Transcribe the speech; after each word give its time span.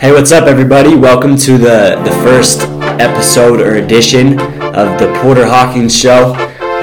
Hey, 0.00 0.12
what's 0.12 0.30
up, 0.30 0.46
everybody? 0.46 0.94
Welcome 0.94 1.36
to 1.38 1.58
the, 1.58 2.00
the 2.04 2.12
first 2.22 2.60
episode 3.02 3.60
or 3.60 3.82
edition 3.82 4.38
of 4.38 4.94
the 4.94 5.12
Porter 5.20 5.44
Hawkins 5.44 5.92
Show. 5.92 6.34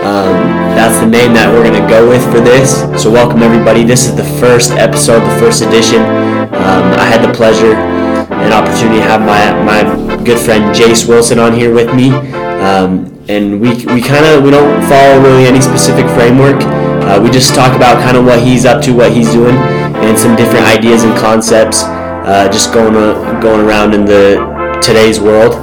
Um, 0.03 0.35
that's 0.75 0.99
the 0.99 1.07
name 1.07 1.31
that 1.31 1.47
we're 1.47 1.63
going 1.63 1.81
to 1.81 1.87
go 1.87 2.09
with 2.09 2.21
for 2.25 2.41
this. 2.41 2.75
So, 3.01 3.09
welcome, 3.09 3.41
everybody. 3.41 3.85
This 3.85 4.05
is 4.05 4.17
the 4.17 4.25
first 4.37 4.71
episode, 4.71 5.21
the 5.21 5.39
first 5.39 5.61
edition. 5.61 6.01
Um, 6.01 6.91
I 6.99 7.07
had 7.07 7.23
the 7.23 7.31
pleasure 7.31 7.71
and 7.71 8.53
opportunity 8.53 8.99
to 8.99 9.07
have 9.07 9.21
my, 9.21 9.63
my 9.63 10.21
good 10.25 10.37
friend 10.37 10.75
Jace 10.75 11.07
Wilson 11.07 11.39
on 11.39 11.53
here 11.53 11.73
with 11.73 11.95
me. 11.95 12.11
Um, 12.11 13.15
and 13.29 13.61
we, 13.61 13.69
we 13.95 14.03
kind 14.03 14.25
of 14.25 14.43
we 14.43 14.51
don't 14.51 14.83
follow 14.89 15.23
really 15.23 15.45
any 15.45 15.61
specific 15.61 16.05
framework. 16.19 16.59
Uh, 17.07 17.21
we 17.23 17.31
just 17.31 17.55
talk 17.55 17.77
about 17.77 18.03
kind 18.03 18.17
of 18.17 18.25
what 18.25 18.43
he's 18.43 18.65
up 18.65 18.83
to, 18.83 18.91
what 18.91 19.13
he's 19.13 19.31
doing, 19.31 19.55
and 20.03 20.19
some 20.19 20.35
different 20.35 20.65
ideas 20.65 21.05
and 21.05 21.17
concepts 21.17 21.85
uh, 22.25 22.49
just 22.49 22.73
going 22.73 22.95
uh, 22.95 23.39
going 23.39 23.65
around 23.65 23.93
in 23.93 24.03
the 24.03 24.79
today's 24.83 25.19
world. 25.19 25.53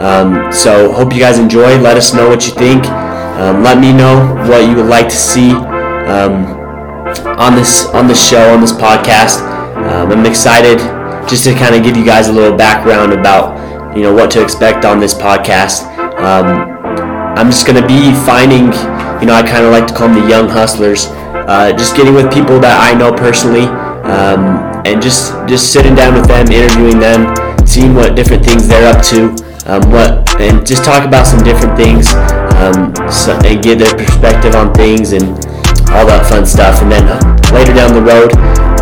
Um, 0.00 0.52
so 0.52 0.92
hope 0.92 1.12
you 1.12 1.20
guys 1.20 1.38
enjoy. 1.38 1.78
Let 1.78 1.96
us 1.96 2.14
know 2.14 2.28
what 2.28 2.46
you 2.46 2.54
think. 2.54 2.86
Um, 2.86 3.62
let 3.62 3.78
me 3.78 3.92
know 3.92 4.36
what 4.48 4.68
you 4.68 4.76
would 4.76 4.86
like 4.86 5.08
to 5.08 5.16
see 5.16 5.50
um, 5.50 6.46
on 7.38 7.56
this 7.56 7.86
on 7.86 8.06
this 8.06 8.22
show 8.22 8.52
on 8.54 8.60
this 8.60 8.72
podcast. 8.72 9.40
Um, 9.76 10.12
I'm 10.12 10.26
excited 10.26 10.78
just 11.28 11.44
to 11.44 11.54
kind 11.54 11.74
of 11.74 11.82
give 11.82 11.96
you 11.96 12.04
guys 12.04 12.28
a 12.28 12.32
little 12.32 12.56
background 12.56 13.12
about 13.12 13.96
you 13.96 14.02
know 14.02 14.12
what 14.12 14.30
to 14.32 14.42
expect 14.42 14.84
on 14.84 15.00
this 15.00 15.14
podcast. 15.14 15.86
Um, 16.18 16.46
I'm 17.36 17.46
just 17.50 17.66
gonna 17.66 17.86
be 17.86 18.12
finding 18.24 18.66
you 19.20 19.26
know 19.26 19.34
I 19.34 19.42
kind 19.44 19.64
of 19.64 19.72
like 19.72 19.88
to 19.88 19.94
call 19.94 20.08
them 20.08 20.22
the 20.22 20.28
young 20.28 20.48
hustlers. 20.48 21.06
Uh, 21.06 21.72
just 21.72 21.96
getting 21.96 22.14
with 22.14 22.32
people 22.32 22.60
that 22.60 22.78
I 22.80 22.96
know 22.96 23.12
personally 23.12 23.66
um, 24.06 24.71
and 24.84 25.02
just 25.02 25.32
just 25.48 25.72
sitting 25.72 25.94
down 25.94 26.14
with 26.14 26.26
them, 26.26 26.50
interviewing 26.50 26.98
them, 26.98 27.34
seeing 27.66 27.94
what 27.94 28.16
different 28.16 28.44
things 28.44 28.66
they're 28.68 28.92
up 28.92 29.04
to, 29.06 29.30
um, 29.66 29.82
what 29.90 30.40
and 30.40 30.66
just 30.66 30.84
talk 30.84 31.06
about 31.06 31.26
some 31.26 31.42
different 31.44 31.76
things 31.76 32.08
um, 32.58 32.94
so, 33.10 33.38
and 33.44 33.62
get 33.62 33.78
their 33.78 33.94
perspective 33.94 34.54
on 34.54 34.72
things 34.74 35.12
and 35.12 35.22
all 35.94 36.06
that 36.06 36.26
fun 36.28 36.46
stuff. 36.46 36.82
And 36.82 36.90
then 36.90 37.04
uh, 37.06 37.18
later 37.52 37.74
down 37.74 37.94
the 37.94 38.02
road, 38.02 38.32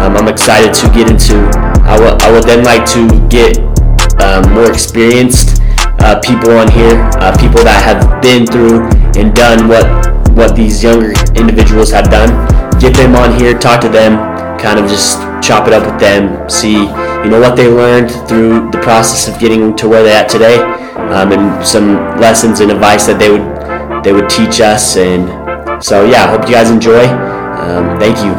um, 0.01 0.17
I'm 0.17 0.29
excited 0.29 0.73
to 0.75 0.87
get 0.95 1.11
into. 1.11 1.37
I 1.85 1.99
will, 1.99 2.17
I 2.23 2.31
would 2.31 2.45
then 2.45 2.65
like 2.65 2.87
to 2.97 3.09
get 3.29 3.59
um, 4.23 4.53
more 4.53 4.71
experienced 4.71 5.61
uh, 6.01 6.21
people 6.21 6.53
on 6.57 6.71
here, 6.71 6.97
uh, 7.21 7.37
people 7.37 7.63
that 7.65 7.81
have 7.85 8.23
been 8.23 8.47
through 8.47 8.89
and 9.21 9.35
done 9.35 9.69
what 9.69 9.85
what 10.33 10.55
these 10.55 10.83
younger 10.83 11.13
individuals 11.35 11.91
have 11.91 12.09
done. 12.11 12.31
Get 12.79 12.95
them 12.97 13.15
on 13.15 13.39
here, 13.39 13.59
talk 13.59 13.81
to 13.83 13.89
them, 13.89 14.17
kind 14.61 14.79
of 14.79 14.87
just 14.89 15.19
chop 15.43 15.67
it 15.67 15.73
up 15.73 15.91
with 15.91 15.99
them, 15.99 16.49
see 16.49 16.75
you 16.75 17.31
know 17.31 17.41
what 17.41 17.57
they 17.57 17.67
learned 17.67 18.11
through 18.29 18.71
the 18.71 18.79
process 18.83 19.27
of 19.27 19.41
getting 19.41 19.75
to 19.77 19.89
where 19.89 20.03
they're 20.03 20.23
at 20.23 20.29
today, 20.29 20.59
um, 20.59 21.33
and 21.33 21.67
some 21.67 21.95
lessons 22.21 22.61
and 22.61 22.71
advice 22.71 23.07
that 23.07 23.19
they 23.19 23.31
would 23.31 24.05
they 24.05 24.13
would 24.13 24.29
teach 24.29 24.61
us. 24.61 24.97
And 24.97 25.83
so 25.83 26.05
yeah, 26.05 26.31
hope 26.31 26.47
you 26.47 26.55
guys 26.55 26.71
enjoy. 26.71 27.07
Um, 27.07 27.99
thank 27.99 28.19
you. 28.19 28.33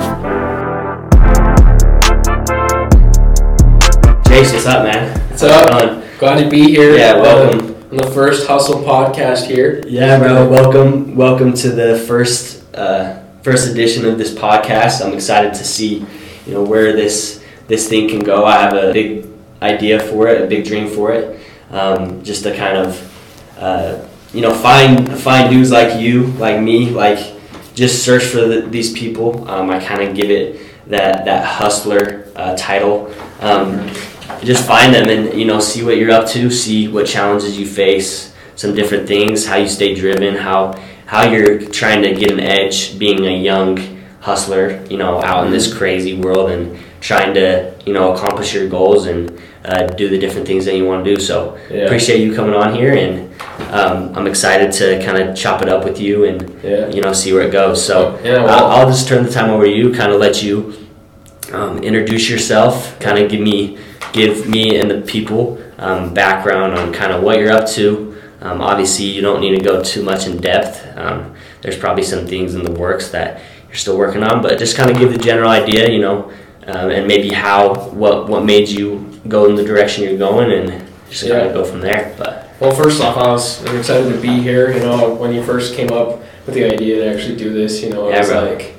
Jace, 4.29 4.53
what's 4.53 4.65
up, 4.65 4.83
man? 4.83 5.19
What's 5.29 5.43
up? 5.43 6.19
Glad 6.19 6.43
to 6.43 6.49
be 6.49 6.69
here. 6.69 6.95
Yeah, 6.95 7.15
welcome. 7.15 7.75
On 7.91 7.97
the 7.97 8.11
first 8.11 8.47
Hustle 8.47 8.83
podcast 8.83 9.47
here. 9.47 9.83
Yeah, 9.87 10.17
bro. 10.19 10.47
Welcome, 10.47 11.15
welcome 11.15 11.53
to 11.55 11.69
the 11.69 11.97
first 12.07 12.63
uh, 12.73 13.20
first 13.43 13.69
edition 13.69 14.05
of 14.05 14.17
this 14.17 14.33
podcast. 14.33 15.05
I'm 15.05 15.13
excited 15.13 15.53
to 15.55 15.63
see, 15.63 16.05
you 16.45 16.53
know, 16.53 16.63
where 16.63 16.93
this 16.93 17.43
this 17.67 17.87
thing 17.87 18.09
can 18.09 18.19
go. 18.19 18.45
I 18.45 18.61
have 18.61 18.73
a 18.73 18.93
big 18.93 19.27
idea 19.61 19.99
for 19.99 20.27
it, 20.27 20.41
a 20.41 20.47
big 20.47 20.65
dream 20.65 20.87
for 20.87 21.11
it. 21.13 21.39
Um, 21.69 22.21
just 22.23 22.43
to 22.43 22.55
kind 22.55 22.77
of, 22.77 23.57
uh, 23.57 24.05
you 24.33 24.41
know, 24.41 24.53
find 24.53 25.17
find 25.19 25.49
dudes 25.49 25.71
like 25.71 25.99
you, 25.99 26.27
like 26.33 26.61
me, 26.61 26.89
like 26.89 27.33
just 27.73 28.03
search 28.03 28.23
for 28.23 28.41
the, 28.41 28.61
these 28.61 28.91
people. 28.91 29.49
Um, 29.49 29.69
I 29.69 29.79
kind 29.83 30.01
of 30.01 30.15
give 30.15 30.29
it 30.29 30.89
that 30.89 31.25
that 31.25 31.45
hustler 31.45 32.27
uh, 32.35 32.55
title. 32.57 33.13
Um, 33.39 33.87
just 34.43 34.65
find 34.65 34.93
them 34.93 35.09
and 35.09 35.37
you 35.39 35.45
know 35.45 35.59
see 35.59 35.83
what 35.83 35.97
you're 35.97 36.11
up 36.11 36.27
to, 36.29 36.49
see 36.49 36.87
what 36.87 37.07
challenges 37.07 37.57
you 37.57 37.65
face, 37.65 38.33
some 38.55 38.75
different 38.75 39.07
things, 39.07 39.45
how 39.45 39.57
you 39.57 39.67
stay 39.67 39.95
driven, 39.95 40.35
how 40.35 40.73
how 41.11 41.29
you're 41.29 41.59
trying 41.59 42.01
to 42.01 42.13
get 42.15 42.31
an 42.31 42.39
edge 42.39 42.97
being 42.97 43.25
a 43.25 43.37
young 43.37 43.77
hustler, 44.21 44.81
you 44.89 44.95
know, 44.97 45.21
out 45.21 45.45
in 45.45 45.51
this 45.51 45.67
crazy 45.73 46.13
world 46.17 46.49
and 46.51 46.79
trying 47.01 47.33
to, 47.33 47.75
you 47.85 47.91
know, 47.91 48.13
accomplish 48.13 48.53
your 48.53 48.69
goals 48.69 49.07
and 49.07 49.37
uh, 49.65 49.85
do 49.87 50.07
the 50.07 50.17
different 50.17 50.47
things 50.47 50.63
that 50.63 50.77
you 50.77 50.85
want 50.85 51.03
to 51.03 51.13
do. 51.15 51.19
So 51.21 51.57
Yeah. 51.69 51.79
appreciate 51.83 52.21
you 52.21 52.33
coming 52.33 52.55
on 52.55 52.73
here 52.73 52.93
and 52.93 53.29
um, 53.73 54.15
I'm 54.17 54.25
excited 54.25 54.71
to 54.79 55.03
kind 55.03 55.17
of 55.21 55.35
chop 55.35 55.61
it 55.61 55.67
up 55.67 55.83
with 55.83 55.99
you 55.99 56.23
and, 56.23 56.49
Yeah. 56.63 56.87
you 56.87 57.01
know, 57.01 57.11
see 57.11 57.33
where 57.33 57.43
it 57.45 57.51
goes. 57.51 57.85
So 57.85 58.17
Yeah, 58.23 58.45
well- 58.45 58.49
I'll, 58.49 58.65
I'll 58.83 58.87
just 58.89 59.09
turn 59.09 59.25
the 59.25 59.31
time 59.31 59.49
over 59.49 59.65
to 59.65 59.69
you, 59.71 59.93
kind 59.93 60.13
of 60.13 60.19
let 60.21 60.41
you 60.41 60.73
um, 61.51 61.83
introduce 61.83 62.29
yourself, 62.29 62.97
kind 63.01 63.19
of 63.19 63.29
give 63.29 63.41
me 63.41 63.77
give 64.13 64.47
me 64.47 64.77
and 64.79 64.89
the 64.89 65.01
people 65.01 65.61
um, 65.77 66.13
background 66.13 66.73
on 66.73 66.93
kind 66.93 67.11
of 67.11 67.21
what 67.21 67.37
you're 67.39 67.51
up 67.51 67.67
to. 67.71 68.10
Um, 68.41 68.61
obviously, 68.61 69.05
you 69.05 69.21
don't 69.21 69.39
need 69.41 69.55
to 69.57 69.63
go 69.63 69.83
too 69.83 70.03
much 70.03 70.25
in 70.27 70.37
depth. 70.37 70.85
Um, 70.97 71.35
there's 71.61 71.77
probably 71.77 72.03
some 72.03 72.25
things 72.25 72.55
in 72.55 72.63
the 72.63 72.71
works 72.71 73.09
that 73.11 73.41
you're 73.67 73.75
still 73.77 73.97
working 73.97 74.23
on, 74.23 74.41
but 74.41 74.57
just 74.57 74.75
kind 74.75 74.89
of 74.89 74.97
give 74.97 75.11
the 75.13 75.19
general 75.19 75.49
idea, 75.49 75.89
you 75.89 75.99
know, 76.01 76.31
um, 76.67 76.89
and 76.89 77.07
maybe 77.07 77.29
how 77.29 77.75
what 77.91 78.27
what 78.27 78.43
made 78.43 78.67
you 78.67 79.19
go 79.27 79.45
in 79.45 79.55
the 79.55 79.63
direction 79.63 80.03
you're 80.03 80.17
going, 80.17 80.51
and 80.51 80.87
just 81.09 81.27
kind 81.27 81.47
of 81.47 81.53
go 81.53 81.63
from 81.63 81.81
there. 81.81 82.15
But 82.17 82.49
Well, 82.59 82.71
first 82.73 83.01
off, 83.01 83.15
I 83.17 83.27
was 83.27 83.63
I'm 83.65 83.77
excited 83.77 84.11
to 84.11 84.19
be 84.19 84.41
here. 84.41 84.71
You 84.73 84.79
know, 84.79 85.13
when 85.13 85.33
you 85.33 85.43
first 85.43 85.75
came 85.75 85.91
up 85.91 86.19
with 86.45 86.55
the 86.55 86.65
idea 86.65 87.03
to 87.03 87.13
actually 87.15 87.35
do 87.37 87.53
this, 87.53 87.81
you 87.83 87.89
know, 87.91 88.07
it 88.07 88.13
Yeah, 88.13 88.19
was 88.19 88.29
bro. 88.29 88.43
like, 88.45 88.73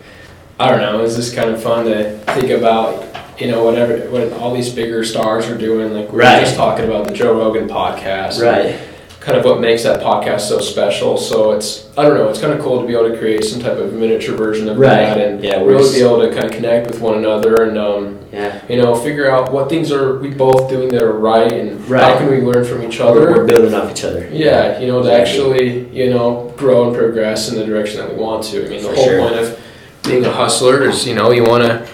I 0.58 0.68
don't 0.70 0.80
know, 0.80 0.98
it 0.98 1.02
was 1.02 1.14
just 1.16 1.34
kind 1.36 1.50
of 1.50 1.62
fun 1.62 1.86
to 1.86 2.18
think 2.34 2.50
about, 2.50 3.04
you 3.40 3.48
know, 3.50 3.62
whatever, 3.64 3.96
what 4.10 4.32
all 4.34 4.52
these 4.52 4.70
bigger 4.72 5.04
stars 5.04 5.46
are 5.48 5.56
doing. 5.56 5.92
Like, 5.94 6.12
we 6.12 6.18
Right. 6.18 6.38
were 6.40 6.44
just 6.44 6.56
talking 6.56 6.84
about 6.84 7.06
the 7.06 7.12
Joe 7.12 7.32
Rogan 7.32 7.68
podcast. 7.68 8.42
right, 8.42 8.76
Kind 9.24 9.38
of 9.38 9.44
what 9.44 9.60
makes 9.60 9.84
that 9.84 10.00
podcast 10.00 10.40
so 10.40 10.58
special. 10.58 11.16
So 11.16 11.52
it's, 11.52 11.88
I 11.96 12.02
don't 12.02 12.14
know, 12.14 12.28
it's 12.28 12.40
kind 12.40 12.52
of 12.52 12.60
cool 12.60 12.80
to 12.80 12.86
be 12.88 12.92
able 12.92 13.08
to 13.08 13.16
create 13.16 13.44
some 13.44 13.60
type 13.60 13.78
of 13.78 13.92
miniature 13.92 14.34
version 14.34 14.68
of 14.68 14.76
Right. 14.78 14.96
that 14.96 15.18
and 15.18 15.44
Yeah, 15.44 15.62
really 15.62 15.84
s- 15.84 15.94
be 15.94 16.00
able 16.02 16.20
to 16.22 16.30
kind 16.30 16.44
of 16.44 16.50
connect 16.50 16.88
with 16.88 17.00
one 17.00 17.18
another 17.18 17.62
and, 17.62 17.78
um, 17.78 18.18
yeah, 18.32 18.58
you 18.68 18.82
know, 18.82 18.96
figure 18.96 19.30
out 19.30 19.52
what 19.52 19.68
things 19.68 19.92
are 19.92 20.18
we 20.18 20.30
both 20.30 20.68
doing 20.68 20.88
that 20.88 21.02
are 21.04 21.12
right 21.12 21.52
and 21.52 21.80
how 21.88 22.16
can 22.16 22.30
we 22.32 22.38
learn 22.38 22.64
from 22.64 22.82
each 22.82 22.98
other. 22.98 23.20
we're 23.30 23.44
building 23.44 23.72
off 23.74 23.92
each 23.92 24.02
other. 24.04 24.26
Yeah, 24.32 24.80
you 24.80 24.88
know, 24.88 25.00
to 25.04 25.08
Exactly. 25.16 25.22
actually, 25.22 25.88
you 25.92 26.10
know, 26.10 26.52
grow 26.56 26.88
and 26.88 26.96
progress 26.96 27.48
in 27.48 27.56
the 27.56 27.64
direction 27.64 28.00
that 28.00 28.12
we 28.12 28.20
want 28.20 28.42
to. 28.44 28.66
I 28.66 28.68
mean, 28.70 28.82
the 28.82 28.88
For 28.88 28.94
whole 28.96 29.04
sure. 29.04 29.20
point 29.20 29.36
of 29.36 29.56
being 30.02 30.24
a 30.24 30.30
hustler 30.32 30.82
is, 30.88 31.06
you 31.06 31.14
know, 31.14 31.30
you 31.30 31.44
want 31.44 31.62
to, 31.62 31.86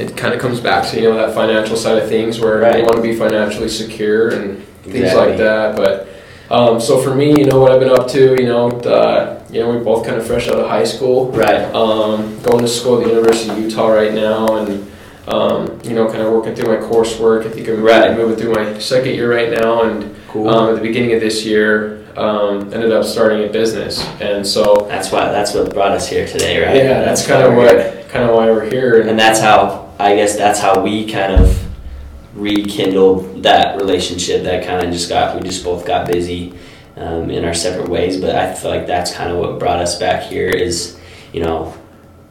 it 0.00 0.16
kind 0.16 0.32
of 0.32 0.38
comes 0.40 0.60
back 0.60 0.88
to, 0.90 1.00
you 1.00 1.08
know, 1.10 1.16
that 1.16 1.34
financial 1.34 1.74
side 1.76 1.98
of 1.98 2.08
things 2.08 2.38
where 2.38 2.58
Right. 2.58 2.76
you 2.78 2.84
want 2.84 2.94
to 2.96 3.02
be 3.02 3.16
financially 3.16 3.68
secure 3.68 4.28
and 4.28 4.62
things 4.84 4.94
Exactly. 4.94 5.26
like 5.30 5.38
that. 5.38 5.74
But, 5.76 6.06
um, 6.50 6.80
so 6.80 7.00
for 7.02 7.14
me, 7.14 7.38
you 7.38 7.44
know, 7.46 7.60
what 7.60 7.72
I've 7.72 7.80
been 7.80 7.90
up 7.90 8.08
to, 8.08 8.40
you 8.40 8.46
know, 8.48 8.70
uh, 8.70 9.42
you 9.50 9.60
know, 9.60 9.68
we're 9.68 9.84
both 9.84 10.04
kind 10.06 10.16
of 10.16 10.26
fresh 10.26 10.48
out 10.48 10.58
of 10.58 10.68
high 10.68 10.84
school. 10.84 11.30
Right, 11.32 11.62
Um, 11.74 12.38
going 12.42 12.60
to 12.60 12.68
school 12.68 12.98
at 12.98 13.04
the 13.04 13.10
University 13.10 13.50
of 13.50 13.58
Utah 13.58 13.88
right 13.88 14.12
now, 14.14 14.56
and 14.56 14.90
um, 15.26 15.78
you 15.84 15.94
know, 15.94 16.06
kind 16.06 16.22
of 16.22 16.32
working 16.32 16.54
through 16.54 16.68
my 16.74 16.86
coursework. 16.86 17.44
I 17.46 17.50
think 17.50 17.68
I'm 17.68 17.82
Right. 17.82 18.16
moving 18.16 18.36
through 18.36 18.54
my 18.54 18.78
second 18.78 19.14
year 19.14 19.30
right 19.30 19.50
now, 19.50 19.82
and 19.82 20.14
cool. 20.28 20.48
um, 20.48 20.70
at 20.70 20.76
the 20.76 20.80
beginning 20.80 21.12
of 21.12 21.20
this 21.20 21.44
year, 21.44 21.98
um, 22.16 22.72
ended 22.72 22.92
up 22.92 23.04
starting 23.04 23.44
a 23.44 23.48
business, 23.52 24.02
and 24.20 24.46
so 24.46 24.86
that's 24.88 25.12
why 25.12 25.30
that's 25.30 25.52
what 25.54 25.72
brought 25.74 25.92
us 25.92 26.08
here 26.08 26.26
today, 26.26 26.64
right? 26.64 26.76
yeah, 26.76 27.04
that's 27.04 27.26
kind 27.26 27.42
of 27.42 27.52
here. 27.52 27.62
what 27.62 28.08
kind 28.08 28.24
of 28.28 28.34
why 28.34 28.46
we're 28.50 28.68
here. 28.70 29.02
and 29.02 29.18
that's 29.18 29.38
how 29.40 29.88
I 29.98 30.14
guess 30.16 30.34
that's 30.36 30.60
how 30.60 30.80
we 30.80 31.06
kind 31.10 31.32
of 31.34 31.67
rekindled 32.38 33.42
that 33.42 33.76
relationship. 33.76 34.42
That 34.44 34.64
kind 34.66 34.84
of 34.86 34.92
just 34.92 35.08
got 35.08 35.34
we 35.36 35.48
just 35.48 35.64
both 35.64 35.86
got 35.86 36.06
busy 36.06 36.54
um, 36.96 37.30
in 37.30 37.44
our 37.44 37.54
separate 37.54 37.88
ways. 37.88 38.20
But 38.20 38.34
I 38.36 38.54
feel 38.54 38.70
like 38.70 38.86
that's 38.86 39.12
kind 39.14 39.30
of 39.30 39.38
what 39.38 39.58
brought 39.58 39.80
us 39.80 39.98
back 39.98 40.22
here. 40.22 40.48
Is 40.48 40.98
you 41.32 41.42
know 41.42 41.74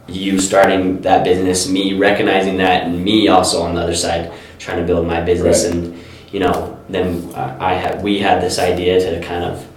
you 0.08 0.40
starting 0.40 1.02
that 1.02 1.24
business, 1.24 1.68
me 1.70 1.94
recognizing 1.98 2.58
that, 2.58 2.88
and 2.88 3.04
me 3.04 3.28
also 3.28 3.62
on 3.62 3.76
the 3.76 3.82
other 3.82 3.96
side 3.96 4.32
trying 4.58 4.78
to 4.80 4.86
build 4.86 5.06
my 5.06 5.22
business, 5.22 5.66
Right. 5.66 5.74
and 5.76 6.00
you 6.32 6.40
know 6.40 6.80
then 6.90 7.34
I, 7.36 7.72
I 7.72 7.74
had 7.76 8.04
we 8.04 8.20
had 8.20 8.42
this 8.42 8.60
idea 8.60 9.00
to 9.00 9.26
kind 9.26 9.44
of. 9.44 9.68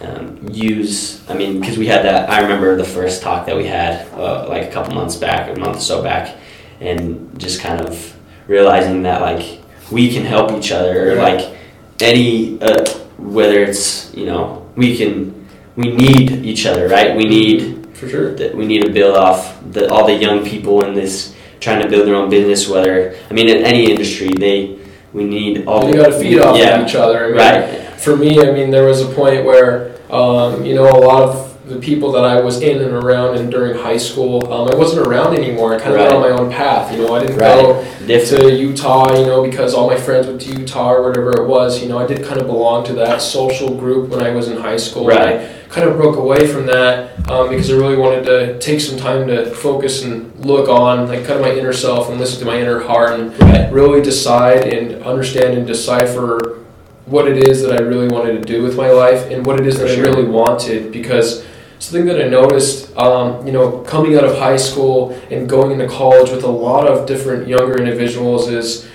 Um, 0.00 0.48
use 0.50 1.22
I 1.30 1.34
mean 1.34 1.60
because 1.60 1.78
we 1.78 1.86
had 1.86 2.04
that 2.04 2.28
I 2.28 2.40
remember 2.40 2.76
the 2.76 2.84
first 2.84 3.22
talk 3.22 3.46
that 3.46 3.56
we 3.56 3.64
had 3.64 4.06
uh, 4.12 4.44
like 4.48 4.64
a 4.64 4.70
couple 4.72 4.92
months 4.92 5.14
back 5.14 5.56
a 5.56 5.58
month 5.58 5.76
or 5.76 5.80
so 5.80 6.02
back 6.02 6.36
and 6.80 7.38
just 7.38 7.60
kind 7.60 7.80
of 7.80 8.14
realizing 8.48 9.04
that 9.04 9.20
like 9.22 9.60
we 9.90 10.12
can 10.12 10.24
help 10.24 10.52
each 10.52 10.72
other 10.72 11.12
or 11.12 11.14
Yeah. 11.16 11.22
like 11.22 11.56
any 12.00 12.60
uh, 12.60 12.84
whether 13.18 13.62
it's 13.62 14.14
you 14.14 14.26
know 14.26 14.66
we 14.76 14.96
can 14.96 15.32
we 15.76 15.90
need 15.90 16.44
each 16.44 16.66
other 16.66 16.88
right 16.88 17.16
we 17.16 17.24
need 17.24 17.86
for 17.94 18.08
sure. 18.08 18.34
that 18.34 18.54
we 18.54 18.66
need 18.66 18.84
to 18.84 18.90
build 18.90 19.16
off 19.16 19.58
the 19.70 19.88
all 19.90 20.06
the 20.06 20.14
young 20.14 20.44
people 20.44 20.84
in 20.84 20.94
this 20.94 21.34
trying 21.60 21.80
to 21.82 21.88
build 21.88 22.06
their 22.06 22.16
own 22.16 22.28
business 22.28 22.68
whether 22.68 23.16
I 23.30 23.32
mean 23.34 23.48
in 23.48 23.64
any 23.64 23.90
industry 23.90 24.28
they 24.28 24.78
we 25.14 25.24
need 25.24 25.64
all. 25.66 25.88
You 25.88 25.94
got 25.94 26.08
to 26.08 26.18
feed 26.18 26.40
off 26.40 26.58
yeah, 26.58 26.80
of 26.80 26.88
each 26.88 26.96
other. 26.96 27.26
I 27.26 27.28
mean, 27.28 27.36
right. 27.36 28.00
For 28.00 28.16
me, 28.16 28.40
I 28.40 28.50
mean, 28.50 28.70
there 28.70 28.84
was 28.84 29.00
a 29.00 29.06
point 29.06 29.44
where, 29.44 29.94
um, 30.10 30.64
you 30.66 30.74
know, 30.74 30.84
a 30.84 30.98
lot 30.98 31.22
of 31.22 31.53
the 31.66 31.76
people 31.76 32.12
that 32.12 32.24
I 32.24 32.40
was 32.40 32.60
in 32.60 32.82
and 32.82 32.92
around 32.92 33.38
and 33.38 33.50
during 33.50 33.74
high 33.78 33.96
school, 33.96 34.52
um, 34.52 34.68
I 34.70 34.74
wasn't 34.74 35.06
around 35.06 35.34
anymore. 35.34 35.74
I 35.74 35.78
kind 35.78 35.92
of 35.92 35.96
Right. 35.96 36.12
went 36.12 36.16
on 36.16 36.30
my 36.30 36.36
own 36.44 36.50
path. 36.50 36.92
You 36.94 37.02
know, 37.06 37.14
I 37.14 37.20
didn't 37.20 37.38
Right. 37.38 37.62
go 37.62 37.82
Different. 38.06 38.42
to 38.44 38.50
Utah, 38.54 39.18
you 39.18 39.24
know, 39.24 39.42
because 39.42 39.72
all 39.72 39.88
my 39.88 39.96
friends 39.96 40.26
went 40.26 40.42
to 40.42 40.52
Utah 40.52 40.92
or 40.92 41.02
whatever 41.08 41.30
it 41.32 41.46
was. 41.48 41.82
You 41.82 41.88
know, 41.88 41.98
I 41.98 42.06
did 42.06 42.22
kind 42.22 42.38
of 42.38 42.46
belong 42.46 42.84
to 42.84 42.92
that 42.94 43.22
social 43.22 43.70
group 43.70 44.10
when 44.10 44.20
I 44.22 44.34
was 44.34 44.48
in 44.48 44.58
high 44.58 44.76
school. 44.76 45.08
And 45.08 45.18
Right. 45.18 45.36
I 45.40 45.46
kind 45.70 45.88
of 45.88 45.96
broke 45.96 46.16
away 46.16 46.46
from 46.46 46.66
that 46.66 47.10
um, 47.30 47.48
because 47.48 47.70
I 47.70 47.74
really 47.76 47.96
wanted 47.96 48.24
to 48.26 48.58
take 48.58 48.80
some 48.82 48.98
time 48.98 49.26
to 49.28 49.46
focus 49.46 50.04
and 50.04 50.30
look 50.44 50.68
on, 50.68 51.08
like, 51.08 51.24
kind 51.26 51.40
of 51.40 51.46
my 51.46 51.52
inner 51.54 51.72
self 51.72 52.10
and 52.10 52.20
listen 52.20 52.40
to 52.40 52.44
my 52.46 52.60
inner 52.60 52.80
heart 52.80 53.18
and 53.18 53.32
Right. 53.40 53.72
really 53.72 54.02
decide 54.02 54.66
and 54.66 55.02
understand 55.02 55.56
and 55.56 55.66
decipher 55.66 56.58
what 57.06 57.26
it 57.26 57.48
is 57.48 57.62
that 57.62 57.72
I 57.78 57.82
really 57.82 58.08
wanted 58.08 58.32
to 58.42 58.52
do 58.52 58.62
with 58.62 58.76
my 58.76 58.90
life 58.90 59.30
and 59.30 59.46
what 59.46 59.58
it 59.60 59.66
is 59.66 59.76
For 59.78 59.84
that 59.86 59.94
sure. 59.94 60.04
I 60.06 60.08
really 60.10 60.24
wanted 60.28 60.92
because 60.92 61.42
something 61.84 62.06
that 62.06 62.24
I 62.24 62.28
noticed, 62.28 62.96
um, 62.96 63.46
you 63.46 63.52
know, 63.52 63.78
coming 63.80 64.16
out 64.16 64.24
of 64.24 64.38
high 64.38 64.56
school 64.56 65.10
and 65.30 65.46
going 65.48 65.70
into 65.70 65.86
college 65.86 66.30
with 66.30 66.42
a 66.44 66.50
lot 66.50 66.86
of 66.86 67.06
different 67.06 67.46
younger 67.46 67.76
individuals 67.76 68.48
is 68.48 68.86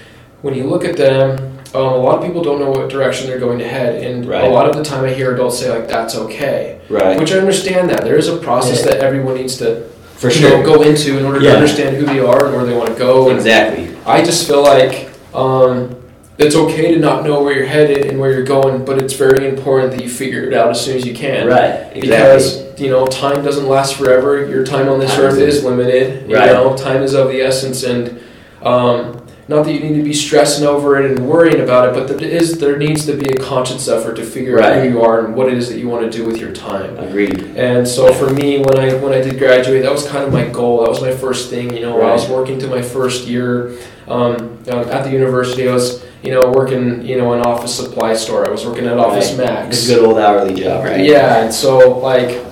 when 0.41 0.55
you 0.55 0.63
look 0.63 0.83
at 0.83 0.97
them, 0.97 1.37
um, 1.75 1.81
a 1.83 1.97
lot 1.97 2.17
of 2.17 2.25
people 2.25 2.41
don't 2.43 2.59
know 2.59 2.71
what 2.71 2.89
direction 2.89 3.27
they're 3.27 3.39
going 3.39 3.59
to 3.59 3.67
head, 3.67 4.03
and 4.03 4.25
Right. 4.27 4.43
a 4.45 4.49
lot 4.49 4.67
of 4.67 4.75
the 4.75 4.83
time 4.83 5.03
I 5.05 5.09
hear 5.13 5.31
adults 5.35 5.59
say 5.59 5.69
like, 5.69 5.87
"That's 5.87 6.15
okay," 6.15 6.79
Right. 6.89 7.19
which 7.19 7.31
I 7.31 7.37
understand 7.37 7.91
that 7.91 8.03
there 8.03 8.17
is 8.17 8.27
a 8.27 8.37
process 8.37 8.79
Yeah. 8.79 8.93
that 8.93 9.01
everyone 9.03 9.35
needs 9.35 9.57
to 9.57 9.83
For 10.15 10.29
you 10.31 10.49
know, 10.49 10.63
go 10.63 10.81
into 10.81 11.17
in 11.19 11.25
order 11.25 11.39
Yeah. 11.39 11.51
to 11.51 11.55
understand 11.57 11.95
who 11.97 12.05
they 12.07 12.19
are 12.19 12.45
and 12.47 12.55
where 12.55 12.65
they 12.65 12.73
want 12.75 12.89
to 12.89 12.95
go, 12.95 13.29
and 13.29 13.37
Exactly. 13.37 13.89
I 14.05 14.21
just 14.23 14.47
feel 14.47 14.63
like 14.63 15.09
um, 15.33 15.95
it's 16.39 16.55
okay 16.55 16.93
to 16.93 16.99
not 16.99 17.23
know 17.25 17.43
where 17.43 17.53
you're 17.53 17.65
headed 17.67 18.05
and 18.05 18.19
where 18.19 18.31
you're 18.31 18.43
going, 18.45 18.85
but 18.85 19.01
it's 19.01 19.13
very 19.13 19.47
important 19.47 19.91
that 19.91 20.01
you 20.01 20.09
figure 20.09 20.43
it 20.43 20.53
out 20.53 20.69
as 20.69 20.83
soon 20.83 20.95
as 20.97 21.05
you 21.05 21.13
can. 21.13 21.47
Right. 21.47 21.91
Exactly. 21.93 21.99
Because 22.07 22.79
you 22.79 22.89
know, 22.89 23.05
time 23.05 23.43
doesn't 23.43 23.67
last 23.67 23.95
forever. 23.95 24.47
Your 24.47 24.63
time 24.65 24.87
on 24.87 24.99
this 24.99 25.11
Time 25.13 25.25
earth 25.25 25.37
is- 25.37 25.57
is 25.57 25.63
limited. 25.65 26.29
You 26.29 26.35
know, 26.37 26.75
time 26.77 27.03
is 27.03 27.13
of 27.13 27.27
the 27.27 27.41
essence, 27.41 27.83
and 27.83 28.21
um, 28.63 29.21
not 29.49 29.65
that 29.65 29.73
you 29.73 29.79
need 29.79 29.97
to 29.97 30.03
be 30.03 30.13
stressing 30.13 30.65
over 30.65 31.03
it 31.03 31.09
and 31.09 31.27
worrying 31.27 31.59
about 31.59 31.89
it, 31.89 31.93
but 31.95 32.07
there 32.07 32.29
is 32.29 32.59
there 32.59 32.77
needs 32.77 33.07
to 33.07 33.17
be 33.17 33.31
a 33.31 33.37
conscious 33.37 33.87
effort 33.87 34.15
to 34.17 34.23
figure 34.23 34.61
out 34.61 34.83
who 34.83 34.87
you 34.87 35.01
are 35.01 35.25
and 35.25 35.35
what 35.35 35.47
it 35.47 35.57
is 35.57 35.69
that 35.69 35.79
you 35.79 35.89
want 35.89 36.09
to 36.09 36.15
do 36.15 36.23
with 36.23 36.37
your 36.37 36.53
time. 36.53 36.95
Agreed. 36.99 37.41
And 37.57 37.87
so 37.87 38.13
for 38.13 38.31
me, 38.31 38.59
when 38.59 38.77
I 38.77 38.93
when 38.93 39.11
I 39.11 39.21
did 39.21 39.39
graduate, 39.39 39.81
that 39.81 39.91
was 39.91 40.07
kind 40.07 40.23
of 40.23 40.31
my 40.31 40.47
goal. 40.47 40.83
That 40.83 40.89
was 40.89 41.01
my 41.01 41.11
first 41.15 41.49
thing. 41.49 41.73
You 41.73 41.81
know, 41.81 41.99
I 41.99 42.11
was 42.11 42.29
working 42.29 42.59
to 42.59 42.67
my 42.67 42.83
first 42.83 43.27
year 43.27 43.71
um, 44.07 44.59
um, 44.71 44.87
at 44.89 45.03
the 45.03 45.09
university. 45.11 45.67
I 45.67 45.73
was 45.73 46.05
you 46.21 46.29
know 46.29 46.51
working 46.51 47.03
you 47.03 47.17
know 47.17 47.33
an 47.33 47.41
office 47.41 47.75
supply 47.75 48.13
store. 48.13 48.47
I 48.47 48.51
was 48.51 48.67
working 48.67 48.85
at 48.85 48.99
Office 48.99 49.29
Right. 49.29 49.47
Max. 49.47 49.89
A 49.89 49.95
good 49.95 50.05
old 50.05 50.19
hourly 50.19 50.53
job, 50.53 50.85
right? 50.85 51.03
Yeah, 51.03 51.43
and 51.43 51.51
so 51.51 51.97
like 51.97 52.45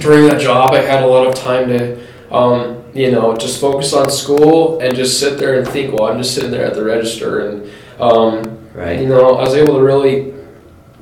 during 0.00 0.26
that 0.26 0.40
job, 0.40 0.72
I 0.72 0.80
had 0.80 1.04
a 1.04 1.06
lot 1.06 1.28
of 1.28 1.36
time 1.36 1.68
to, 1.68 2.04
um, 2.34 2.82
you 2.96 3.10
know, 3.10 3.36
just 3.36 3.60
focus 3.60 3.92
on 3.92 4.10
school 4.10 4.78
and 4.80 4.96
just 4.96 5.20
sit 5.20 5.38
there 5.38 5.58
and 5.58 5.68
think. 5.68 5.92
Well, 5.92 6.10
I'm 6.10 6.18
just 6.18 6.34
sitting 6.34 6.50
there 6.50 6.64
at 6.64 6.74
the 6.74 6.84
register, 6.84 7.40
and 7.48 7.70
um, 8.00 8.58
Right. 8.74 9.00
you 9.00 9.06
know, 9.06 9.36
I 9.36 9.42
was 9.44 9.54
able 9.54 9.74
to 9.74 9.82
really, 9.82 10.32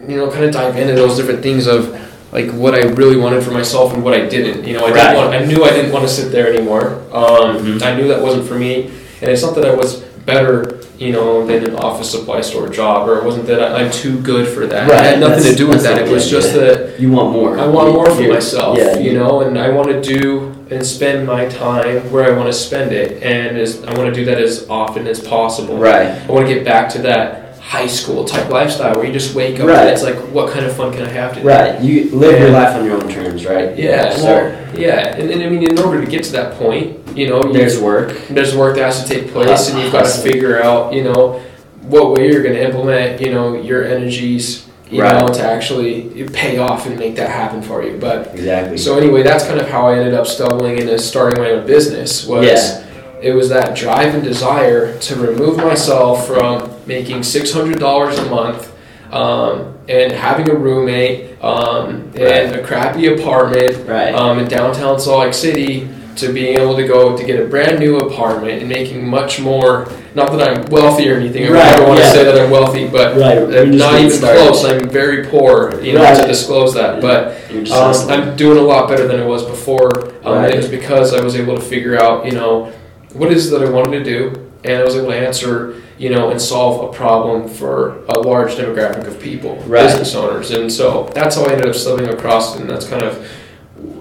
you 0.09 0.17
know, 0.17 0.31
kind 0.31 0.45
of 0.45 0.53
dive 0.53 0.77
into 0.77 0.95
those 0.95 1.17
different 1.17 1.43
things 1.43 1.67
of 1.67 1.97
like 2.33 2.51
what 2.53 2.75
I 2.75 2.83
really 2.83 3.17
wanted 3.17 3.43
for 3.45 3.53
myself 3.53 3.95
and 3.95 4.03
what 4.03 4.13
I 4.15 4.27
didn't. 4.27 4.67
You 4.67 4.75
know, 4.75 4.87
I 4.87 4.91
Right. 4.91 4.95
didn't 4.95 5.17
want. 5.17 5.35
I 5.35 5.45
knew 5.45 5.65
I 5.65 5.71
didn't 5.71 5.93
want 5.93 6.07
to 6.07 6.13
sit 6.13 6.33
there 6.33 6.49
anymore. 6.53 6.99
Um, 7.13 7.59
Mhm. 7.59 7.83
I 7.83 7.95
knew 7.97 8.09
that 8.09 8.21
wasn't 8.21 8.47
for 8.47 8.55
me, 8.55 8.91
and 9.21 9.31
it's 9.31 9.43
not 9.43 9.55
that 9.57 9.65
I 9.65 9.75
was 9.75 10.03
better. 10.27 10.79
You 10.97 11.11
know, 11.11 11.45
than 11.45 11.65
an 11.65 11.75
office 11.75 12.09
supply 12.09 12.41
store 12.41 12.69
job, 12.69 13.09
or 13.09 13.19
it 13.19 13.25
wasn't 13.25 13.47
that 13.49 13.61
I, 13.61 13.83
I'm 13.83 13.91
too 13.91 14.17
good 14.21 14.47
for 14.47 14.65
that. 14.65 14.89
It 14.89 14.95
had 14.95 15.19
nothing 15.19 15.43
to 15.43 15.55
do 15.57 15.67
with 15.67 15.83
that's 15.83 15.99
that. 15.99 16.07
It 16.09 16.11
was 16.13 16.31
just 16.31 16.55
that 16.55 17.01
You 17.01 17.11
want 17.11 17.33
more. 17.33 17.59
I 17.59 17.67
want 17.67 17.93
more 17.93 18.07
for 18.07 18.23
You're- 18.23 18.33
myself, 18.33 18.79
Yeah. 18.79 18.97
you 19.01 19.13
know, 19.13 19.41
and 19.41 19.59
I 19.59 19.71
want 19.71 19.89
to 19.89 20.01
do 20.01 20.54
and 20.71 20.85
spend 20.87 21.27
my 21.27 21.47
time 21.49 22.11
where 22.11 22.25
I 22.25 22.37
want 22.37 22.47
to 22.49 22.53
spend 22.53 22.93
it, 22.93 23.23
and 23.23 23.57
as 23.59 23.83
I 23.85 23.95
want 23.97 24.09
to 24.09 24.15
do 24.15 24.25
that 24.27 24.39
as 24.41 24.69
often 24.69 25.07
as 25.07 25.21
possible. 25.21 25.77
Right. 25.77 26.07
I 26.09 26.27
want 26.27 26.47
to 26.49 26.55
get 26.55 26.65
back 26.65 26.89
to 26.91 27.03
that 27.03 27.59
high 27.61 27.87
school 27.87 28.25
type 28.27 28.51
lifestyle 28.51 28.95
where 28.95 29.07
you 29.07 29.13
just 29.13 29.35
wake 29.35 29.59
up 29.59 29.67
Right. 29.69 29.79
and 29.79 29.89
it's 29.89 30.03
like, 30.03 30.17
what 30.35 30.53
kind 30.53 30.67
of 30.67 30.77
fun 30.77 30.93
can 30.93 31.03
I 31.03 31.09
have 31.09 31.33
today? 31.35 31.47
Right. 31.47 31.81
You 31.83 32.11
live 32.15 32.39
your 32.39 32.51
life 32.51 32.77
on 32.77 32.85
your 32.85 33.03
own 33.03 33.09
terms, 33.11 33.47
right? 33.47 33.77
Yeah, 33.77 34.15
So 34.17 34.25
well, 34.25 34.79
yeah, 34.79 35.17
and, 35.17 35.31
and 35.31 35.43
I 35.43 35.49
mean, 35.49 35.63
in 35.71 35.79
order 35.79 36.05
to 36.05 36.11
get 36.11 36.25
to 36.25 36.33
that 36.33 36.55
point, 36.59 36.99
you 37.17 37.27
know, 37.29 37.43
you, 37.43 37.53
there's 37.55 37.81
work. 37.81 38.13
there's 38.29 38.55
work 38.55 38.77
that 38.77 38.85
has 38.85 39.03
to 39.03 39.09
take 39.09 39.31
place, 39.33 39.49
Hustle. 39.49 39.77
and 39.77 39.85
you've 39.85 39.93
got 39.93 40.05
to 40.05 40.21
figure 40.21 40.63
out, 40.63 40.93
you 40.93 41.05
know, 41.05 41.41
what 41.83 42.13
way 42.13 42.31
you're 42.31 42.43
going 42.43 42.55
to 42.55 42.63
implement, 42.65 43.21
you 43.21 43.33
know, 43.33 43.55
your 43.61 43.85
energies, 43.85 44.69
you 44.95 45.03
Right. 45.03 45.21
know, 45.21 45.27
to 45.33 45.43
actually 45.43 46.27
pay 46.33 46.59
off 46.59 46.87
and 46.87 46.97
make 46.99 47.17
that 47.17 47.29
happen 47.31 47.61
for 47.63 47.83
you. 47.83 47.97
But 48.01 48.31
Exactly. 48.35 48.79
so 48.79 48.97
anyway, 48.97 49.23
that's 49.23 49.45
kind 49.45 49.61
of 49.61 49.69
how 49.69 49.89
I 49.89 49.97
ended 49.99 50.15
up 50.15 50.27
stumbling 50.27 50.79
into 50.79 50.99
starting 50.99 51.43
my 51.43 51.51
own 51.51 51.67
business. 51.67 52.27
Was 52.27 52.47
Yeah. 52.47 52.81
it 53.21 53.33
was 53.35 53.49
that 53.49 53.75
drive 53.75 54.15
and 54.15 54.23
desire 54.23 54.97
to 54.99 55.15
remove 55.17 55.57
myself 55.57 56.27
from 56.27 56.71
making 56.87 57.23
six 57.25 57.53
hundred 57.53 57.79
dollars 57.81 58.19
a 58.19 58.25
month 58.27 58.71
um, 59.13 59.75
and 59.89 60.13
having 60.13 60.49
a 60.51 60.55
roommate 60.55 61.43
um, 61.43 62.11
and 62.17 62.55
a 62.55 62.63
crappy 62.63 63.07
apartment 63.07 63.77
Right. 63.89 64.15
um, 64.15 64.39
in 64.39 64.47
downtown 64.49 64.99
Salt 64.99 65.21
Lake 65.25 65.35
City 65.35 65.89
to 66.17 66.33
being 66.33 66.59
able 66.59 66.77
to 66.77 66.87
go 66.87 67.17
to 67.17 67.25
get 67.25 67.41
a 67.41 67.47
brand 67.47 67.79
new 67.81 67.99
apartment 67.99 68.61
and 68.61 68.69
making 68.69 69.07
much 69.09 69.41
more. 69.41 69.89
Not 70.15 70.31
that 70.33 70.49
I'm 70.49 70.65
wealthy 70.71 71.11
or 71.11 71.17
anything. 71.17 71.47
I 71.47 71.51
Right, 71.51 71.81
want 71.89 71.99
yeah. 71.99 72.05
to 72.07 72.11
say 72.13 72.25
that 72.25 72.39
I'm 72.41 72.51
wealthy, 72.51 72.87
but 72.87 73.17
right. 73.17 73.39
I'm 73.39 73.77
not 73.77 73.99
even 73.99 74.11
started. 74.11 74.39
close. 74.49 74.65
I'm 74.65 74.89
very 74.89 75.27
poor, 75.27 75.81
you 75.81 75.95
know, 75.95 76.03
Right. 76.03 76.21
to 76.21 76.27
disclose 76.27 76.75
that. 76.75 77.01
But 77.01 77.37
um. 77.73 78.11
I'm 78.11 78.37
doing 78.37 78.59
a 78.59 78.63
lot 78.63 78.89
better 78.89 79.07
than 79.09 79.21
I 79.21 79.27
was 79.27 79.43
before. 79.45 79.91
Um, 80.25 80.35
Right. 80.37 80.55
It 80.55 80.57
was 80.57 80.69
because 80.69 81.13
I 81.13 81.21
was 81.23 81.35
able 81.37 81.57
to 81.57 81.63
figure 81.63 82.01
out, 82.01 82.25
you 82.27 82.33
know, 82.33 82.73
what 83.15 83.31
it 83.31 83.37
is 83.37 83.51
that 83.51 83.63
I 83.63 83.69
wanted 83.71 84.03
to 84.03 84.05
do, 84.05 84.49
and 84.65 84.81
I 84.81 84.85
was 84.85 84.97
able 84.97 85.09
to 85.11 85.17
answer, 85.17 85.75
you 85.99 86.11
know, 86.11 86.31
and 86.31 86.41
solve 86.41 86.89
a 86.89 86.93
problem 86.97 87.49
for 87.49 87.99
a 88.09 88.19
large 88.21 88.55
demographic 88.57 89.07
of 89.07 89.21
people, 89.21 89.57
business 89.69 90.15
owners, 90.15 90.51
and 90.51 90.71
so 90.73 91.11
that's 91.15 91.37
how 91.37 91.45
I 91.45 91.53
ended 91.53 91.69
up 91.69 91.75
stumbling 91.77 92.09
across, 92.11 92.57
and 92.57 92.69
that's 92.69 92.87
kind 92.89 93.03
of, 93.03 93.25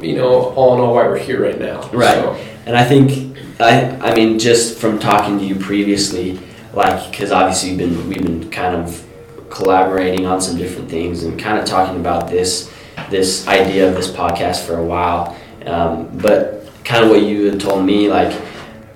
you 0.01 0.15
know, 0.15 0.53
all 0.55 0.75
in 0.75 0.81
all 0.81 0.93
why 0.95 1.03
we're 1.03 1.17
here 1.17 1.41
right 1.41 1.59
now. 1.59 1.87
Right. 1.89 2.15
So, 2.15 2.35
And 2.65 2.75
I 2.75 2.83
think, 2.83 3.37
I, 3.59 3.89
I 3.97 4.15
mean, 4.15 4.39
just 4.39 4.77
from 4.77 4.99
talking 4.99 5.37
to 5.39 5.45
you 5.45 5.55
previously, 5.55 6.39
like, 6.73 7.11
because 7.11 7.31
obviously 7.31 7.71
we've 7.71 7.79
been, 7.79 8.09
we've 8.09 8.23
been 8.23 8.49
kind 8.49 8.75
of 8.75 9.05
collaborating 9.49 10.25
on 10.25 10.41
some 10.41 10.57
different 10.57 10.89
things 10.89 11.23
and 11.23 11.39
kind 11.39 11.59
of 11.59 11.65
talking 11.65 11.99
about 11.99 12.29
this, 12.29 12.73
this 13.09 13.47
idea 13.47 13.87
of 13.87 13.95
this 13.95 14.09
podcast 14.09 14.65
for 14.65 14.77
a 14.77 14.83
while. 14.83 15.37
Um, 15.65 16.17
but 16.17 16.67
kind 16.83 17.03
of 17.03 17.11
what 17.11 17.21
you 17.21 17.49
had 17.49 17.59
told 17.59 17.85
me, 17.85 18.09
like, 18.09 18.33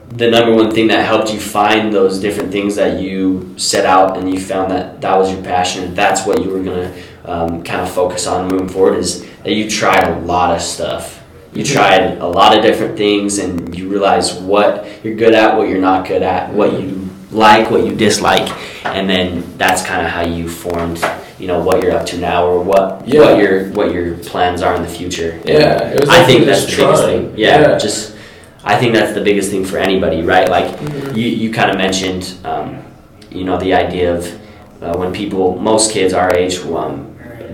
the 0.10 0.32
number 0.32 0.56
one 0.56 0.72
thing 0.72 0.88
that 0.88 1.06
helped 1.06 1.34
you 1.34 1.40
find 1.40 1.94
those 1.94 2.20
different 2.20 2.52
things 2.52 2.76
that 2.78 3.02
you 3.02 3.54
set 3.58 3.86
out 3.86 4.18
and 4.18 4.34
you 4.34 4.40
found 4.40 4.72
that 4.72 5.02
that 5.02 5.18
was 5.18 5.32
your 5.32 5.44
passion, 5.44 5.94
that's 5.94 6.26
what 6.26 6.44
you 6.44 6.50
were 6.50 6.64
going 6.64 6.92
to 6.92 7.04
um, 7.26 7.64
kind 7.64 7.82
of 7.82 7.92
focus 7.92 8.26
on 8.26 8.48
moving 8.48 8.70
forward 8.70 8.98
is 8.98 9.27
that 9.48 9.54
you 9.54 9.70
tried 9.70 10.04
a 10.10 10.20
lot 10.20 10.54
of 10.54 10.62
stuff. 10.62 11.24
You 11.54 11.64
tried 11.64 12.18
a 12.18 12.28
lot 12.28 12.56
of 12.58 12.62
different 12.62 12.98
things 12.98 13.38
and 13.40 13.74
you 13.74 13.88
realize 13.88 14.34
what 14.34 14.86
you're 15.06 15.16
good 15.16 15.34
at, 15.34 15.56
what 15.58 15.70
you're 15.70 15.80
not 15.80 16.06
good 16.06 16.22
at, 16.22 16.54
what 16.54 16.74
you 16.74 17.08
like, 17.32 17.72
what 17.72 17.86
you 17.86 17.96
dislike, 17.96 18.50
and 18.86 19.10
then 19.10 19.58
that's 19.58 19.86
kind 19.86 20.06
of 20.06 20.12
how 20.12 20.24
you 20.24 20.50
formed, 20.50 21.02
you 21.40 21.48
know, 21.48 21.64
what 21.64 21.82
you're 21.82 21.94
up 21.94 22.06
to 22.08 22.18
now 22.18 22.46
or 22.46 22.62
what 22.62 23.08
Yeah. 23.08 23.22
what 23.22 23.38
your 23.42 23.70
what 23.70 23.94
your 23.94 24.16
plans 24.18 24.62
are 24.62 24.76
in 24.76 24.82
the 24.82 24.90
future. 24.90 25.40
Yeah, 25.46 25.92
it 25.94 26.02
was 26.02 26.10
I 26.10 26.24
think 26.26 26.46
that's 26.46 26.66
the 26.66 26.76
biggest 26.76 27.00
trying. 27.00 27.30
thing. 27.30 27.34
Yeah, 27.38 27.62
Yeah. 27.62 27.78
just 27.78 28.16
I 28.66 28.76
think 28.76 28.94
that's 28.94 29.14
the 29.14 29.22
biggest 29.22 29.50
thing 29.50 29.64
for 29.64 29.78
anybody, 29.78 30.24
right? 30.24 30.50
Like 30.50 30.68
Mhm. 30.78 31.16
you, 31.16 31.26
you 31.26 31.54
kind 31.54 31.72
of 31.72 31.78
mentioned, 31.78 32.34
um, 32.44 32.80
you 33.32 33.46
know, 33.46 33.58
the 33.58 33.74
idea 33.74 34.14
of 34.14 34.28
uh, 34.84 34.94
when 34.98 35.12
people, 35.14 35.58
most 35.58 35.92
kids 35.92 36.14
our 36.14 36.36
age, 36.36 36.60
um, 36.68 37.07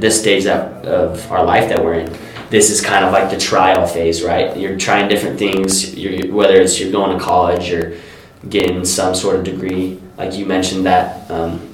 this 0.03 0.19
stage 0.19 0.43
that, 0.43 0.85
of 0.85 1.31
our 1.31 1.45
life 1.45 1.69
that 1.69 1.81
we're 1.81 1.93
in, 1.93 2.13
this 2.49 2.69
is 2.69 2.81
kind 2.81 3.05
of 3.05 3.13
like 3.13 3.31
the 3.31 3.37
trial 3.37 3.87
phase, 3.87 4.21
right? 4.21 4.57
You're 4.57 4.77
trying 4.77 5.07
different 5.07 5.39
things, 5.39 5.95
you're, 5.95 6.29
whether 6.33 6.55
it's 6.55 6.77
you're 6.77 6.91
going 6.91 7.17
to 7.17 7.23
college 7.23 7.71
or 7.71 7.97
getting 8.49 8.83
some 8.83 9.15
sort 9.15 9.37
of 9.37 9.45
degree. 9.45 10.01
Like 10.17 10.33
you 10.33 10.45
mentioned 10.45 10.85
that, 10.87 11.31
um, 11.31 11.73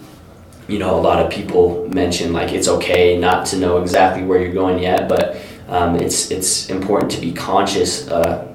you 0.68 0.78
know, 0.78 0.96
a 0.96 1.02
lot 1.02 1.26
of 1.26 1.32
people 1.32 1.90
mention 1.90 2.32
like 2.32 2.54
it's 2.54 2.68
okay 2.68 3.18
not 3.18 3.48
to 3.48 3.58
know 3.58 3.82
exactly 3.82 4.24
where 4.24 4.40
you're 4.40 4.54
going 4.54 4.78
yet, 4.78 5.10
but 5.10 5.42
um, 5.68 5.96
it's 5.96 6.30
it's 6.30 6.70
important 6.70 7.12
to 7.14 7.20
be 7.20 7.34
conscious, 7.34 8.08
uh, 8.10 8.48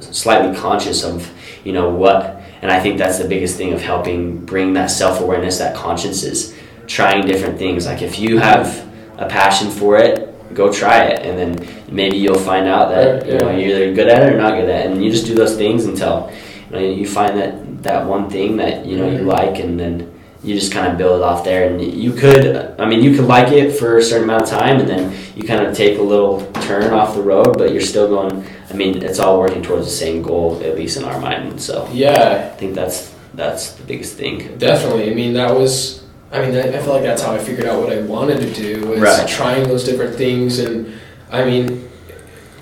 slightly 0.00 0.54
conscious 0.54 1.02
of 1.02 1.32
you 1.64 1.72
know 1.72 1.88
what. 1.88 2.42
And 2.60 2.70
I 2.70 2.78
think 2.78 2.98
that's 2.98 3.18
the 3.18 3.28
biggest 3.28 3.56
thing 3.56 3.72
of 3.72 3.80
helping 3.80 4.44
bring 4.44 4.74
that 4.74 4.90
self 4.90 5.22
awareness, 5.22 5.56
that 5.58 5.74
conscience 5.74 6.22
is 6.22 6.54
trying 6.86 7.26
different 7.26 7.58
things. 7.58 7.86
Like 7.86 8.02
if 8.02 8.18
you 8.18 8.36
have 8.36 8.84
a 9.18 9.26
passion 9.28 9.70
for 9.70 9.96
it, 9.96 10.54
go 10.54 10.72
try 10.72 11.04
it, 11.04 11.24
and 11.26 11.38
then 11.38 11.68
maybe 11.90 12.16
you'll 12.16 12.38
find 12.38 12.66
out 12.68 12.88
that 12.90 13.26
you 13.26 13.38
know 13.38 13.50
you're 13.50 13.70
either 13.70 13.94
good 13.94 14.08
at 14.08 14.22
it 14.22 14.32
or 14.32 14.38
not 14.38 14.52
good 14.54 14.68
at 14.68 14.86
it, 14.86 14.90
and 14.90 15.04
you 15.04 15.10
just 15.10 15.26
do 15.26 15.34
those 15.34 15.56
things 15.56 15.84
until 15.84 16.30
you 16.70 16.76
know 16.76 16.82
you 16.82 17.06
find 17.06 17.36
that 17.38 17.82
that 17.82 18.06
one 18.06 18.28
thing 18.30 18.56
that 18.56 18.86
you 18.86 18.96
know 18.96 19.08
you 19.08 19.18
Mhm. 19.18 19.26
like, 19.26 19.58
and 19.60 19.78
then 19.78 20.10
you 20.42 20.54
just 20.54 20.72
kind 20.72 20.86
of 20.86 20.98
build 20.98 21.22
off 21.22 21.42
there, 21.42 21.66
and 21.68 21.80
you 21.82 22.12
could, 22.12 22.74
I 22.78 22.84
mean, 22.86 23.02
you 23.02 23.16
could 23.16 23.24
like 23.26 23.50
it 23.50 23.72
for 23.72 23.96
a 23.96 24.02
certain 24.02 24.24
amount 24.24 24.42
of 24.42 24.48
time, 24.50 24.78
and 24.78 24.86
then 24.88 25.12
you 25.34 25.42
kind 25.42 25.66
of 25.66 25.74
take 25.74 25.98
a 25.98 26.02
little 26.02 26.42
turn 26.68 26.92
off 26.92 27.14
the 27.14 27.22
road, 27.22 27.56
but 27.56 27.72
you're 27.72 27.80
still 27.80 28.08
going. 28.08 28.44
I 28.70 28.74
mean, 28.74 29.02
it's 29.02 29.18
all 29.18 29.38
working 29.40 29.62
towards 29.62 29.86
the 29.86 29.92
same 29.92 30.20
goal, 30.22 30.60
at 30.62 30.76
least 30.76 30.98
in 30.98 31.04
our 31.04 31.18
mind. 31.18 31.60
So 31.62 31.88
Yeah, 31.92 32.50
I 32.52 32.56
think 32.58 32.74
that's 32.74 33.10
that's 33.34 33.72
the 33.72 33.84
biggest 33.84 34.16
thing. 34.18 34.36
definitely. 34.58 35.10
I 35.10 35.14
mean, 35.14 35.32
that 35.34 35.54
was. 35.56 36.03
I 36.34 36.44
mean, 36.44 36.56
I 36.56 36.76
I 36.76 36.78
feel 36.82 36.92
like 36.94 37.02
that's 37.04 37.22
how 37.22 37.32
I 37.32 37.38
figured 37.38 37.66
out 37.66 37.80
what 37.80 37.92
I 37.92 38.00
wanted 38.02 38.40
to 38.40 38.50
do 38.52 38.86
was 38.88 39.00
Right. 39.00 39.28
trying 39.28 39.68
those 39.68 39.84
different 39.84 40.16
things, 40.16 40.58
and 40.58 40.92
I 41.30 41.44
mean, 41.44 41.88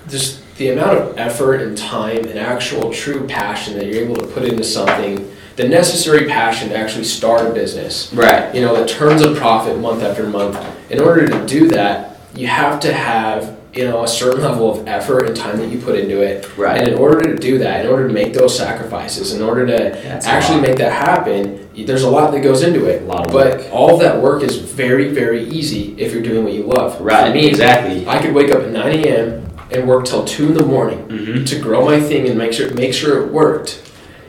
just 0.07 0.39
the 0.57 0.69
amount 0.69 0.97
of 0.99 1.17
effort 1.17 1.55
and 1.61 1.75
time 1.77 2.19
and 2.25 2.37
actual 2.37 2.91
true 2.93 3.25
passion 3.27 3.75
that 3.77 3.87
you're 3.87 4.03
able 4.03 4.15
to 4.17 4.27
put 4.27 4.43
into 4.43 4.63
something, 4.63 5.27
the 5.55 5.67
necessary 5.67 6.25
passion 6.27 6.69
to 6.69 6.77
actually 6.77 7.03
start 7.05 7.45
a 7.47 7.49
business. 7.49 8.11
Right. 8.13 8.53
you 8.53 8.61
know, 8.61 8.75
that 8.75 8.87
turns 8.87 9.21
a 9.23 9.33
profit 9.33 9.79
month 9.79 10.03
after 10.03 10.27
month. 10.27 10.57
In 10.91 10.99
order 10.99 11.27
to 11.27 11.45
do 11.47 11.67
that, 11.69 12.17
you 12.35 12.47
have 12.47 12.79
to 12.81 12.93
have, 12.93 13.57
you 13.73 13.85
know, 13.85 14.03
a 14.03 14.07
certain 14.07 14.41
level 14.41 14.71
of 14.71 14.87
effort 14.87 15.25
and 15.25 15.35
time 15.35 15.57
that 15.57 15.69
you 15.69 15.79
put 15.79 15.95
into 15.97 16.21
it. 16.21 16.55
Right. 16.57 16.77
And 16.77 16.87
in 16.87 16.93
order 16.93 17.21
to 17.21 17.35
do 17.35 17.57
that, 17.59 17.85
in 17.85 17.91
order 17.91 18.07
to 18.07 18.13
make 18.13 18.33
those 18.33 18.55
sacrifices, 18.55 19.33
in 19.33 19.41
order 19.41 19.65
to 19.65 19.99
That's 20.03 20.27
actually 20.27 20.61
make 20.61 20.77
that 20.77 20.91
happen, 20.91 21.67
there's 21.75 22.03
a 22.03 22.09
lot 22.09 22.31
that 22.31 22.41
goes 22.41 22.61
into 22.61 22.85
it. 22.85 23.01
A 23.01 23.05
lot 23.05 23.31
but 23.31 23.57
work. 23.57 23.67
all 23.71 23.95
of 23.95 23.99
that 24.01 24.21
work 24.21 24.43
is 24.43 24.57
very, 24.57 25.09
very 25.09 25.43
easy 25.45 25.95
if 25.99 26.13
you're 26.13 26.21
doing 26.21 26.43
what 26.43 26.53
you 26.53 26.63
love. 26.63 27.01
Right. 27.01 27.27
For 27.27 27.33
me, 27.33 27.47
exactly. 27.47 28.07
I 28.07 28.21
could 28.21 28.33
wake 28.35 28.51
up 28.51 28.61
at 28.61 28.69
9 28.69 29.05
a.m. 29.05 29.49
and 29.71 29.87
work 29.87 30.05
till 30.05 30.23
2 30.23 30.49
in 30.49 30.53
the 30.53 30.65
morning 30.65 30.99
hmm 30.99 31.43
to 31.45 31.59
grow 31.59 31.83
my 31.83 31.99
thing 31.99 32.27
and 32.27 32.37
make 32.37 32.53
sure 32.53 32.71
make 32.75 32.93
sure 32.93 33.23
it 33.25 33.31
worked. 33.31 33.81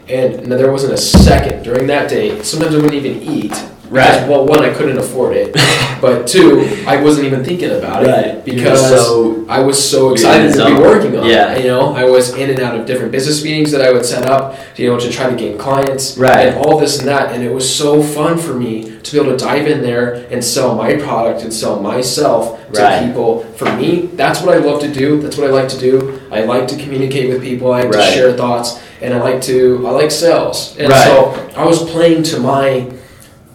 And 0.08 0.50
there 0.50 0.72
wasn't 0.72 0.94
a 0.94 0.98
second 0.98 1.62
during 1.62 1.86
that 1.88 2.08
day. 2.08 2.42
Sometimes 2.42 2.74
I 2.74 2.78
wouldn't 2.78 2.94
even 2.94 3.22
eat. 3.22 3.52
Because, 3.94 4.20
Right. 4.22 4.28
well, 4.28 4.44
one, 4.46 4.60
I 4.64 4.70
couldn't 4.74 4.98
afford 4.98 5.36
it, 5.36 5.54
but 6.00 6.26
two, 6.26 6.68
I 6.86 6.96
wasn't 7.00 7.26
even 7.26 7.44
thinking 7.44 7.70
about 7.70 8.02
it 8.02 8.08
Right. 8.08 8.44
Because 8.44 8.80
so 8.88 9.44
I 9.48 9.60
was 9.60 9.78
so 9.82 10.12
excited 10.12 10.52
to 10.54 10.66
be 10.66 10.74
working 10.74 11.16
on 11.16 11.26
Yeah. 11.26 11.52
it. 11.52 11.62
You 11.62 11.68
know, 11.68 11.94
I 11.94 12.04
was 12.04 12.34
in 12.34 12.50
and 12.50 12.58
out 12.60 12.74
of 12.78 12.86
different 12.86 13.12
business 13.12 13.44
meetings 13.44 13.70
that 13.72 13.80
I 13.80 13.92
would 13.92 14.04
set 14.04 14.26
up, 14.26 14.56
you 14.76 14.88
know, 14.90 14.98
to 14.98 15.08
try 15.10 15.30
to 15.30 15.36
gain 15.36 15.56
clients 15.56 16.18
Right. 16.18 16.48
and 16.48 16.56
all 16.66 16.78
this 16.78 16.98
and 16.98 17.06
that. 17.08 17.32
And 17.32 17.42
it 17.44 17.52
was 17.54 17.68
so 17.68 18.02
fun 18.02 18.36
for 18.36 18.52
me 18.54 18.90
to 19.02 19.12
be 19.12 19.18
able 19.20 19.36
to 19.36 19.44
dive 19.44 19.66
in 19.68 19.82
there 19.82 20.24
and 20.30 20.42
sell 20.44 20.74
my 20.74 20.94
product 20.94 21.42
and 21.42 21.52
sell 21.52 21.78
myself 21.80 22.58
to 22.72 22.82
Right. 22.82 23.06
people. 23.06 23.44
For 23.56 23.66
me, 23.76 24.08
that's 24.16 24.42
what 24.42 24.54
I 24.56 24.58
love 24.58 24.80
to 24.80 24.88
do. 24.88 25.20
That's 25.20 25.36
what 25.38 25.46
I 25.46 25.50
like 25.52 25.68
to 25.68 25.78
do. 25.78 26.14
I 26.32 26.40
like 26.42 26.66
to 26.68 26.76
communicate 26.76 27.28
with 27.30 27.42
people. 27.42 27.72
I 27.72 27.82
like 27.82 27.92
to 27.92 28.02
share 28.02 28.32
thoughts, 28.32 28.76
and 29.00 29.14
I 29.14 29.20
like 29.20 29.40
to 29.42 29.84
I 29.86 29.90
like 29.90 30.10
sales. 30.10 30.74
And 30.78 30.88
Right. 30.90 31.06
so 31.06 31.34
I 31.56 31.64
was 31.64 31.78
playing 31.84 32.24
to 32.24 32.40
my 32.40 32.86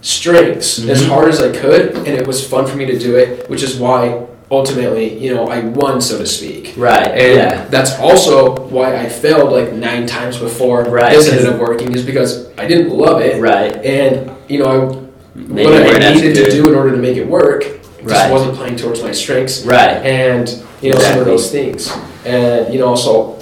strengths 0.00 0.78
as 0.88 1.02
Mhm. 1.02 1.08
hard 1.08 1.28
as 1.28 1.42
I 1.42 1.50
could, 1.50 1.94
and 1.96 2.08
it 2.08 2.26
was 2.26 2.44
fun 2.46 2.66
for 2.66 2.76
me 2.76 2.86
to 2.86 2.98
do 2.98 3.16
it, 3.16 3.48
which 3.48 3.62
is 3.62 3.76
why 3.76 4.14
ultimately, 4.50 5.16
you 5.18 5.32
know, 5.34 5.46
I 5.46 5.60
won, 5.60 6.00
so 6.00 6.18
to 6.18 6.26
speak. 6.26 6.74
right. 6.76 7.06
And 7.06 7.34
yeah. 7.36 7.64
that's 7.70 7.98
also 8.00 8.54
why 8.70 8.96
I 8.96 9.08
failed 9.08 9.52
like 9.52 9.72
nine 9.74 10.06
times 10.06 10.38
before 10.38 10.82
Right, 10.84 11.10
this 11.12 11.28
ended 11.30 11.46
up 11.46 11.58
working, 11.58 11.92
is 11.94 12.02
because 12.02 12.46
I 12.58 12.66
didn't 12.66 12.90
love 12.90 13.20
it, 13.20 13.40
Right. 13.40 13.76
and 13.84 14.30
you 14.48 14.58
know, 14.58 14.96
Maybe 15.36 15.70
what 15.70 16.02
I 16.02 16.12
needed 16.12 16.34
to 16.36 16.50
do 16.50 16.68
in 16.68 16.74
order 16.74 16.90
to 16.90 16.96
make 16.96 17.16
it 17.16 17.26
work 17.26 17.64
just 18.06 18.30
wasn't 18.32 18.54
playing 18.56 18.76
towards 18.76 19.02
my 19.02 19.12
strengths 19.12 19.64
Right. 19.64 20.04
and 20.04 20.52
you 20.82 20.92
know 20.92 20.98
some 20.98 21.18
of 21.20 21.24
those 21.26 21.50
things 21.50 21.92
and 22.24 22.72
you 22.72 22.80
know 22.80 22.94
so 22.96 23.36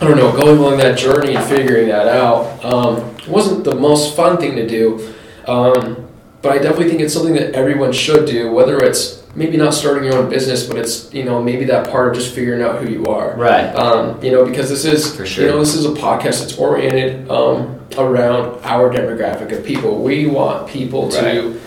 i 0.00 0.04
don't 0.06 0.16
know 0.18 0.30
going 0.30 0.58
along 0.58 0.76
that 0.78 0.96
journey 0.98 1.34
and 1.34 1.42
figuring 1.46 1.88
that 1.88 2.06
out 2.06 2.46
um, 2.62 3.00
wasn't 3.26 3.64
the 3.64 3.74
most 3.74 4.14
fun 4.14 4.36
thing 4.36 4.54
to 4.56 4.66
do 4.68 5.00
um, 5.48 6.06
but 6.42 6.52
i 6.52 6.58
definitely 6.58 6.88
think 6.88 7.00
it's 7.00 7.14
something 7.14 7.34
that 7.34 7.54
everyone 7.54 7.92
should 7.92 8.26
do 8.26 8.52
whether 8.52 8.78
it's 8.78 9.22
maybe 9.34 9.56
not 9.56 9.72
starting 9.74 10.04
your 10.04 10.14
own 10.14 10.28
business 10.28 10.66
but 10.66 10.76
it's 10.78 11.12
you 11.12 11.24
know 11.24 11.42
maybe 11.42 11.64
that 11.64 11.88
part 11.90 12.08
of 12.08 12.14
just 12.14 12.34
figuring 12.34 12.62
out 12.62 12.80
who 12.82 12.88
you 12.88 13.04
are 13.06 13.36
Right. 13.36 13.66
um, 13.74 14.22
you 14.22 14.30
know 14.32 14.44
because 14.44 14.68
this 14.68 14.84
is 14.84 15.14
For 15.16 15.26
sure. 15.26 15.44
you 15.44 15.50
know 15.50 15.58
this 15.58 15.74
is 15.74 15.84
a 15.84 15.90
podcast 15.90 16.40
that's 16.40 16.58
oriented 16.58 17.30
um, 17.30 17.80
around 17.96 18.60
our 18.64 18.90
demographic 18.90 19.50
of 19.56 19.64
people 19.64 20.02
we 20.02 20.26
want 20.26 20.68
people 20.68 21.08
to 21.10 21.20
Right. 21.50 21.60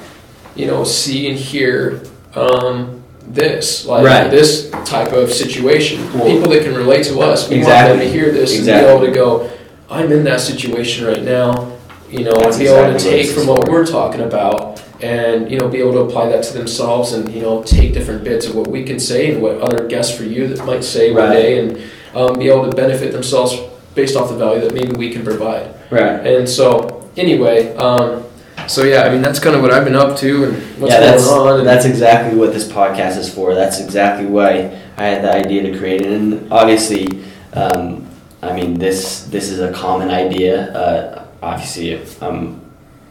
you 0.56 0.68
know 0.68 0.84
see 0.84 1.30
and 1.30 1.38
hear 1.38 2.02
um, 2.36 3.02
this 3.28 3.86
like 3.86 4.04
Right. 4.06 4.30
this 4.32 4.70
type 4.86 5.12
of 5.14 5.32
situation 5.32 6.02
Well- 6.14 6.28
people 6.28 6.50
that 6.52 6.64
can 6.64 6.76
relate 6.76 7.06
to 7.06 7.20
us 7.22 7.48
we 7.50 7.58
Exactly. 7.58 7.90
want 7.92 8.00
them 8.02 8.08
to 8.12 8.14
hear 8.20 8.32
this 8.32 8.56
Exactly. 8.58 8.90
and 8.90 9.00
be 9.02 9.06
able 9.06 9.06
to 9.06 9.12
go 9.14 9.50
i'm 9.90 10.12
in 10.12 10.24
that 10.26 10.42
situation 10.42 11.06
right 11.06 11.24
now 11.24 11.71
you 12.12 12.24
know 12.24 12.34
That's 12.34 12.58
be 12.58 12.68
able 12.68 12.91
exactly 12.91 13.12
to 13.12 13.24
take 13.24 13.36
from 13.36 13.48
what 13.48 13.68
we're 13.70 13.86
talking 13.86 14.22
about 14.22 14.84
and 15.01 15.50
you 15.50 15.58
know 15.58 15.68
be 15.68 15.80
able 15.80 15.94
to 15.94 16.00
apply 16.00 16.27
that 16.30 16.44
to 16.44 16.53
themselves 16.53 17.13
and 17.13 17.32
you 17.34 17.41
know 17.41 17.63
take 17.63 17.94
different 17.94 18.24
bits 18.24 18.46
of 18.46 18.56
what 18.56 18.68
we 18.68 18.84
can 18.84 19.00
say 19.00 19.32
and 19.32 19.41
what 19.41 19.58
other 19.62 19.88
guests 19.88 20.15
for 20.15 20.24
you 20.24 20.48
that 20.48 20.65
might 20.65 20.84
say 20.84 21.12
one 21.13 21.32
day 21.32 21.60
and 21.60 21.82
um, 22.13 22.38
be 22.38 22.50
able 22.50 22.70
to 22.70 22.75
benefit 22.75 23.12
themselves 23.12 23.56
based 23.96 24.15
off 24.15 24.30
the 24.30 24.36
value 24.36 24.62
that 24.62 24.74
maybe 24.74 24.91
we 24.98 25.10
can 25.12 25.24
provide 25.24 25.74
Right. 25.89 26.25
and 26.25 26.48
so 26.48 27.10
anyway 27.18 27.74
um, 27.77 28.24
so 28.68 28.84
yeah 28.84 29.03
i 29.03 29.10
mean 29.10 29.22
that's 29.22 29.39
kind 29.39 29.56
of 29.56 29.62
what 29.62 29.72
i've 29.72 29.86
been 29.86 29.96
up 29.96 30.18
to 30.18 30.46
and 30.46 30.53
what's 30.80 30.94
yeah, 30.94 31.00
that's 31.00 31.25
going 31.25 31.51
on 31.51 31.60
and 31.60 31.68
that's 31.68 31.86
exactly 31.86 32.38
what 32.38 32.53
this 32.53 32.68
podcast 32.68 33.18
is 33.18 33.34
for. 33.34 33.56
That's 33.56 33.80
exactly 33.80 34.25
why 34.27 34.77
I 34.98 35.06
had 35.06 35.24
the 35.24 35.34
idea 35.34 35.63
to 35.72 35.77
create 35.80 36.01
it, 36.01 36.12
and 36.12 36.51
obviously, 36.51 37.08
um, 37.53 38.08
I 38.41 38.53
mean 38.53 38.77
this 38.77 39.24
this 39.25 39.50
is 39.50 39.60
a 39.62 39.72
common 39.72 40.10
idea. 40.12 40.72
Uh, 40.74 41.21
obviously, 41.41 42.00
um, 42.21 42.62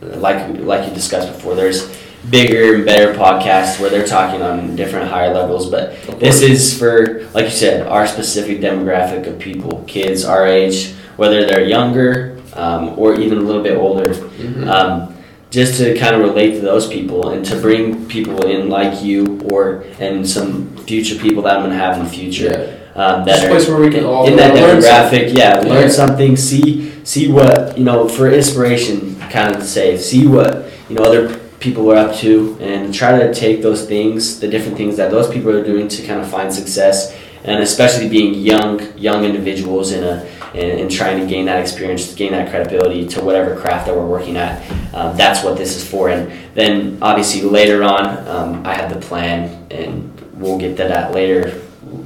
like 0.01 0.59
like 0.59 0.89
you 0.89 0.95
discussed 0.95 1.33
before, 1.33 1.55
there's 1.55 1.95
bigger 2.31 2.75
and 2.75 2.85
better 2.85 3.15
podcasts 3.15 3.81
where 3.81 3.89
they're 3.89 4.07
talking 4.07 4.43
on 4.43 4.77
different 4.77 5.09
higher 5.09 5.33
levels, 5.33 5.71
but 5.71 5.95
this 6.21 6.43
is 6.43 6.79
for 6.79 7.27
like 7.35 7.47
you 7.47 7.51
said, 7.51 7.87
our 7.87 8.07
specific 8.07 8.61
demographic 8.61 9.27
of 9.27 9.39
people, 9.39 9.85
kids 9.87 10.25
our 10.25 10.47
age, 10.47 10.93
whether 11.17 11.47
they're 11.47 11.65
younger 11.67 12.39
um, 12.55 12.99
or 12.99 13.15
even 13.15 13.39
a 13.39 13.43
little 13.43 13.63
bit 13.63 13.77
older. 13.77 14.11
Mhm. 14.11 14.67
um, 14.69 15.15
just 15.51 15.79
to 15.79 15.99
kind 15.99 16.15
of 16.15 16.23
relate 16.23 16.53
to 16.53 16.61
those 16.61 16.87
people 16.87 17.31
and 17.31 17.45
to 17.45 17.57
bring 17.57 18.07
people 18.07 18.47
in 18.47 18.69
like 18.69 19.03
you 19.03 19.41
or 19.51 19.85
and 19.99 20.29
some 20.29 20.77
future 20.87 21.17
people 21.17 21.43
that 21.43 21.57
I'm 21.57 21.63
gonna 21.63 21.75
have 21.75 21.99
in 21.99 22.05
the 22.05 22.11
future 22.11 22.80
um, 23.01 23.25
that 23.25 23.45
are 23.45 23.49
place 23.49 23.67
where 23.67 23.81
we 23.81 23.91
can 23.91 24.05
all 24.05 24.27
in 24.27 24.37
that 24.37 24.55
demographic. 24.55 25.35
Yeah, 25.35 25.61
learn 25.61 25.85
Yeah. 25.85 25.89
something. 25.89 26.37
See 26.37 26.93
see 27.03 27.29
what 27.29 27.79
you 27.79 27.85
know 27.85 28.09
for 28.09 28.31
inspiration. 28.31 29.17
Kind 29.31 29.55
of 29.55 29.63
to 29.63 29.67
say, 29.67 29.97
see 29.97 30.27
what 30.27 30.67
you 30.89 30.97
know 30.97 31.03
other 31.03 31.39
people 31.61 31.91
are 31.93 31.97
up 31.97 32.15
to, 32.17 32.57
and 32.61 32.93
try 32.93 33.19
to 33.19 33.33
take 33.33 33.63
those 33.63 33.87
things, 33.87 34.41
the 34.41 34.49
different 34.49 34.77
things 34.77 34.97
that 34.97 35.11
those 35.11 35.29
people 35.29 35.51
are 35.51 35.65
doing 35.65 35.89
to 35.89 36.03
kind 36.07 36.21
of 36.21 36.29
find 36.29 36.53
success, 36.53 37.17
and 37.45 37.63
especially 37.63 38.09
being 38.09 38.35
young 38.35 38.81
young 38.99 39.25
individuals 39.25 39.93
in 39.93 40.05
a 40.05 40.27
and, 40.53 40.81
and 40.81 40.91
trying 40.91 41.21
to 41.21 41.27
gain 41.27 41.47
that 41.47 41.61
experience, 41.61 42.13
gain 42.15 42.33
that 42.33 42.51
credibility 42.51 43.07
to 43.07 43.23
whatever 43.23 43.57
craft 43.57 43.87
that 43.87 43.95
we're 43.97 44.07
working 44.07 44.37
at. 44.37 44.61
Um, 44.93 45.17
that's 45.17 45.45
what 45.45 45.57
this 45.57 45.77
is 45.77 45.89
for. 45.89 46.11
And 46.11 46.33
then 46.55 46.99
obviously 47.01 47.43
later 47.43 47.85
on, 47.85 48.05
um, 48.27 48.67
I 48.67 48.75
have 48.75 48.93
the 48.93 49.01
plan, 49.01 49.67
and 49.71 50.11
we'll 50.35 50.59
get 50.59 50.77
to 50.79 50.85
that 50.85 51.13
later 51.13 51.63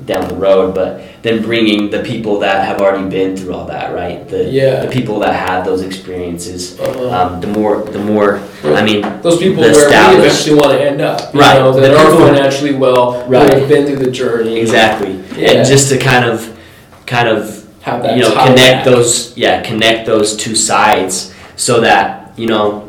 down 0.06 0.28
the 0.28 0.34
road. 0.34 0.74
But 0.74 1.02
then 1.22 1.42
bringing 1.42 1.90
the 1.90 2.00
people 2.02 2.38
that 2.40 2.66
have 2.66 2.80
already 2.80 3.08
been 3.08 3.36
through 3.36 3.54
all 3.54 3.66
that, 3.66 3.94
right? 3.94 4.26
The 4.28 4.44
Yeah. 4.44 4.80
the 4.84 4.88
people 4.90 5.18
that 5.20 5.34
have 5.34 5.64
those 5.64 5.82
experiences. 5.82 6.78
Uh-huh. 6.78 7.10
Um, 7.10 7.40
the 7.40 7.46
more, 7.48 7.82
the 7.90 7.98
more. 7.98 8.40
I 8.64 8.82
mean, 8.82 9.02
those 9.22 9.38
people 9.38 9.62
the 9.62 9.70
where 9.72 9.88
we 9.88 10.16
eventually 10.24 10.56
want 10.56 10.72
to 10.72 10.80
end 10.82 11.00
up, 11.00 11.34
you 11.34 11.40
Right. 11.40 11.58
know, 11.58 11.72
that 11.72 11.80
The 11.90 11.96
are 11.96 12.10
people- 12.10 12.26
financially 12.26 12.74
well, 12.74 13.24
Right. 13.28 13.52
have 13.52 13.68
been 13.68 13.86
through 13.86 13.96
the 14.04 14.10
journey, 14.10 14.58
exactly. 14.60 15.16
Yeah. 15.36 15.50
And 15.52 15.66
just 15.66 15.88
to 15.90 15.96
kind 15.98 16.24
of, 16.24 16.48
kind 17.06 17.28
of 17.28 17.62
have 17.82 18.02
that 18.02 18.16
you 18.16 18.22
know 18.22 18.30
connect 18.46 18.86
those 18.86 19.34
yeah 19.36 19.60
connect 19.60 20.06
those 20.06 20.34
two 20.38 20.54
sides 20.54 21.34
so 21.54 21.82
that 21.82 22.32
you 22.34 22.46
know 22.46 22.84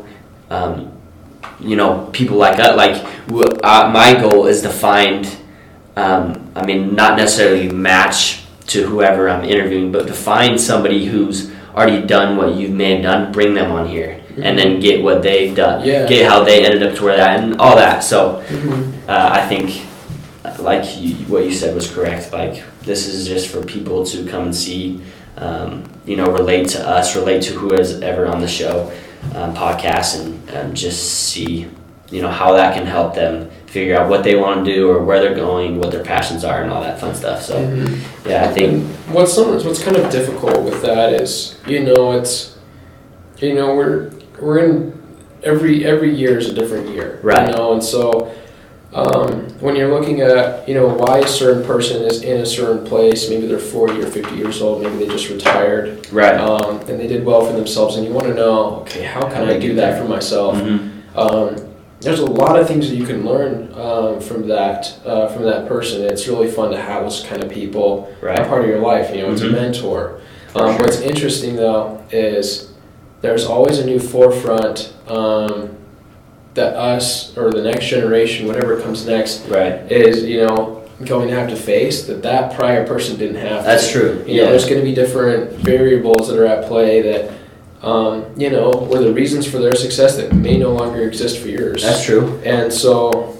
um, 0.50 0.88
you 1.60 1.76
know 1.76 2.08
people 2.12 2.38
like 2.38 2.56
that. 2.56 2.78
like 2.78 2.96
w- 3.28 3.44
uh, 3.62 3.90
my 3.92 4.14
goal 4.14 4.46
is 4.46 4.62
to 4.62 4.70
find 4.70 5.28
um, 5.98 6.45
i 6.56 6.64
mean 6.64 6.94
not 6.94 7.16
necessarily 7.16 7.68
match 7.70 8.42
to 8.66 8.86
whoever 8.86 9.28
i'm 9.28 9.44
interviewing 9.44 9.92
but 9.92 10.06
to 10.06 10.12
find 10.14 10.60
somebody 10.60 11.04
who's 11.06 11.50
already 11.74 12.04
done 12.06 12.36
what 12.36 12.54
you 12.56 12.68
may 12.68 12.94
have 12.94 13.02
done 13.02 13.32
bring 13.32 13.54
them 13.54 13.70
on 13.70 13.86
here 13.86 14.20
and 14.42 14.58
then 14.58 14.80
get 14.80 15.02
what 15.02 15.22
they've 15.22 15.54
done 15.54 15.84
Yeah. 15.86 16.06
get 16.06 16.28
how 16.30 16.42
they 16.44 16.64
ended 16.64 16.82
up 16.82 16.94
to 16.96 17.04
where 17.04 17.16
that 17.16 17.40
and 17.40 17.60
all 17.60 17.76
that 17.76 18.02
so 18.02 18.42
Mhm. 18.50 18.92
uh, 19.08 19.28
I 19.38 19.42
think, 19.50 19.66
like 20.58 20.84
you, 21.00 21.14
what 21.32 21.44
you 21.44 21.52
said 21.52 21.74
was 21.74 21.90
correct. 21.90 22.32
Like 22.32 22.62
this 22.82 23.06
is 23.08 23.26
just 23.26 23.48
for 23.48 23.60
people 23.62 24.04
to 24.06 24.24
come 24.26 24.44
and 24.44 24.54
see, 24.54 25.00
um, 25.38 25.84
you 26.06 26.16
know, 26.16 26.26
relate 26.26 26.68
to 26.74 26.80
us, 26.96 27.14
relate 27.16 27.42
to 27.48 27.52
who 27.54 27.72
is 27.74 28.00
ever 28.00 28.26
on 28.26 28.40
the 28.40 28.48
show, 28.48 28.90
um, 29.34 29.54
podcast, 29.54 30.20
and 30.20 30.26
um, 30.56 30.74
just 30.74 31.02
see, 31.28 31.66
you 32.10 32.20
know, 32.22 32.28
how 32.40 32.52
that 32.54 32.74
can 32.76 32.86
help 32.86 33.14
them 33.14 33.48
figure 33.76 33.94
out 33.98 34.08
what 34.08 34.24
they 34.24 34.34
want 34.36 34.64
to 34.64 34.72
do 34.74 34.88
or 34.90 35.04
where 35.04 35.20
they're 35.20 35.34
going, 35.48 35.78
what 35.78 35.90
their 35.90 36.02
passions 36.02 36.42
are, 36.44 36.62
and 36.62 36.70
all 36.72 36.80
that 36.82 36.98
fun 36.98 37.14
stuff. 37.14 37.42
So 37.42 37.54
Mhm. 37.56 37.98
yeah, 38.26 38.44
I 38.48 38.48
think 38.56 38.84
what's 39.12 39.32
sometimes 39.34 39.64
what's 39.66 39.82
kind 39.86 39.98
of 39.98 40.10
difficult 40.18 40.62
with 40.68 40.80
that 40.88 41.08
is 41.22 41.56
you 41.66 41.80
know 41.88 42.12
it's 42.18 42.56
you 43.38 43.52
know 43.54 43.68
we're 43.78 43.96
we're 44.40 44.60
in 44.66 44.92
every 45.42 45.84
every 45.84 46.12
year 46.22 46.38
is 46.38 46.48
a 46.48 46.54
different 46.60 46.88
year, 46.94 47.18
Right. 47.22 47.48
You 47.50 47.54
know, 47.54 47.66
and 47.74 47.84
so 47.84 48.02
um, 48.94 49.28
when 49.60 49.76
you're 49.76 49.92
looking 49.96 50.22
at 50.22 50.66
you 50.68 50.74
know 50.78 50.88
why 51.02 51.18
a 51.18 51.28
certain 51.28 51.62
person 51.72 51.96
is 52.10 52.22
in 52.22 52.38
a 52.40 52.46
certain 52.46 52.82
place, 52.92 53.28
maybe 53.28 53.46
they're 53.46 53.58
40 53.58 54.00
or 54.04 54.06
50 54.06 54.36
years 54.36 54.62
old, 54.62 54.82
maybe 54.82 54.96
they 55.02 55.08
just 55.18 55.28
retired, 55.28 55.84
Right. 56.10 56.38
um, 56.48 56.80
and 56.88 56.98
they 57.00 57.06
did 57.14 57.22
well 57.30 57.42
for 57.44 57.52
themselves, 57.60 57.96
and 57.96 58.06
you 58.06 58.12
want 58.18 58.26
to 58.32 58.34
know, 58.42 58.56
okay, 58.84 59.02
how 59.02 59.20
can 59.20 59.32
How 59.32 59.42
I 59.42 59.46
they 59.52 59.58
do 59.60 59.68
get 59.68 59.76
that 59.82 59.90
there. 59.92 60.00
for 60.02 60.08
myself? 60.08 60.56
Mhm. 60.56 60.78
Um, 61.24 61.48
there's 62.00 62.20
a 62.20 62.26
lot 62.26 62.58
of 62.58 62.66
things 62.68 62.88
that 62.90 62.96
you 62.96 63.06
can 63.06 63.24
learn 63.24 63.72
um, 63.74 64.20
from 64.20 64.46
that 64.48 64.98
uh, 65.04 65.28
from 65.28 65.44
that 65.44 65.66
person. 65.66 66.02
It's 66.02 66.28
really 66.28 66.50
fun 66.50 66.70
to 66.70 66.80
have 66.80 67.02
those 67.02 67.24
kind 67.24 67.42
of 67.42 67.50
people 67.50 68.12
a 68.22 68.44
part 68.48 68.62
of 68.62 68.68
your 68.68 68.80
life. 68.80 69.14
You 69.14 69.22
know, 69.22 69.32
it's 69.32 69.42
Mhm. 69.42 69.48
a 69.48 69.52
mentor. 69.52 70.20
Um, 70.54 70.72
sure. 70.76 70.80
What's 70.86 71.00
interesting 71.00 71.56
though 71.56 72.00
is 72.10 72.68
there's 73.22 73.46
always 73.46 73.78
a 73.78 73.86
new 73.86 73.98
forefront 73.98 74.92
um, 75.08 75.70
that 76.54 76.74
us 76.74 77.36
or 77.36 77.50
the 77.50 77.62
next 77.62 77.86
generation, 77.86 78.46
whatever 78.46 78.80
comes 78.80 79.06
next, 79.06 79.46
Right. 79.48 79.80
is 79.90 80.22
you 80.24 80.46
know 80.46 80.82
going 81.04 81.28
to 81.28 81.34
have 81.34 81.48
to 81.50 81.56
face 81.56 82.04
that 82.04 82.22
that 82.22 82.54
prior 82.54 82.86
person 82.86 83.16
didn't 83.18 83.36
have. 83.36 83.60
to. 83.60 83.66
That's 83.66 83.90
true. 83.90 84.22
You 84.26 84.36
know, 84.36 84.42
Yeah. 84.44 84.50
there's 84.50 84.64
going 84.64 84.80
to 84.80 84.84
be 84.84 84.94
different 84.94 85.50
variables 85.52 86.28
that 86.28 86.38
are 86.38 86.46
at 86.46 86.66
play 86.66 87.02
that, 87.02 87.30
um, 87.82 88.24
you 88.36 88.50
know, 88.50 88.70
were 88.90 88.98
the 89.00 89.12
reasons 89.12 89.46
for 89.46 89.58
their 89.58 89.74
success 89.74 90.16
that 90.16 90.32
may 90.34 90.56
no 90.56 90.72
longer 90.72 91.02
exist 91.06 91.38
for 91.40 91.48
yours. 91.48 91.82
That's 91.82 92.04
true. 92.04 92.40
and 92.44 92.72
so, 92.72 93.36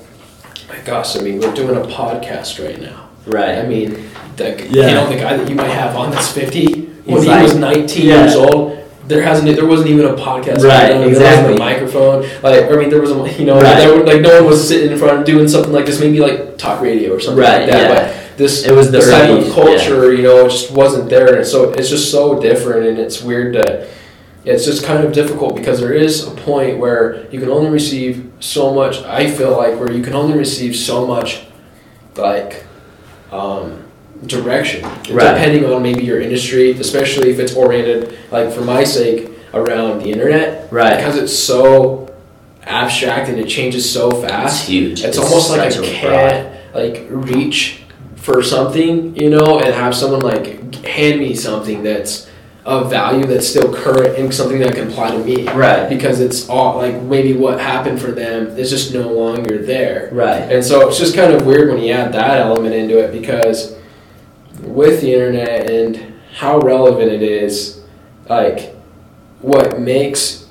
my 0.68 0.78
gosh, 0.84 1.16
I 1.16 1.20
mean, 1.20 1.40
we're 1.40 1.54
doing 1.54 1.76
a 1.76 1.86
podcast 1.86 2.64
right 2.64 2.80
now. 2.80 3.08
Right. 3.26 3.58
I 3.58 3.66
mean, 3.66 4.08
the, 4.36 4.66
Yeah. 4.70 4.88
you 4.88 4.94
know, 4.94 5.08
the 5.08 5.16
guy 5.16 5.36
that 5.36 5.48
you 5.48 5.54
might 5.56 5.70
have 5.70 5.96
on 5.96 6.10
that's 6.10 6.30
50, 6.30 6.66
when 7.04 7.16
He's 7.16 7.24
he 7.24 7.28
like- 7.30 7.42
was 7.42 7.54
19 7.56 8.06
Yeah. 8.06 8.22
years 8.22 8.36
old, 8.36 8.76
there 9.08 9.22
hasn't, 9.22 9.54
there 9.56 9.66
wasn't 9.66 9.88
even 9.90 10.04
a 10.06 10.14
podcast. 10.14 10.62
Right, 10.64 10.92
on. 10.92 11.00
There 11.00 11.08
exactly. 11.08 11.52
wasn't 11.52 11.54
a 11.54 11.58
microphone. 11.58 12.26
Like, 12.42 12.70
I 12.70 12.76
mean, 12.76 12.90
there 12.90 13.00
was 13.00 13.10
a, 13.12 13.32
you 13.38 13.46
know, 13.46 13.54
Right. 13.60 13.76
there, 13.78 14.04
like 14.04 14.20
no 14.20 14.34
one 14.42 14.46
was 14.46 14.66
sitting 14.68 14.90
in 14.92 14.98
front 14.98 15.24
doing 15.26 15.48
something 15.48 15.72
like 15.72 15.86
this, 15.86 16.00
maybe 16.00 16.18
like 16.20 16.58
talk 16.58 16.80
radio 16.80 17.12
or 17.14 17.20
something 17.20 17.42
Right, 17.42 17.62
like 17.62 17.70
that. 17.70 17.90
yeah. 17.90 17.94
But 17.94 18.14
this 18.36 18.64
It 18.66 18.72
was 18.74 18.90
the 18.90 18.98
this 18.98 19.10
type 19.10 19.30
of 19.30 19.50
culture, 19.52 20.12
you 20.12 20.22
know, 20.22 20.44
it 20.46 20.50
just 20.50 20.70
wasn't 20.72 21.08
there, 21.08 21.34
and 21.36 21.46
so 21.46 21.70
it's 21.70 21.88
just 21.88 22.10
so 22.10 22.38
different, 22.40 22.86
and 22.86 22.98
it's 22.98 23.22
weird 23.22 23.54
to. 23.54 23.86
It's 24.46 24.64
just 24.64 24.84
kind 24.84 25.04
of 25.04 25.12
difficult 25.12 25.56
because 25.56 25.80
there 25.80 25.92
is 25.92 26.26
a 26.26 26.30
point 26.30 26.78
where 26.78 27.26
you 27.32 27.40
can 27.40 27.48
only 27.50 27.68
receive 27.68 28.30
so 28.40 28.72
much. 28.72 29.02
I 29.02 29.28
feel 29.28 29.56
like 29.56 29.78
where 29.78 29.90
you 29.92 30.02
can 30.04 30.14
only 30.14 30.38
receive 30.38 30.76
so 30.76 31.04
much, 31.04 31.42
like, 32.16 32.64
um, 33.32 33.82
direction, 34.24 34.82
Right. 35.10 35.34
depending 35.34 35.64
on 35.66 35.82
maybe 35.82 36.04
your 36.04 36.20
industry, 36.20 36.70
especially 36.70 37.30
if 37.30 37.38
it's 37.40 37.54
oriented, 37.54 38.14
like 38.30 38.52
for 38.52 38.60
my 38.62 38.84
sake, 38.84 39.30
around 39.52 40.02
the 40.02 40.10
internet, 40.10 40.68
Right. 40.70 40.96
because 40.96 41.16
it's 41.16 41.36
so 41.36 42.08
abstract 42.64 43.28
and 43.28 43.38
it 43.38 43.48
changes 43.48 43.88
so 43.88 44.10
fast. 44.10 44.60
It's 44.60 44.68
huge. 44.68 45.04
It's, 45.04 45.18
almost 45.18 45.50
like 45.50 45.60
I 45.60 45.70
can't 45.70 46.48
like 46.74 47.06
reach 47.10 47.80
for 48.16 48.42
something, 48.42 49.14
you 49.16 49.28
know, 49.30 49.58
and 49.58 49.74
have 49.74 49.94
someone 49.94 50.20
like 50.20 50.74
hand 50.84 51.18
me 51.20 51.34
something 51.34 51.82
that's 51.82 52.26
of 52.66 52.90
value 52.90 53.24
that's 53.24 53.46
still 53.46 53.72
current 53.72 54.18
and 54.18 54.34
something 54.34 54.58
that 54.58 54.74
can 54.74 54.88
apply 54.88 55.12
to 55.12 55.24
me. 55.24 55.48
Right. 55.48 55.88
Because 55.88 56.20
it's 56.20 56.48
all 56.48 56.76
like 56.76 57.00
maybe 57.02 57.32
what 57.32 57.60
happened 57.60 58.00
for 58.00 58.10
them 58.10 58.48
is 58.58 58.70
just 58.70 58.92
no 58.92 59.08
longer 59.08 59.58
there. 59.58 60.10
Right. 60.12 60.42
And 60.42 60.64
so 60.64 60.88
it's 60.88 60.98
just 60.98 61.14
kind 61.14 61.32
of 61.32 61.46
weird 61.46 61.68
when 61.72 61.80
you 61.80 61.92
add 61.92 62.12
that 62.12 62.40
element 62.40 62.74
into 62.74 62.98
it 62.98 63.12
because 63.12 63.76
with 64.62 65.00
the 65.00 65.14
internet 65.14 65.70
and 65.70 66.14
how 66.34 66.58
relevant 66.58 67.12
it 67.12 67.22
is, 67.22 67.82
like 68.28 68.74
what 69.40 69.80
makes 69.80 70.45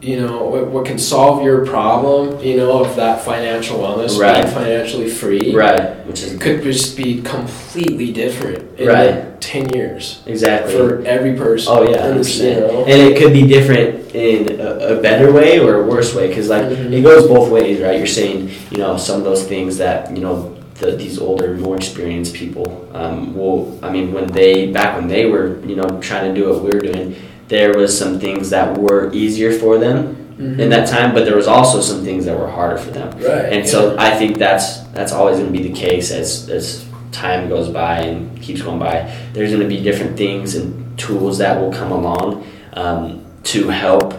you 0.00 0.20
know 0.20 0.44
what, 0.44 0.68
what 0.68 0.86
can 0.86 0.96
solve 0.98 1.42
your 1.42 1.66
problem, 1.66 2.40
you 2.40 2.56
know, 2.56 2.84
of 2.84 2.94
that 2.96 3.24
financial 3.24 3.80
wellness, 3.80 4.16
Right. 4.18 4.42
being 4.42 4.54
financially 4.54 5.08
free, 5.10 5.52
Right. 5.54 6.06
Which 6.06 6.22
is 6.22 6.38
could 6.38 6.62
just 6.62 6.96
be 6.96 7.20
completely 7.22 8.12
different 8.12 8.78
in 8.78 8.86
Right. 8.88 9.06
like 9.10 9.40
ten 9.40 9.68
years 9.74 10.20
exactly. 10.26 10.72
for 10.74 11.02
every 11.04 11.34
person. 11.34 11.72
Oh 11.74 11.82
yeah, 11.82 12.10
in 12.10 12.18
this, 12.18 12.38
you 12.38 12.48
100%. 12.50 12.72
know. 12.72 12.84
and 12.86 13.02
it 13.12 13.18
could 13.18 13.32
be 13.32 13.42
different 13.46 14.14
in 14.14 14.60
a, 14.60 14.96
a 14.98 15.02
better 15.02 15.32
way 15.32 15.58
or 15.58 15.82
a 15.82 15.84
worse 15.86 16.14
way 16.14 16.28
because 16.28 16.48
like 16.48 16.62
Mhm. 16.66 16.92
it 16.92 17.02
goes 17.02 17.26
both 17.26 17.50
ways, 17.50 17.80
right? 17.80 17.98
You're 17.98 18.06
saying 18.06 18.50
you 18.70 18.78
know 18.78 18.96
some 18.96 19.16
of 19.18 19.24
those 19.24 19.42
things 19.44 19.78
that 19.78 20.14
you 20.16 20.22
know 20.22 20.54
the, 20.80 20.92
these 20.92 21.18
older, 21.18 21.54
more 21.56 21.74
experienced 21.74 22.34
people 22.34 22.86
um, 22.94 23.34
will. 23.36 23.76
I 23.82 23.90
mean, 23.90 24.12
when 24.12 24.28
they 24.28 24.66
back 24.70 24.96
when 24.96 25.08
they 25.08 25.26
were 25.26 25.58
you 25.66 25.74
know 25.74 25.88
trying 26.00 26.32
to 26.32 26.40
do 26.40 26.48
what 26.48 26.62
we 26.62 26.70
are 26.70 26.78
doing, 26.92 27.16
there 27.48 27.72
was 27.76 27.96
some 27.96 28.18
things 28.20 28.50
that 28.50 28.76
were 28.78 29.10
easier 29.12 29.52
for 29.52 29.78
them 29.78 30.16
Mhm. 30.38 30.58
in 30.60 30.70
that 30.70 30.86
time, 30.86 31.14
but 31.14 31.24
there 31.24 31.34
was 31.36 31.48
also 31.48 31.80
some 31.80 32.04
things 32.04 32.24
that 32.26 32.38
were 32.38 32.46
harder 32.48 32.76
for 32.78 32.90
them. 32.90 33.08
right, 33.20 33.52
And 33.52 33.66
so 33.68 33.96
I 33.98 34.10
think 34.18 34.38
that's 34.38 34.78
that's 34.94 35.12
always 35.12 35.38
going 35.38 35.52
to 35.52 35.58
be 35.58 35.66
the 35.68 35.74
case 35.74 36.10
as 36.12 36.48
as 36.50 36.84
time 37.10 37.48
goes 37.48 37.68
by 37.68 37.96
and 38.08 38.40
keeps 38.42 38.60
going 38.62 38.78
by. 38.78 38.96
There's 39.32 39.50
going 39.50 39.62
to 39.62 39.68
be 39.76 39.80
different 39.82 40.16
things 40.16 40.54
and 40.54 40.68
tools 40.98 41.38
that 41.38 41.58
will 41.60 41.72
come 41.72 41.90
along 41.90 42.44
um, 42.74 43.20
to 43.44 43.68
help 43.68 44.14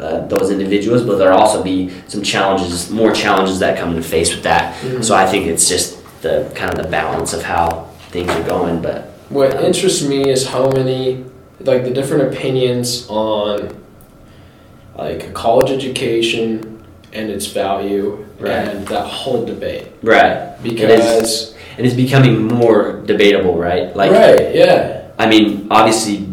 uh, 0.00 0.26
those 0.26 0.50
individuals, 0.50 1.02
but 1.02 1.16
there'll 1.18 1.38
also 1.38 1.62
be 1.62 1.88
some 2.08 2.22
challenges, 2.22 2.90
more 2.90 3.12
challenges 3.12 3.60
that 3.60 3.78
come 3.78 3.94
to 3.94 4.02
face 4.02 4.34
with 4.34 4.42
that. 4.42 4.74
Mhm. 4.82 5.04
So 5.04 5.14
I 5.14 5.24
think 5.26 5.46
it's 5.46 5.68
just 5.68 5.96
the 6.22 6.44
kind 6.54 6.70
of 6.74 6.78
the 6.84 6.88
balance 6.90 7.32
of 7.32 7.42
how 7.44 7.84
things 8.10 8.28
are 8.30 8.42
going. 8.42 8.80
But 8.80 8.98
What 9.28 9.62
interests 9.62 10.02
me 10.02 10.28
is 10.28 10.46
how 10.48 10.68
many, 10.70 11.24
like 11.64 11.84
the 11.84 11.90
different 11.90 12.32
opinions 12.32 13.06
on, 13.08 13.76
like 14.96 15.32
college 15.34 15.70
education 15.70 16.84
and 17.12 17.30
its 17.30 17.46
value 17.46 18.24
Right. 18.38 18.68
and 18.68 18.86
that 18.88 19.06
whole 19.06 19.44
debate. 19.44 19.86
right, 20.02 20.56
Because 20.62 21.54
and 21.78 21.86
it's 21.86 21.94
becoming 21.94 22.44
more 22.48 23.00
debatable, 23.06 23.56
right? 23.56 23.94
Like 23.94 24.10
right, 24.10 24.54
yeah, 24.54 25.08
I 25.18 25.26
mean, 25.28 25.68
obviously, 25.70 26.28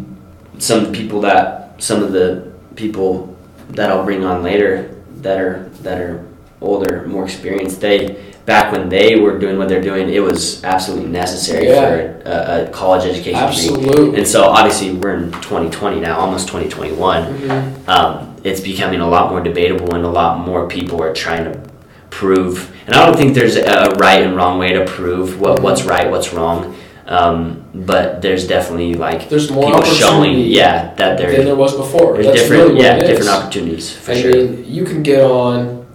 some 0.58 0.92
people 0.92 1.22
that 1.22 1.76
some 1.78 2.02
of 2.04 2.12
the 2.12 2.52
people 2.76 3.38
that 3.70 3.90
I'll 3.92 4.04
bring 4.04 4.26
on 4.26 4.42
later 4.44 4.96
that 5.22 5.40
are 5.40 5.70
that 5.84 6.00
are 6.02 6.26
older, 6.62 7.06
more 7.08 7.26
experienced, 7.26 7.80
they 7.80 8.18
back 8.50 8.72
when 8.74 8.90
they 8.90 9.10
were 9.24 9.38
doing 9.38 9.58
what 9.60 9.68
they're 9.70 9.88
doing, 9.92 10.10
it 10.10 10.24
was 10.30 10.64
absolutely 10.64 11.08
necessary 11.24 11.68
Yeah. 11.68 11.82
for 11.90 12.22
a, 12.26 12.36
a 12.66 12.70
college 12.82 13.06
education 13.06 13.40
degree. 13.40 13.48
absolutely. 13.48 14.18
And 14.20 14.28
so, 14.28 14.40
obviously, 14.60 14.90
we're 15.00 15.16
in 15.22 15.32
2020 15.32 16.00
now, 16.08 16.18
almost 16.24 16.48
2021. 16.48 17.24
Mhm. 17.26 17.88
Um, 17.88 18.12
it's 18.44 18.60
becoming 18.72 19.02
a 19.02 19.10
lot 19.16 19.30
more 19.32 19.42
debatable, 19.42 19.94
and 19.96 20.04
a 20.04 20.10
lot 20.22 20.32
more 20.48 20.68
people 20.68 20.98
are 21.06 21.14
trying 21.14 21.44
to 21.50 21.54
prove. 22.10 22.72
And 22.88 22.96
I 22.96 23.06
don't 23.06 23.16
think 23.16 23.36
there's 23.36 23.56
a 23.56 23.94
right 24.06 24.22
and 24.26 24.36
wrong 24.36 24.58
way 24.58 24.72
to 24.74 24.84
prove 24.86 25.40
what, 25.40 25.62
what's 25.62 25.84
right, 25.94 26.10
what's 26.10 26.34
wrong. 26.34 26.76
Um, 27.08 27.64
but 27.92 28.22
there's 28.24 28.48
definitely 28.48 28.94
like 29.08 29.30
There's 29.30 29.50
more 29.52 29.66
people 29.72 29.84
showing, 29.84 30.34
yeah, 30.40 30.94
that 30.96 31.18
there 31.20 31.32
than 31.36 31.46
there, 31.46 31.56
was 31.56 31.74
before. 31.76 32.14
there's 32.14 32.28
That's 32.28 32.42
different, 32.42 32.64
really 32.74 32.82
yeah, 32.84 32.98
different 33.00 33.30
opportunities 33.36 33.86
for 33.92 34.12
I 34.12 34.22
sure. 34.22 34.32
mean, 34.34 34.66
you 34.68 34.84
can 34.86 35.02
get 35.02 35.22
on 35.24 35.86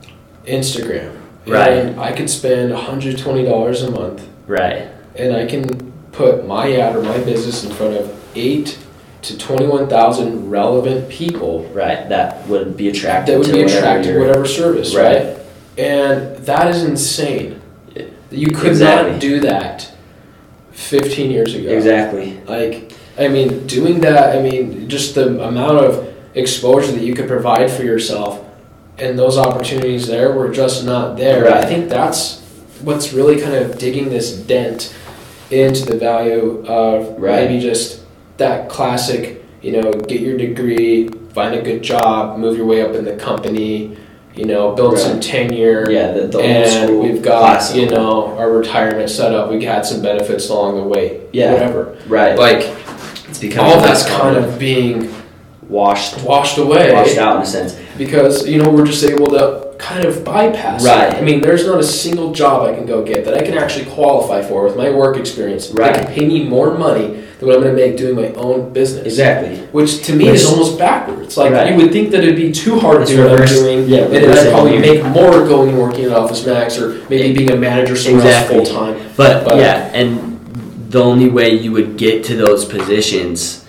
Instagram, 0.46 1.10
Right. 1.46 1.96
I 1.98 2.12
could 2.12 2.30
spend 2.30 2.72
$120 2.72 3.88
a 3.88 3.90
month 3.90 4.26
right, 4.46 4.88
and 5.16 5.34
I 5.36 5.46
can 5.46 5.92
put 6.12 6.46
my 6.46 6.72
ad 6.76 6.96
or 6.96 7.02
my 7.02 7.18
business 7.18 7.64
in 7.64 7.72
front 7.72 7.96
of 7.96 8.18
eight 8.34 8.78
to 9.22 9.38
twenty-one 9.38 9.88
thousand 9.88 10.50
relevant 10.50 11.08
people 11.08 11.64
right. 11.72 12.08
That 12.10 12.46
would 12.48 12.76
be 12.76 12.88
attractive. 12.88 13.34
that 13.34 13.38
would 13.38 13.46
to 13.46 13.52
be 13.52 13.62
attracted 13.62 14.12
to 14.14 14.20
whatever 14.20 14.44
service, 14.46 14.94
Right. 14.94 15.24
right? 15.26 15.38
And 15.78 16.36
that 16.44 16.68
is 16.74 16.84
insane. 16.84 17.60
You 18.30 18.48
could 18.48 18.68
Exactly. 18.68 19.12
not 19.12 19.20
do 19.20 19.40
that 19.40 19.90
fifteen 20.72 21.30
years 21.30 21.54
ago. 21.54 21.70
Exactly. 21.70 22.38
Like, 22.46 22.92
I 23.18 23.28
mean, 23.28 23.66
doing 23.66 24.00
that. 24.00 24.36
I 24.36 24.42
mean, 24.42 24.88
just 24.88 25.14
the 25.14 25.42
amount 25.42 25.78
of 25.78 26.06
exposure 26.34 26.92
that 26.92 27.02
you 27.02 27.14
could 27.14 27.28
provide 27.28 27.70
for 27.70 27.82
yourself, 27.82 28.40
and 28.98 29.18
those 29.18 29.36
opportunities 29.38 30.06
there 30.06 30.32
were 30.32 30.48
just 30.50 30.84
not 30.84 31.16
there. 31.16 31.44
Right. 31.44 31.54
I 31.54 31.64
think 31.66 31.88
that's 31.88 32.40
what's 32.82 33.12
really 33.12 33.40
kind 33.40 33.54
of 33.54 33.78
digging 33.78 34.08
this 34.10 34.32
dent 34.36 34.94
into 35.50 35.84
the 35.84 35.96
value 35.96 36.64
of 36.66 37.18
Right. 37.20 37.48
maybe 37.48 37.60
just 37.60 38.00
that 38.38 38.68
classic. 38.68 39.42
You 39.62 39.80
know, 39.80 39.92
get 39.92 40.20
your 40.20 40.36
degree, 40.36 41.08
find 41.32 41.54
a 41.54 41.62
good 41.62 41.82
job, 41.82 42.38
move 42.38 42.56
your 42.56 42.66
way 42.66 42.82
up 42.82 42.94
in 42.94 43.04
the 43.04 43.14
company. 43.16 43.96
You 44.34 44.44
know, 44.46 44.72
build 44.72 44.94
Right. 44.94 45.02
some 45.02 45.20
tenure 45.20 45.88
Yeah, 45.90 46.10
the, 46.12 46.26
the 46.26 46.38
old 46.38 46.44
and 46.46 46.70
school 46.88 47.02
we've 47.02 47.22
got 47.22 47.38
classical. 47.40 47.80
you 47.82 47.88
know 47.90 48.34
our 48.36 48.50
retirement 48.50 49.08
set 49.08 49.32
up. 49.32 49.48
We 49.50 49.64
had 49.64 49.86
some 49.86 50.02
benefits 50.02 50.48
along 50.50 50.76
the 50.76 50.82
way. 50.82 51.20
Yeah. 51.32 51.52
whatever. 51.52 51.96
right. 52.08 52.36
Like 52.38 52.68
it's 53.28 53.38
becoming 53.38 53.72
all 53.72 53.80
that's 53.80 54.04
kind 54.06 54.36
of 54.36 54.58
being 54.58 55.08
washed, 55.68 56.20
washed 56.24 56.58
away 56.58 56.92
washed 56.92 57.16
out 57.16 57.36
in 57.36 57.42
a 57.42 57.46
sense. 57.46 57.76
Because 57.96 58.46
you 58.48 58.62
know 58.62 58.70
we're 58.70 58.86
just 58.86 59.04
able 59.04 59.26
to 59.28 59.74
kind 59.78 60.04
of 60.04 60.24
bypass. 60.24 60.84
Right. 60.84 61.14
I 61.14 61.20
mean, 61.20 61.40
there's 61.40 61.66
not 61.66 61.78
a 61.78 61.84
single 61.84 62.32
job 62.32 62.68
I 62.68 62.74
can 62.74 62.86
go 62.86 63.04
get 63.04 63.24
that 63.26 63.34
I 63.34 63.42
can 63.44 63.54
actually 63.58 63.86
qualify 63.86 64.40
for 64.42 64.64
with 64.64 64.76
my 64.76 64.90
work 64.90 65.16
experience. 65.16 65.70
Right. 65.70 65.94
That 65.94 66.06
can 66.06 66.14
pay 66.14 66.26
me 66.26 66.44
more 66.48 66.76
money 66.78 67.22
than 67.38 67.48
what 67.48 67.56
I'm 67.56 67.62
going 67.62 67.76
to 67.76 67.82
make 67.86 67.96
doing 67.96 68.14
my 68.14 68.28
own 68.40 68.72
business. 68.72 69.04
Exactly. 69.04 69.58
Which 69.72 70.04
to 70.04 70.14
me 70.14 70.26
Which- 70.26 70.40
is 70.40 70.46
almost 70.46 70.78
backwards. 70.78 71.36
Like 71.36 71.52
Right. 71.52 71.70
you 71.70 71.76
would 71.76 71.92
think 71.92 72.10
that 72.12 72.22
it'd 72.22 72.36
be 72.36 72.52
too 72.52 72.78
hard 72.78 73.04
to 73.06 73.12
do 73.14 73.24
what 73.28 73.40
I'm 73.40 73.46
doing, 73.46 73.88
yeah, 73.88 74.02
and 74.04 74.12
then 74.14 74.38
I'd 74.38 74.50
probably 74.52 74.78
make 74.78 75.04
more 75.06 75.44
going 75.46 75.70
and 75.70 75.78
working 75.78 76.04
at 76.04 76.12
Office 76.12 76.46
Max 76.46 76.78
or 76.78 77.00
maybe 77.10 77.34
being 77.36 77.50
a 77.50 77.56
manager 77.56 77.96
somewhere 77.96 78.24
Exactly. 78.24 78.58
else 78.58 78.68
full 78.70 78.78
time. 78.78 79.00
But, 79.16 79.44
But- 79.44 79.56
yeah, 79.56 79.90
and 79.92 80.30
the 80.88 81.02
only 81.02 81.28
way 81.28 81.50
you 81.50 81.72
would 81.72 81.96
get 81.96 82.22
to 82.24 82.36
those 82.36 82.64
positions, 82.64 83.63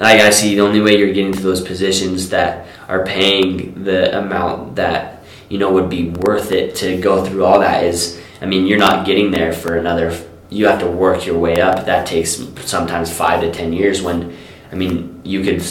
like 0.00 0.20
I 0.20 0.30
see, 0.30 0.54
the 0.54 0.62
only 0.62 0.80
way 0.80 0.96
you're 0.96 1.12
getting 1.12 1.32
to 1.32 1.40
those 1.40 1.60
positions 1.60 2.30
that 2.30 2.66
are 2.88 3.04
paying 3.04 3.84
the 3.84 4.18
amount 4.18 4.76
that 4.76 5.22
you 5.48 5.58
know 5.58 5.72
would 5.72 5.90
be 5.90 6.10
worth 6.10 6.52
it 6.52 6.74
to 6.76 7.00
go 7.00 7.24
through 7.24 7.44
all 7.44 7.60
that 7.60 7.84
is, 7.84 8.20
I 8.40 8.46
mean, 8.46 8.66
you're 8.66 8.78
not 8.78 9.06
getting 9.06 9.30
there 9.30 9.52
for 9.52 9.76
another. 9.76 10.18
You 10.48 10.66
have 10.66 10.80
to 10.80 10.86
work 10.86 11.26
your 11.26 11.38
way 11.38 11.60
up. 11.60 11.86
That 11.86 12.06
takes 12.06 12.42
sometimes 12.64 13.12
five 13.12 13.40
to 13.42 13.52
ten 13.52 13.72
years. 13.72 14.02
When, 14.02 14.36
I 14.72 14.74
mean, 14.74 15.20
you 15.24 15.44
could, 15.44 15.64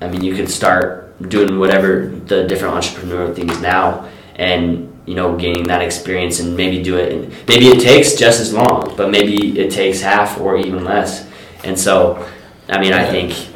I 0.00 0.08
mean, 0.08 0.24
you 0.24 0.34
could 0.34 0.50
start 0.50 1.16
doing 1.28 1.58
whatever 1.58 2.06
the 2.06 2.44
different 2.44 2.74
entrepreneurial 2.74 3.34
things 3.34 3.60
now, 3.60 4.08
and 4.36 4.90
you 5.06 5.14
know, 5.14 5.36
gaining 5.36 5.64
that 5.64 5.82
experience 5.82 6.40
and 6.40 6.56
maybe 6.56 6.82
do 6.82 6.96
it. 6.96 7.12
And 7.12 7.28
maybe 7.46 7.66
it 7.66 7.80
takes 7.80 8.14
just 8.14 8.40
as 8.40 8.54
long, 8.54 8.94
but 8.96 9.10
maybe 9.10 9.58
it 9.58 9.70
takes 9.70 10.00
half 10.00 10.40
or 10.40 10.56
even 10.56 10.84
less. 10.84 11.28
And 11.62 11.78
so, 11.78 12.26
I 12.68 12.80
mean, 12.80 12.92
I 12.92 13.04
think, 13.04 13.53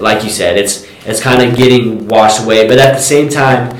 like 0.00 0.24
you 0.24 0.30
said, 0.30 0.58
it's 0.58 0.86
it's 1.06 1.20
kind 1.20 1.42
of 1.42 1.56
getting 1.56 2.08
washed 2.08 2.42
away. 2.42 2.68
But 2.68 2.78
at 2.78 2.94
the 2.94 3.02
same 3.02 3.28
time, 3.28 3.74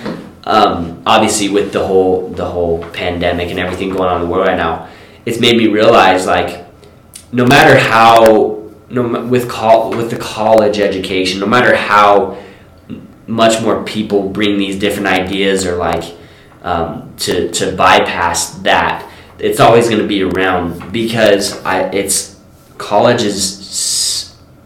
um, 0.44 1.02
obviously, 1.06 1.48
with 1.48 1.72
the 1.72 1.86
whole 1.86 2.28
the 2.28 2.46
whole 2.46 2.82
pandemic 2.90 3.50
and 3.50 3.58
everything 3.58 3.90
going 3.90 4.08
on 4.08 4.22
in 4.22 4.28
the 4.28 4.32
world 4.32 4.48
right 4.48 4.56
now, 4.56 4.88
it's 5.26 5.38
made 5.38 5.56
me 5.56 5.68
realize 5.68 6.26
like, 6.26 6.66
no 7.32 7.46
matter 7.46 7.78
how 7.78 8.60
no 8.88 9.26
with 9.26 9.48
col- 9.48 9.90
with 9.90 10.10
the 10.10 10.18
college 10.18 10.78
education, 10.78 11.40
no 11.40 11.46
matter 11.46 11.74
how 11.76 12.38
much 13.26 13.62
more 13.62 13.84
people 13.84 14.28
bring 14.28 14.58
these 14.58 14.78
different 14.78 15.06
ideas 15.06 15.64
or 15.64 15.76
like 15.76 16.16
um, 16.62 17.14
to 17.18 17.50
to 17.52 17.72
bypass 17.76 18.54
that. 18.60 19.06
It's 19.38 19.60
always 19.60 19.88
going 19.88 20.02
to 20.02 20.06
be 20.08 20.22
around 20.22 20.92
because 20.92 21.64
I 21.64 21.82
it's 21.90 22.38
college 22.76 23.22
is 23.22 23.60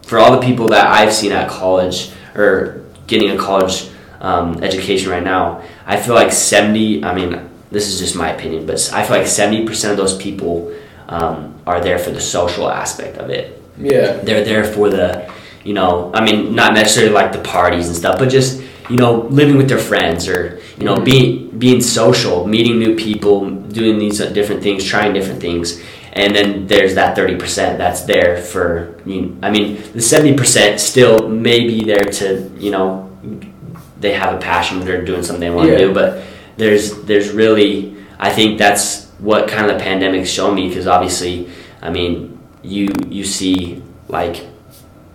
for 0.05 0.17
all 0.19 0.31
the 0.39 0.45
people 0.45 0.67
that 0.69 0.87
I've 0.87 1.13
seen 1.13 1.31
at 1.31 1.49
college 1.49 2.11
or 2.35 2.81
getting 3.07 3.31
a 3.31 3.37
college 3.37 3.89
um, 4.21 4.63
education 4.63 5.09
right 5.11 5.23
now. 5.23 5.61
I 5.85 5.97
feel 5.97 6.15
like 6.15 6.31
seventy. 6.31 7.03
I 7.03 7.13
mean, 7.13 7.49
this 7.71 7.87
is 7.89 7.99
just 7.99 8.15
my 8.15 8.29
opinion, 8.31 8.65
but 8.65 8.77
I 8.93 9.03
feel 9.05 9.17
like 9.17 9.27
seventy 9.27 9.65
percent 9.65 9.91
of 9.91 9.97
those 9.97 10.15
people 10.17 10.73
um, 11.07 11.53
are 11.67 11.81
there 11.81 11.99
for 11.99 12.11
the 12.11 12.21
social 12.21 12.69
aspect 12.69 13.17
of 13.17 13.29
it 13.29 13.61
Yeah. 13.77 14.13
they're 14.23 14.43
there 14.45 14.63
for 14.63 14.89
the 14.89 15.31
you 15.63 15.73
know 15.73 16.11
i 16.13 16.23
mean 16.23 16.55
not 16.55 16.73
necessarily 16.73 17.11
like 17.13 17.31
the 17.31 17.39
parties 17.41 17.87
and 17.87 17.95
stuff 17.95 18.17
but 18.19 18.29
just 18.29 18.61
you 18.89 18.95
know 18.97 19.21
living 19.29 19.57
with 19.57 19.67
their 19.67 19.79
friends 19.91 20.27
or 20.27 20.59
you 20.77 20.85
know 20.85 20.97
being 20.99 21.49
being 21.59 21.81
social 21.81 22.47
meeting 22.47 22.79
new 22.79 22.95
people 22.95 23.49
doing 23.49 23.97
these 23.99 24.17
different 24.33 24.61
things 24.63 24.83
trying 24.83 25.11
different 25.13 25.41
things 25.41 25.81
and 26.15 26.33
then 26.35 26.65
there's 26.67 26.95
that 26.95 27.17
30% 27.17 27.77
that's 27.77 28.01
there 28.03 28.41
for 28.41 28.95
you 29.05 29.37
i 29.43 29.49
mean 29.51 29.75
the 29.93 29.99
70% 29.99 30.79
still 30.79 31.27
may 31.29 31.67
be 31.67 31.83
there 31.83 32.03
to 32.19 32.49
you 32.57 32.71
know 32.71 33.11
they 33.99 34.13
have 34.13 34.33
a 34.33 34.37
passion 34.37 34.79
they're 34.79 35.03
doing 35.05 35.23
something 35.23 35.41
they 35.41 35.49
want 35.55 35.67
to 35.67 35.73
Yeah. 35.73 35.87
do 35.87 35.93
but 35.93 36.23
there's 36.57 37.03
there's 37.03 37.29
really 37.31 37.95
i 38.19 38.29
think 38.31 38.57
that's 38.57 39.07
what 39.19 39.47
kind 39.47 39.69
of 39.69 39.77
the 39.77 39.83
pandemic's 39.83 40.29
shown 40.29 40.55
me 40.55 40.67
because 40.69 40.87
obviously 40.87 41.49
i 41.81 41.89
mean 41.89 42.37
you 42.63 42.89
you 43.09 43.23
see 43.23 43.81
like 44.07 44.45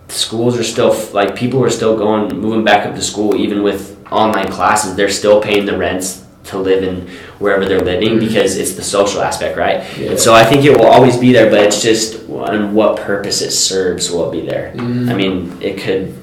schools 0.08 0.58
are 0.58 0.64
still 0.64 0.92
like 1.12 1.34
people 1.36 1.62
are 1.62 1.70
still 1.70 1.96
going 1.96 2.36
moving 2.36 2.64
back 2.64 2.86
up 2.86 2.94
to 2.94 3.02
school 3.02 3.36
even 3.36 3.62
with 3.62 3.96
online 4.12 4.48
classes 4.50 4.96
they're 4.96 5.08
still 5.08 5.40
paying 5.40 5.64
the 5.66 5.76
rents 5.76 6.24
to 6.44 6.58
live 6.58 6.82
in 6.82 7.06
wherever 7.38 7.64
they're 7.66 7.80
living 7.80 8.16
Mhm. 8.16 8.20
because 8.20 8.56
it's 8.56 8.72
the 8.72 8.82
social 8.82 9.20
aspect 9.22 9.56
right 9.56 9.82
Yeah. 9.98 10.10
and 10.10 10.18
so 10.18 10.34
i 10.34 10.44
think 10.44 10.64
it 10.64 10.70
will 10.76 10.86
always 10.86 11.16
be 11.16 11.32
there 11.32 11.50
but 11.50 11.60
it's 11.60 11.82
just 11.82 12.16
on 12.30 12.74
what 12.74 12.96
purpose 12.96 13.42
it 13.42 13.50
serves 13.52 14.10
will 14.10 14.30
be 14.30 14.40
there 14.40 14.72
Mm. 14.76 15.10
i 15.10 15.14
mean 15.14 15.52
it 15.60 15.76
could 15.78 16.14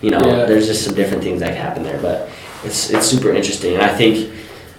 you 0.00 0.10
know 0.10 0.20
Yeah. 0.24 0.44
there's 0.46 0.66
just 0.68 0.84
some 0.84 0.94
different 0.94 1.22
things 1.22 1.40
that 1.40 1.48
can 1.54 1.62
happen 1.62 1.82
there 1.82 1.98
but 2.00 2.28
it's 2.64 2.90
it's 2.90 3.06
super 3.06 3.30
interesting 3.32 3.74
and 3.74 3.82
i 3.82 3.88
think 3.88 4.30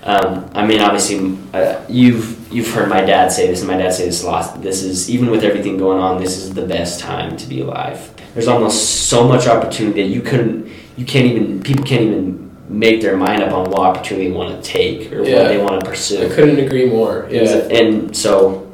um, 0.07 0.45
I 0.53 0.63
mean, 0.67 0.81
obviously, 0.81 1.35
uh, 1.51 1.77
you've 1.89 2.37
you've 2.53 2.69
heard 2.75 2.89
my 2.89 3.01
dad 3.01 3.31
say 3.31 3.47
this, 3.47 3.61
and 3.61 3.67
my 3.67 3.75
dad 3.75 3.91
say 3.91 4.05
this 4.05 4.21
a 4.23 4.27
lot. 4.27 4.61
This 4.61 4.83
is 4.83 5.09
even 5.09 5.31
with 5.31 5.43
everything 5.43 5.77
going 5.79 5.97
on, 5.99 6.21
this 6.21 6.37
is 6.37 6.53
the 6.53 6.61
best 6.61 6.99
time 6.99 7.35
to 7.37 7.47
be 7.49 7.61
alive. 7.61 7.97
There's 8.35 8.47
almost 8.47 9.07
so 9.09 9.27
much 9.27 9.47
opportunity 9.47 10.03
that 10.03 10.09
you 10.09 10.21
couldn't, 10.21 10.67
you 10.95 11.05
can't 11.05 11.25
even, 11.25 11.63
people 11.63 11.83
can't 11.83 12.03
even 12.03 12.51
make 12.69 13.01
their 13.01 13.15
mind 13.17 13.43
up 13.43 13.51
on 13.53 13.69
what 13.69 13.79
opportunity 13.81 14.27
they 14.29 14.33
want 14.35 14.61
to 14.63 14.69
take 14.69 15.11
or 15.13 15.23
Yeah. 15.23 15.39
what 15.39 15.47
they 15.49 15.57
want 15.57 15.83
to 15.83 15.89
pursue. 15.89 16.25
I 16.25 16.29
couldn't 16.29 16.59
agree 16.59 16.85
more. 16.85 17.27
Yeah. 17.29 17.41
And 17.69 18.15
so 18.15 18.67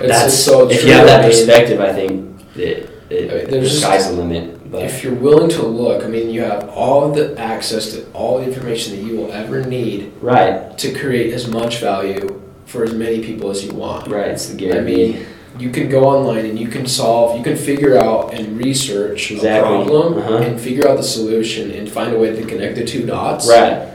It's 0.00 0.08
that's 0.08 0.34
so 0.34 0.68
if 0.68 0.84
you 0.84 0.92
have 0.92 1.06
that 1.06 1.24
perspective, 1.24 1.80
I 1.80 1.92
think 1.92 2.40
it, 2.56 2.90
it 3.10 3.30
I 3.30 3.34
mean, 3.34 3.44
the 3.46 3.50
there's 3.52 3.70
just- 3.70 3.82
sky's 3.82 4.08
the 4.10 4.14
limit. 4.16 4.54
But 4.70 4.82
If 4.82 5.02
you're 5.02 5.14
willing 5.14 5.48
to 5.50 5.62
look, 5.62 6.04
I 6.04 6.08
mean, 6.08 6.28
you 6.28 6.42
have 6.42 6.68
all 6.68 7.10
the 7.10 7.34
access 7.40 7.92
to 7.94 8.04
all 8.12 8.36
the 8.38 8.44
information 8.44 8.96
that 8.96 9.02
you 9.10 9.16
will 9.16 9.32
ever 9.32 9.62
need 9.64 10.12
right, 10.20 10.76
to 10.76 10.92
create 10.92 11.32
as 11.32 11.48
much 11.48 11.78
value 11.78 12.38
for 12.66 12.84
as 12.84 12.92
many 12.92 13.20
people 13.20 13.50
as 13.50 13.64
you 13.64 13.72
want. 13.72 14.08
right, 14.08 14.28
it's 14.28 14.46
the 14.50 14.54
I 14.68 14.72
Gary. 14.72 14.84
mean, 14.84 15.26
you 15.58 15.70
can 15.70 15.88
go 15.88 16.04
online 16.04 16.44
and 16.46 16.58
you 16.58 16.68
can 16.68 16.86
solve, 16.86 17.36
you 17.36 17.42
can 17.42 17.56
figure 17.56 17.96
out 17.96 18.32
and 18.34 18.58
research 18.58 19.30
Exactly. 19.30 19.58
a 19.58 19.84
problem 19.84 20.18
Uh-huh. 20.18 20.36
and 20.38 20.60
figure 20.60 20.86
out 20.88 20.96
the 20.96 21.02
solution 21.02 21.70
and 21.72 21.90
find 21.90 22.14
a 22.14 22.18
way 22.18 22.34
to 22.34 22.42
connect 22.44 22.76
the 22.76 22.84
two 22.84 23.04
dots 23.06 23.48
right, 23.48 23.88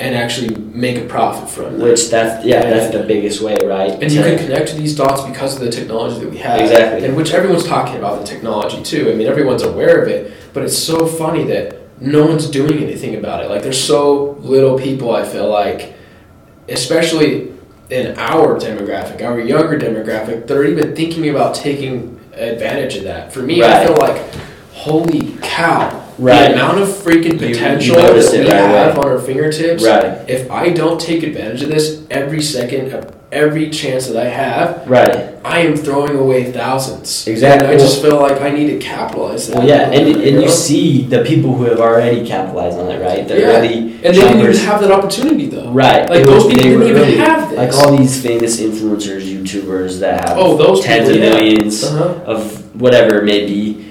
and 0.00 0.14
actually 0.14 0.54
make 0.72 0.96
a 0.96 1.06
profit 1.06 1.48
from 1.50 1.78
that. 1.78 1.84
which 1.84 2.08
that's 2.10 2.44
yeah, 2.44 2.60
that's 2.62 2.92
the 2.92 3.02
biggest 3.02 3.40
way, 3.40 3.56
right? 3.64 3.92
And 4.00 4.12
you 4.12 4.22
can 4.22 4.38
connect 4.38 4.68
to 4.68 4.76
these 4.76 4.94
dots 4.94 5.22
because 5.22 5.54
of 5.56 5.60
the 5.60 5.70
technology 5.70 6.20
that 6.20 6.30
we 6.30 6.38
have. 6.38 6.60
Exactly. 6.60 7.04
And 7.06 7.16
which 7.16 7.32
everyone's 7.32 7.64
talking 7.64 7.96
about 7.96 8.20
the 8.20 8.26
technology 8.26 8.80
too. 8.82 9.10
I 9.10 9.14
mean, 9.14 9.26
everyone's 9.26 9.62
aware 9.62 10.00
of 10.02 10.06
it, 10.08 10.32
but 10.52 10.62
it's 10.62 10.78
so 10.78 11.04
funny 11.06 11.42
that 11.44 11.76
no 12.00 12.24
one's 12.26 12.48
doing 12.48 12.78
anything 12.86 13.16
about 13.16 13.42
it. 13.44 13.50
Like, 13.50 13.62
there's 13.64 13.82
so 13.82 14.36
little 14.40 14.78
people, 14.78 15.12
I 15.16 15.24
feel 15.24 15.48
like, 15.50 15.94
especially 16.68 17.52
in 17.90 18.18
our 18.18 18.58
demographic, 18.58 19.22
our 19.22 19.40
younger 19.40 19.78
demographic, 19.78 20.46
that 20.46 20.56
are 20.56 20.64
even 20.64 20.94
thinking 20.94 21.28
about 21.30 21.54
taking 21.54 22.18
advantage 22.34 22.96
of 22.96 23.04
that. 23.04 23.32
For 23.32 23.40
me, 23.40 23.62
I 23.62 23.86
feel 23.86 23.96
like, 23.96 24.22
holy 24.72 25.36
cow. 25.42 26.04
Right. 26.18 26.48
The 26.48 26.54
amount 26.54 26.80
of 26.80 26.88
freaking 26.88 27.40
You- 27.40 27.48
you 27.48 27.54
potential 27.54 27.96
that 27.96 28.14
we 28.14 28.38
right 28.40 28.46
have 28.48 28.96
away. 28.96 29.06
on 29.06 29.12
our 29.12 29.18
fingertips 29.20 29.84
right, 29.84 30.18
if 30.28 30.50
I 30.50 30.70
don't 30.70 31.00
take 31.00 31.22
advantage 31.22 31.62
of 31.62 31.68
this 31.68 32.00
every 32.10 32.42
second 32.42 32.92
of 32.92 33.06
every 33.30 33.70
chance 33.70 34.06
that 34.08 34.16
I 34.16 34.28
have, 34.28 34.88
right. 34.88 35.34
I 35.44 35.60
am 35.60 35.76
throwing 35.76 36.16
away 36.16 36.50
thousands. 36.52 37.26
Exactly. 37.26 37.68
And 37.68 37.76
I 37.76 37.78
just 37.78 38.00
feel 38.02 38.16
like 38.20 38.40
I 38.40 38.50
need 38.50 38.68
to 38.68 38.78
capitalize 38.78 39.48
that. 39.48 39.58
Well, 39.58 39.68
yeah, 39.68 39.90
and, 39.90 40.16
and 40.16 40.36
know? 40.36 40.42
you 40.42 40.48
see 40.48 41.02
the 41.02 41.22
people 41.24 41.54
who 41.54 41.64
have 41.64 41.78
already 41.80 42.26
capitalized 42.26 42.78
on 42.78 42.90
it, 42.90 43.00
right? 43.02 43.26
The 43.28 43.40
Yeah. 43.40 43.62
and 43.62 44.02
they 44.02 44.12
didn't 44.12 44.40
even 44.40 44.56
have 44.56 44.80
that 44.80 44.90
opportunity 44.90 45.46
though. 45.46 45.70
Right. 45.70 46.08
Like 46.08 46.20
It 46.20 46.26
those 46.26 46.44
was- 46.44 46.54
people 46.54 46.70
didn't 46.80 46.88
even 46.88 47.02
early. 47.02 47.16
have 47.16 47.50
this. 47.50 47.58
Like 47.58 47.74
all 47.86 47.96
these 47.96 48.22
famous 48.22 48.60
influencers, 48.60 49.22
YouTubers 49.22 50.00
that 50.00 50.28
have 50.28 50.38
Oh, 50.38 50.56
those 50.56 50.82
tens 50.84 51.08
people, 51.10 51.26
of 51.26 51.32
yeah. 51.34 51.40
millions 51.40 51.84
Uh-huh. 51.84 52.14
of 52.26 52.80
whatever 52.80 53.18
it 53.18 53.24
may 53.24 53.46
be. 53.46 53.84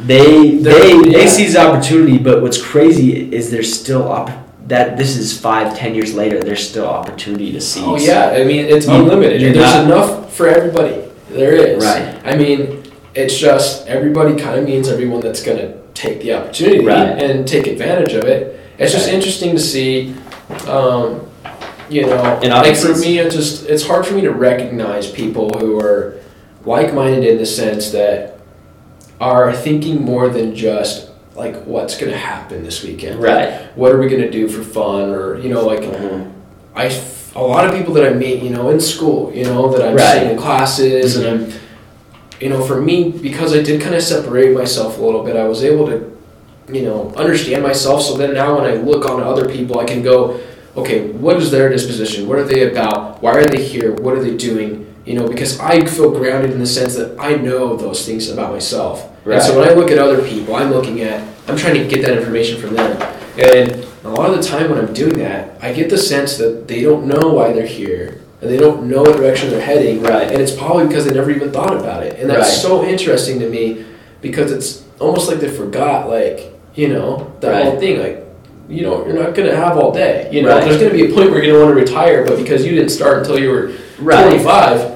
They 0.00 0.56
They're- 0.56 0.72
they 0.80 1.10
yeah. 1.10 1.18
they 1.18 1.26
seize 1.28 1.52
the 1.54 1.60
opportunity, 1.60 2.18
but 2.18 2.42
what's 2.42 2.60
crazy 2.60 3.32
is 3.32 3.50
there's 3.52 3.72
still 3.72 4.02
op- 4.08 4.30
that 4.68 4.96
this 4.96 5.16
is 5.16 5.38
five, 5.38 5.76
ten 5.76 5.94
years 5.94 6.14
later. 6.14 6.40
There's 6.40 6.66
still 6.68 6.86
opportunity 6.86 7.52
to 7.52 7.60
see. 7.60 7.82
Oh 7.84 7.96
yeah, 7.96 8.30
I 8.36 8.44
mean 8.44 8.66
it's 8.66 8.86
You- 8.86 8.94
unlimited. 8.94 9.40
There's 9.40 9.56
not- 9.56 9.84
enough 9.84 10.34
for 10.34 10.48
everybody. 10.48 10.96
There 11.30 11.52
is. 11.54 11.84
Right. 11.84 12.14
I 12.24 12.36
mean, 12.36 12.82
it's 13.14 13.36
just 13.36 13.86
everybody 13.88 14.34
kind 14.36 14.58
of 14.58 14.64
means 14.66 14.88
everyone 14.88 15.20
that's 15.20 15.42
gonna 15.42 15.72
take 15.94 16.20
the 16.22 16.34
opportunity 16.34 16.84
Right. 16.84 17.22
and 17.22 17.46
take 17.46 17.66
advantage 17.66 18.12
of 18.14 18.24
it. 18.24 18.58
It's 18.78 18.92
just 18.92 19.06
Right. 19.06 19.14
interesting 19.14 19.52
to 19.52 19.60
see. 19.60 20.14
Um, 20.68 21.20
you 21.90 22.06
know, 22.06 22.38
And 22.42 22.52
like 22.52 22.76
for 22.76 22.94
me, 22.96 23.18
it 23.18 23.30
just 23.30 23.68
it's 23.68 23.86
hard 23.86 24.06
for 24.06 24.14
me 24.14 24.22
to 24.22 24.30
recognize 24.30 25.06
people 25.10 25.50
who 25.58 25.78
are 25.80 26.14
like-minded 26.64 27.24
in 27.24 27.38
the 27.38 27.44
sense 27.46 27.90
that 27.90 28.38
are 29.20 29.52
thinking 29.52 30.02
more 30.02 30.28
than 30.28 30.54
just 30.54 31.08
like 31.34 31.64
what's 31.64 31.98
gonna 31.98 32.16
happen 32.16 32.62
this 32.62 32.82
weekend. 32.84 33.20
Right. 33.22 33.76
What 33.76 33.92
are 33.92 33.98
we 33.98 34.08
gonna 34.08 34.30
do 34.30 34.48
for 34.48 34.62
fun, 34.62 35.10
or 35.10 35.38
you 35.38 35.48
know, 35.48 35.64
like. 35.66 35.80
Mm-hmm. 35.80 36.30
I, 36.74 36.86
f- 36.86 37.36
a 37.36 37.40
lot 37.40 37.66
of 37.66 37.74
people 37.74 37.92
that 37.94 38.04
I 38.10 38.14
meet, 38.14 38.42
you 38.42 38.50
know, 38.50 38.70
in 38.70 38.80
school, 38.80 39.32
you 39.34 39.44
know, 39.44 39.70
that 39.72 39.86
I'm 39.86 39.94
Right. 39.94 40.20
seeing 40.20 40.30
in 40.30 40.38
classes, 40.38 41.16
and 41.16 41.26
I'm, 41.26 41.46
mm-hmm. 41.46 42.42
you 42.42 42.48
know, 42.48 42.64
for 42.64 42.80
me, 42.80 43.10
because 43.10 43.54
I 43.54 43.62
did 43.62 43.80
kind 43.80 43.94
of 43.94 44.02
separate 44.02 44.54
myself 44.54 44.98
a 44.98 45.02
little 45.02 45.22
bit, 45.22 45.36
I 45.36 45.44
was 45.44 45.62
able 45.62 45.86
to, 45.86 46.18
you 46.72 46.82
know, 46.82 47.12
understand 47.14 47.62
myself. 47.62 48.02
So 48.02 48.16
then 48.16 48.32
now 48.34 48.58
when 48.58 48.64
I 48.70 48.74
look 48.76 49.04
on 49.04 49.22
other 49.22 49.46
people, 49.48 49.80
I 49.80 49.84
can 49.84 50.02
go, 50.02 50.40
okay, 50.76 51.08
what 51.10 51.36
is 51.36 51.50
their 51.50 51.68
disposition? 51.68 52.26
What 52.26 52.38
are 52.38 52.44
they 52.44 52.70
about? 52.70 53.22
Why 53.22 53.32
are 53.32 53.44
they 53.44 53.62
here? 53.62 53.92
What 53.92 54.14
are 54.14 54.22
they 54.22 54.34
doing? 54.36 54.91
You 55.04 55.14
know, 55.14 55.26
because 55.28 55.58
I 55.58 55.84
feel 55.84 56.12
grounded 56.12 56.52
in 56.52 56.60
the 56.60 56.66
sense 56.66 56.94
that 56.96 57.18
I 57.18 57.34
know 57.34 57.76
those 57.76 58.06
things 58.06 58.28
about 58.30 58.52
myself. 58.52 59.10
Right. 59.24 59.34
And 59.34 59.42
so 59.42 59.58
when 59.58 59.68
I 59.68 59.72
look 59.74 59.90
at 59.90 59.98
other 59.98 60.22
people, 60.26 60.54
I'm 60.54 60.70
looking 60.70 61.00
at, 61.00 61.26
I'm 61.48 61.56
trying 61.56 61.74
to 61.74 61.88
get 61.88 62.02
that 62.06 62.16
information 62.16 62.60
from 62.60 62.74
them. 62.74 63.00
And 63.38 63.84
a 64.04 64.10
lot 64.10 64.30
of 64.30 64.36
the 64.36 64.42
time 64.42 64.70
when 64.70 64.78
I'm 64.78 64.92
doing 64.92 65.18
that, 65.18 65.58
I 65.60 65.72
get 65.72 65.90
the 65.90 65.98
sense 65.98 66.36
that 66.38 66.68
they 66.68 66.82
don't 66.82 67.06
know 67.06 67.32
why 67.34 67.52
they're 67.52 67.66
here. 67.66 68.20
And 68.40 68.50
they 68.50 68.56
don't 68.58 68.88
know 68.88 69.02
what 69.02 69.16
direction 69.16 69.50
they're 69.50 69.60
heading. 69.60 70.02
Right. 70.02 70.28
And 70.28 70.40
it's 70.40 70.52
probably 70.54 70.86
because 70.86 71.04
they 71.06 71.14
never 71.14 71.30
even 71.30 71.50
thought 71.52 71.76
about 71.76 72.02
it. 72.04 72.18
And 72.20 72.28
that's 72.30 72.48
Right. 72.50 72.62
so 72.62 72.84
interesting 72.84 73.38
to 73.40 73.48
me 73.48 73.84
because 74.20 74.52
it's 74.52 74.82
almost 75.00 75.28
like 75.28 75.40
they 75.40 75.48
forgot, 75.48 76.08
like, 76.08 76.52
you 76.76 76.88
know, 76.88 77.32
that 77.40 77.50
Right. 77.52 77.64
whole 77.64 77.78
thing. 77.78 78.00
Like, 78.00 78.24
you 78.68 78.82
know, 78.82 79.04
you're 79.04 79.16
not 79.16 79.34
going 79.34 79.48
to 79.48 79.56
have 79.56 79.76
all 79.76 79.92
day. 79.92 80.28
You 80.30 80.42
know, 80.42 80.60
there's 80.60 80.78
going 80.78 80.90
to 80.90 80.96
be 80.96 81.10
a 81.10 81.14
point 81.14 81.30
where 81.30 81.42
you're 81.42 81.54
going 81.58 81.68
to 81.68 81.74
want 81.74 81.86
to 81.86 81.92
retire, 81.92 82.24
but 82.24 82.36
because 82.36 82.64
you 82.64 82.72
didn't 82.72 82.90
start 82.90 83.18
until 83.18 83.38
you 83.38 83.50
were 83.50 83.70
Right. 84.00 84.24
25, 84.26 84.91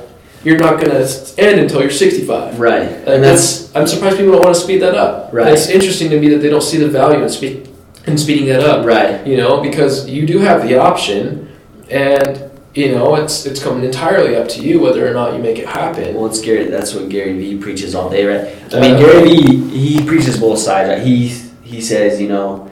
you're 0.46 0.58
not 0.58 0.78
going 0.78 0.92
to 0.92 1.34
end 1.38 1.58
until 1.58 1.80
you're 1.82 1.90
65. 1.90 2.60
Right. 2.60 2.82
And 2.82 3.08
And 3.08 3.24
that's 3.24 3.66
that's 3.68 3.76
I'm 3.76 3.86
surprised 3.88 4.16
people 4.16 4.32
don't 4.34 4.44
want 4.44 4.54
to 4.54 4.62
speed 4.62 4.80
that 4.82 4.94
up. 4.94 5.32
Right. 5.32 5.52
It's 5.52 5.68
interesting 5.68 6.08
to 6.10 6.20
me 6.20 6.28
that 6.28 6.38
they 6.38 6.48
don't 6.48 6.62
see 6.62 6.78
the 6.78 6.88
value 6.88 7.20
in 7.20 7.28
speed 7.28 7.68
in 8.06 8.16
speeding 8.16 8.46
that 8.46 8.60
up. 8.62 8.86
right. 8.86 9.26
You 9.26 9.36
know, 9.38 9.60
because 9.60 10.08
you 10.08 10.24
do 10.24 10.38
have 10.38 10.62
the 10.68 10.78
option, 10.78 11.48
and 11.90 12.48
you 12.74 12.92
know 12.94 13.16
it's 13.16 13.44
it's 13.44 13.60
coming 13.60 13.82
entirely 13.84 14.36
up 14.36 14.46
to 14.50 14.62
you 14.62 14.78
whether 14.78 15.02
or 15.10 15.12
not 15.12 15.34
you 15.34 15.40
make 15.42 15.58
it 15.58 15.66
happen. 15.66 16.14
Well, 16.14 16.26
it's 16.26 16.40
Gary. 16.40 16.66
That's 16.66 16.94
what 16.94 17.08
Gary 17.08 17.36
Vee 17.36 17.58
preaches 17.58 17.96
all 17.96 18.08
day, 18.08 18.24
right? 18.24 18.44
I 18.72 18.80
mean, 18.80 18.94
Uh, 18.94 18.98
Gary 19.00 19.22
Vee 19.24 19.56
he 19.82 20.06
preaches 20.06 20.38
both 20.38 20.60
sides. 20.60 20.88
Right? 20.90 21.02
He 21.02 21.28
he 21.72 21.80
says, 21.80 22.20
you 22.20 22.28
know, 22.28 22.70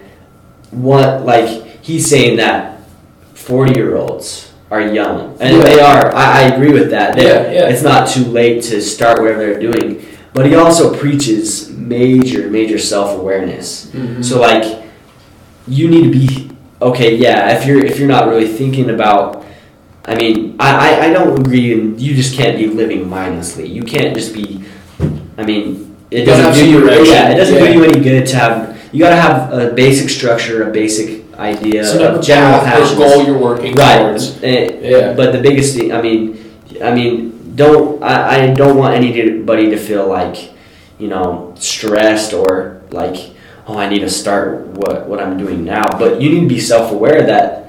what 0.70 1.26
like 1.26 1.48
he's 1.82 2.08
saying 2.08 2.36
that 2.36 2.78
forty 3.34 3.74
year 3.74 3.96
olds 3.96 4.52
are 4.74 4.82
young, 5.00 5.36
and 5.40 5.56
Yeah. 5.56 5.62
they 5.68 5.78
are. 5.80 6.04
I, 6.14 6.24
I 6.38 6.42
agree 6.52 6.72
with 6.78 6.90
that. 6.90 7.08
They- 7.16 7.26
Yeah, 7.30 7.42
yeah. 7.56 7.68
It's 7.72 7.82
not 7.82 8.08
too 8.14 8.24
late 8.40 8.58
to 8.70 8.80
start 8.82 9.20
whatever 9.20 9.40
they're 9.46 9.60
doing, 9.70 10.04
but 10.34 10.46
he 10.46 10.54
also 10.54 10.84
preaches 11.02 11.70
major, 11.96 12.42
major 12.58 12.78
self 12.78 13.08
awareness. 13.20 13.88
Mhm. 13.94 14.24
So 14.24 14.40
like, 14.40 14.64
you 15.68 15.88
need 15.88 16.04
to 16.10 16.12
be 16.20 16.50
okay. 16.82 17.14
Yeah, 17.16 17.56
if 17.56 17.66
you're 17.66 17.84
if 17.84 17.98
you're 17.98 18.08
not 18.16 18.28
really 18.28 18.48
thinking 18.48 18.90
about 18.90 19.42
I 20.06 20.14
mean, 20.16 20.56
I, 20.60 20.70
I, 20.86 21.06
I 21.06 21.08
don't 21.16 21.38
agree, 21.40 21.72
and 21.72 21.98
you 21.98 22.14
just 22.14 22.34
can't 22.36 22.58
be 22.58 22.66
living 22.66 23.08
mindlessly. 23.08 23.66
You 23.66 23.82
can't 23.84 24.12
just 24.14 24.34
be. 24.34 24.60
I 25.38 25.42
mean, 25.44 25.96
it 26.10 26.26
doesn't 26.26 26.52
do 26.52 26.68
you. 26.70 26.78
Yeah, 27.08 27.32
it 27.32 27.36
doesn't 27.36 27.56
do 27.56 27.72
you 27.72 27.84
any 27.84 28.00
good 28.04 28.26
to 28.26 28.36
have. 28.36 28.76
You 28.92 28.98
gotta 29.00 29.16
have 29.16 29.50
a 29.52 29.72
basic 29.72 30.10
structure, 30.10 30.68
a 30.68 30.70
basic 30.70 31.23
idea, 31.38 31.82
a 31.82 32.14
of 32.14 32.24
general 32.24 32.60
path, 32.60 32.64
passions. 32.64 32.92
or 32.92 32.96
goal 32.96 33.26
you're 33.26 33.38
working 33.38 33.74
right. 33.74 33.98
towards. 33.98 34.42
Eh, 34.42 34.78
Yeah. 34.80 35.12
But 35.14 35.32
the 35.32 35.40
biggest 35.40 35.76
thing, 35.76 35.92
I 35.92 36.00
mean, 36.00 36.38
I 36.82 36.94
mean, 36.94 37.54
don't 37.54 38.02
I, 38.02 38.50
I 38.50 38.54
don't 38.54 38.76
want 38.76 38.94
anybody 38.94 39.70
to 39.70 39.76
feel 39.76 40.08
like, 40.08 40.52
you 40.98 41.08
know, 41.08 41.54
stressed 41.56 42.32
or 42.32 42.82
like, 42.90 43.32
oh, 43.66 43.78
I 43.78 43.88
need 43.88 44.00
to 44.00 44.10
start 44.10 44.66
what 44.78 45.06
what 45.08 45.20
I'm 45.20 45.38
doing 45.38 45.64
now. 45.64 45.84
But 45.98 46.20
you 46.20 46.30
need 46.30 46.48
to 46.48 46.48
be 46.48 46.60
self 46.60 46.92
aware 46.92 47.22
that. 47.26 47.62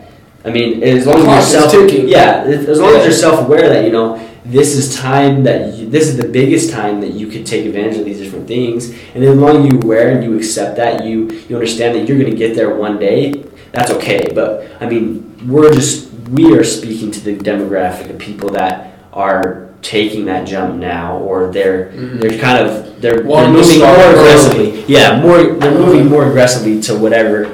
I 0.43 0.51
mean, 0.51 0.83
as 0.83 1.07
long 1.07 1.25
as 1.25 1.51
you're 1.51 1.69
self, 1.69 1.91
yeah, 1.91 2.43
as 2.45 2.79
long 2.79 2.93
yeah. 2.93 2.99
as 2.99 3.05
you're 3.05 3.13
self 3.13 3.47
aware 3.47 3.67
that 3.67 3.83
you 3.83 3.91
know 3.91 4.21
this 4.45 4.75
is 4.75 4.95
time 4.95 5.43
that 5.43 5.73
you, 5.73 5.89
this 5.89 6.07
is 6.07 6.17
the 6.17 6.27
biggest 6.27 6.69
time 6.69 7.01
that 7.01 7.13
you 7.13 7.27
could 7.27 7.47
take 7.47 7.65
advantage 7.65 7.97
of 7.97 8.05
these 8.05 8.19
different 8.19 8.47
things, 8.47 8.91
and 9.15 9.23
as 9.23 9.35
long 9.35 9.57
as 9.57 9.73
you're 9.73 9.83
aware 9.83 10.09
and 10.11 10.23
you 10.23 10.37
accept 10.37 10.77
that, 10.77 11.03
you 11.03 11.31
you 11.49 11.55
understand 11.55 11.95
that 11.95 12.07
you're 12.07 12.19
going 12.19 12.29
to 12.29 12.37
get 12.37 12.55
there 12.55 12.75
one 12.75 12.99
day. 12.99 13.43
That's 13.75 13.91
okay, 13.91 14.31
but 14.33 14.67
I 14.79 14.87
mean, 14.87 15.47
we're 15.47 15.73
just 15.73 16.09
we 16.29 16.53
are 16.57 16.63
speaking 16.63 17.11
to 17.11 17.19
the 17.19 17.35
demographic 17.35 18.09
of 18.09 18.17
people 18.17 18.49
that 18.49 18.97
are 19.13 19.69
taking 19.81 20.25
that 20.25 20.47
jump 20.47 20.75
now, 20.75 21.17
or 21.19 21.51
they're 21.51 21.91
Mhm. 21.93 22.19
they're 22.21 22.39
kind 22.39 22.65
of 22.65 23.01
they're, 23.01 23.21
they're 23.21 23.47
moving 23.51 23.79
more 23.79 23.89
early. 23.89 24.19
aggressively. 24.19 24.83
Yeah, 24.87 25.21
more 25.21 25.43
they're 25.43 25.71
moving 25.77 26.07
more 26.09 26.25
aggressively 26.27 26.81
to 26.83 26.95
whatever 26.95 27.49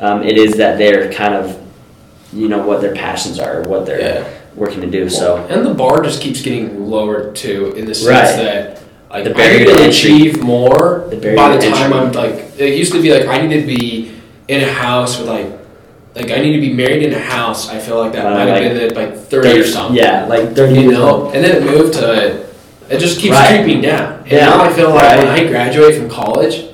um, 0.00 0.22
it 0.22 0.36
is 0.36 0.54
that 0.54 0.76
they're 0.78 1.10
kind 1.12 1.34
of 1.34 1.56
you 2.32 2.48
know 2.48 2.66
what 2.66 2.80
their 2.80 2.94
passions 2.94 3.38
are, 3.38 3.60
or 3.60 3.62
what 3.62 3.86
they're 3.86 4.00
Yeah. 4.00 4.24
working 4.56 4.80
to 4.80 4.86
do. 4.88 5.08
So 5.08 5.44
and 5.48 5.64
the 5.64 5.74
bar 5.74 6.02
just 6.02 6.20
keeps 6.20 6.40
getting 6.42 6.90
lower 6.90 7.30
too, 7.32 7.74
in 7.76 7.84
the 7.86 7.94
sense 7.94 8.08
Right. 8.08 8.36
that 8.44 8.78
like 9.10 9.24
The 9.24 9.30
I 9.30 9.34
barrier 9.34 9.58
need 9.60 9.66
to 9.66 9.84
entry. 9.84 9.88
achieve 9.90 10.42
more 10.42 11.04
The 11.10 11.16
barrier 11.16 11.36
by 11.36 11.56
the 11.56 11.60
time 11.62 11.92
entry. 11.92 11.98
I'm 11.98 12.12
like. 12.12 12.44
It 12.58 12.76
used 12.76 12.92
to 12.92 13.00
be 13.00 13.12
like 13.12 13.26
I 13.28 13.46
need 13.46 13.60
to 13.60 13.66
be 13.66 14.10
in 14.48 14.62
a 14.62 14.72
house 14.72 15.18
with 15.18 15.28
like. 15.28 15.46
Like 16.16 16.30
I 16.30 16.40
need 16.40 16.54
to 16.54 16.60
be 16.60 16.72
married 16.72 17.02
in 17.02 17.12
a 17.12 17.18
house. 17.20 17.68
I 17.68 17.78
feel 17.78 17.98
like 17.98 18.12
that 18.12 18.26
Uh, 18.26 18.30
might 18.30 18.48
have 18.48 18.72
been 18.72 18.90
at 18.90 18.96
like 18.96 19.16
thirty 19.18 19.60
or 19.60 19.64
something. 19.66 19.96
Yeah, 19.96 20.26
like 20.26 20.54
thirty. 20.56 20.80
you 20.80 20.90
know, 20.92 21.30
and 21.34 21.44
then 21.44 21.56
it 21.56 21.62
moved 21.62 21.92
to 21.94 22.46
it 22.88 22.98
just 22.98 23.18
keeps 23.20 23.34
Right. 23.34 23.48
creeping 23.62 23.82
down. 23.82 24.20
And 24.22 24.32
Yeah. 24.32 24.46
now 24.46 24.62
I 24.62 24.72
feel 24.72 24.90
like 24.90 25.02
Right. 25.02 25.18
when 25.18 25.28
I 25.28 25.44
graduate 25.44 25.94
from 25.96 26.08
college, 26.08 26.64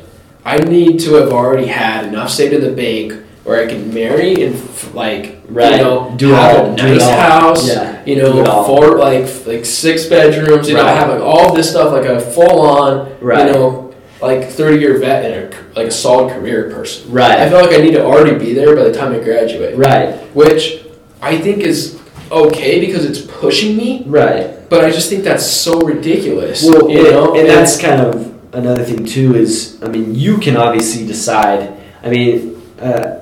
I 0.45 0.59
need 0.59 1.01
to 1.01 1.15
have 1.15 1.33
already 1.33 1.67
had 1.67 2.05
enough 2.05 2.31
saved 2.31 2.53
in 2.53 2.61
the 2.61 2.69
bank 2.71 3.15
where 3.45 3.61
I 3.63 3.67
can 3.67 3.93
marry 3.93 4.35
and 4.45 4.55
f- 4.55 4.91
like 4.95 5.39
Right. 5.51 5.73
you 5.73 5.83
know 5.83 6.13
Do 6.17 6.29
have 6.33 6.57
all- 6.61 6.67
a 6.67 6.77
nice 6.77 7.03
house. 7.09 7.69
Yeah. 7.69 7.93
You 8.05 8.17
know, 8.23 8.45
four 8.67 8.97
like 8.99 9.27
like 9.47 9.65
six 9.65 10.05
bedrooms. 10.05 10.69
You 10.69 10.77
know, 10.77 10.85
Right. 10.85 10.97
have 10.97 11.09
like 11.09 11.23
all 11.23 11.53
this 11.55 11.71
stuff 11.71 11.93
like 11.93 12.05
a 12.05 12.21
full 12.21 12.61
on. 12.61 13.07
Right. 13.21 13.47
You 13.47 13.53
know, 13.55 13.91
like 14.23 14.49
thirty 14.49 14.79
year 14.81 14.99
vet 14.99 15.25
and 15.25 15.53
a, 15.53 15.75
like 15.75 15.89
a 15.89 15.91
solid 15.91 16.33
career 16.33 16.71
person. 16.71 17.11
Right. 17.11 17.39
I 17.41 17.49
feel 17.51 17.61
like 17.61 17.73
I 17.73 17.83
need 17.83 17.93
to 17.93 18.05
already 18.05 18.39
be 18.39 18.55
there 18.55 18.75
by 18.77 18.85
the 18.85 18.93
time 18.93 19.13
I 19.13 19.19
graduate, 19.19 19.77
Right. 19.77 20.15
which 20.35 20.85
I 21.21 21.39
think 21.39 21.59
is 21.59 22.01
okay 22.31 22.81
because 22.81 23.05
it's 23.05 23.21
pushing 23.21 23.77
me. 23.77 24.05
Right. 24.07 24.69
But 24.71 24.85
I 24.85 24.91
just 24.91 25.11
think 25.11 25.25
that's 25.25 25.47
so 25.47 25.81
ridiculous. 25.81 26.65
Well, 26.65 26.89
you 26.89 27.01
and, 27.01 27.11
know, 27.11 27.35
and 27.37 27.49
that's 27.49 27.79
kind 27.79 28.01
of 28.01 28.55
another 28.55 28.85
thing 28.85 29.05
too. 29.05 29.35
Is 29.35 29.83
I 29.83 29.89
mean, 29.89 30.15
you 30.15 30.39
can 30.39 30.57
obviously 30.57 31.07
decide. 31.07 31.79
I 32.03 32.09
mean, 32.09 32.63
uh, 32.81 33.19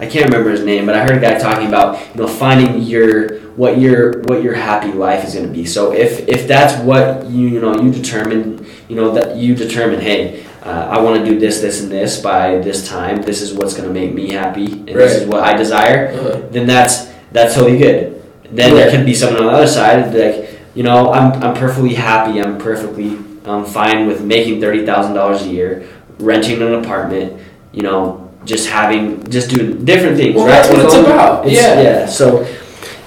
I 0.00 0.06
can't 0.06 0.26
remember 0.26 0.50
his 0.50 0.64
name, 0.64 0.86
but 0.86 0.94
I 0.94 1.04
heard 1.04 1.16
a 1.16 1.20
guy 1.20 1.38
talking 1.38 1.68
about 1.68 1.98
you 2.14 2.20
know 2.22 2.28
finding 2.28 2.80
your 2.82 3.40
what 3.56 3.78
your 3.78 4.20
what 4.22 4.42
your 4.42 4.54
happy 4.54 4.92
life 4.92 5.24
is 5.24 5.34
going 5.34 5.46
to 5.46 5.52
be. 5.52 5.64
So 5.66 5.92
if 5.92 6.28
if 6.28 6.48
that's 6.48 6.80
what 6.82 7.26
you 7.30 7.46
you 7.48 7.60
know 7.60 7.80
you 7.80 7.92
determine 7.92 8.66
you 8.88 8.96
know 8.96 9.12
that 9.12 9.36
you 9.36 9.54
determine, 9.54 10.00
hey. 10.00 10.44
Uh, 10.64 10.88
I 10.90 10.98
want 11.02 11.22
to 11.22 11.30
do 11.30 11.38
this, 11.38 11.60
this, 11.60 11.82
and 11.82 11.92
this 11.92 12.22
by 12.22 12.56
this 12.56 12.88
time. 12.88 13.20
This 13.20 13.42
is 13.42 13.52
what's 13.52 13.74
going 13.74 13.86
to 13.86 13.92
make 13.92 14.14
me 14.14 14.30
happy, 14.32 14.64
and 14.64 14.88
this 14.88 15.14
is 15.20 15.28
what 15.28 15.42
I 15.44 15.54
desire. 15.54 16.08
Uh-huh. 16.08 16.40
then 16.52 16.66
that's 16.66 17.04
that's 17.32 17.54
totally 17.54 17.76
good. 17.76 18.22
Then 18.50 18.74
there 18.74 18.86
Right. 18.88 18.96
could 18.96 19.04
be 19.04 19.12
someone 19.12 19.42
on 19.42 19.48
the 19.48 19.52
other 19.58 19.66
side 19.66 20.14
like, 20.14 20.58
you 20.74 20.82
know, 20.82 21.12
I'm 21.12 21.34
I'm 21.42 21.52
perfectly 21.54 21.92
happy. 21.92 22.40
I'm 22.40 22.56
perfectly 22.56 23.18
um, 23.44 23.66
fine 23.66 24.06
with 24.06 24.22
making 24.24 24.58
thirty 24.62 24.86
thousand 24.86 25.12
dollars 25.14 25.42
a 25.42 25.48
year, 25.50 25.86
renting 26.18 26.62
an 26.62 26.72
apartment. 26.82 27.42
You 27.72 27.82
know, 27.82 28.23
just 28.44 28.68
having 28.68 29.28
just 29.30 29.50
doing 29.50 29.84
different 29.84 30.16
things. 30.16 30.34
Well, 30.36 30.46
right? 30.46 30.52
that's 30.52 30.68
what 30.70 30.84
it's 30.84 30.94
about. 30.94 31.46
it's- 31.46 31.62
Yeah. 31.62 31.80
yeah. 31.82 32.06
So, 32.06 32.46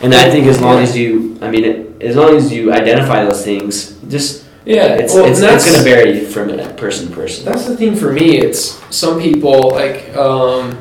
and 0.02 0.14
I 0.14 0.30
think 0.30 0.46
as 0.48 0.60
long 0.62 0.82
as 0.82 0.96
you, 0.98 1.38
I 1.42 1.50
mean, 1.50 1.66
it, 1.66 2.02
as 2.02 2.16
long 2.16 2.36
as 2.36 2.52
you 2.52 2.72
identify 2.74 3.24
those 3.24 3.44
things, 3.44 3.98
just 4.08 4.46
yeah, 4.66 4.96
it's 4.96 5.14
well, 5.14 5.26
it's, 5.26 5.40
it's 5.40 5.66
going 5.66 5.78
to 5.78 5.84
vary 5.84 6.26
from 6.26 6.50
person 6.76 7.08
to 7.08 7.14
person. 7.16 7.46
That's 7.46 7.66
the 7.66 7.78
thing 7.78 7.96
for 7.96 8.12
me. 8.12 8.38
It's 8.38 8.80
some 8.96 9.20
people 9.22 9.72
like, 9.72 10.16
um, 10.16 10.78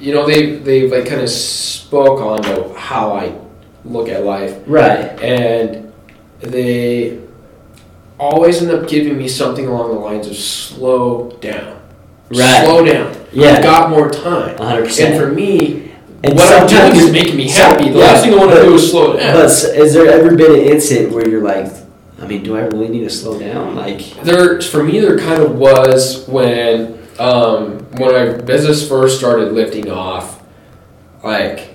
you 0.00 0.14
know, 0.14 0.26
they 0.26 0.56
they 0.56 0.88
like 0.88 1.06
kind 1.06 1.20
of 1.20 1.28
spoke 1.28 2.20
on 2.20 2.74
how 2.74 3.12
I 3.12 3.34
look 3.84 4.08
at 4.08 4.24
life, 4.24 4.56
Right. 4.66 5.18
and 5.22 5.92
they 6.40 7.18
always 8.18 8.62
end 8.62 8.70
up 8.70 8.88
giving 8.88 9.16
me 9.16 9.28
something 9.28 9.66
along 9.66 9.94
the 9.94 10.00
lines 10.00 10.26
of 10.26 10.36
slow 10.36 11.30
down, 11.40 11.77
Right. 12.30 12.64
slow 12.64 12.84
down. 12.84 13.14
Yeah. 13.32 13.50
I've 13.56 13.62
got 13.62 13.90
more 13.90 14.10
time. 14.10 14.56
Hundred 14.58 14.78
And 14.80 14.86
percent. 14.88 15.14
And 15.14 15.22
for 15.22 15.32
me, 15.32 15.90
And 16.24 16.34
what 16.34 16.52
I'm 16.62 16.66
doing 16.66 16.96
is 17.04 17.12
making 17.12 17.36
me 17.36 17.48
so- 17.48 17.62
happy. 17.62 17.90
The 17.90 17.98
yeah, 17.98 18.04
last 18.06 18.24
thing 18.24 18.34
I 18.34 18.36
want 18.36 18.52
to 18.52 18.62
do 18.62 18.74
is 18.74 18.90
slow 18.90 19.16
down. 19.16 19.34
But 19.34 19.44
s- 19.46 19.72
has 19.74 19.92
there 19.94 20.06
ever 20.10 20.34
been 20.36 20.52
an 20.52 20.60
incident 20.66 21.12
where 21.12 21.28
you're 21.28 21.42
like, 21.42 21.70
I 22.20 22.26
mean, 22.26 22.42
do 22.42 22.56
I 22.56 22.62
really 22.62 22.88
need 22.88 23.04
to 23.04 23.10
slow 23.10 23.38
down? 23.38 23.76
Like, 23.76 24.00
there 24.24 24.60
for 24.60 24.82
me 24.82 24.98
there 24.98 25.16
kind 25.18 25.40
of 25.42 25.54
was 25.56 26.26
when 26.26 26.98
um, 27.20 27.78
when 27.96 28.12
my 28.12 28.36
business 28.42 28.86
first 28.88 29.18
started 29.18 29.52
lifting 29.52 29.90
off 29.90 30.40
like 31.24 31.74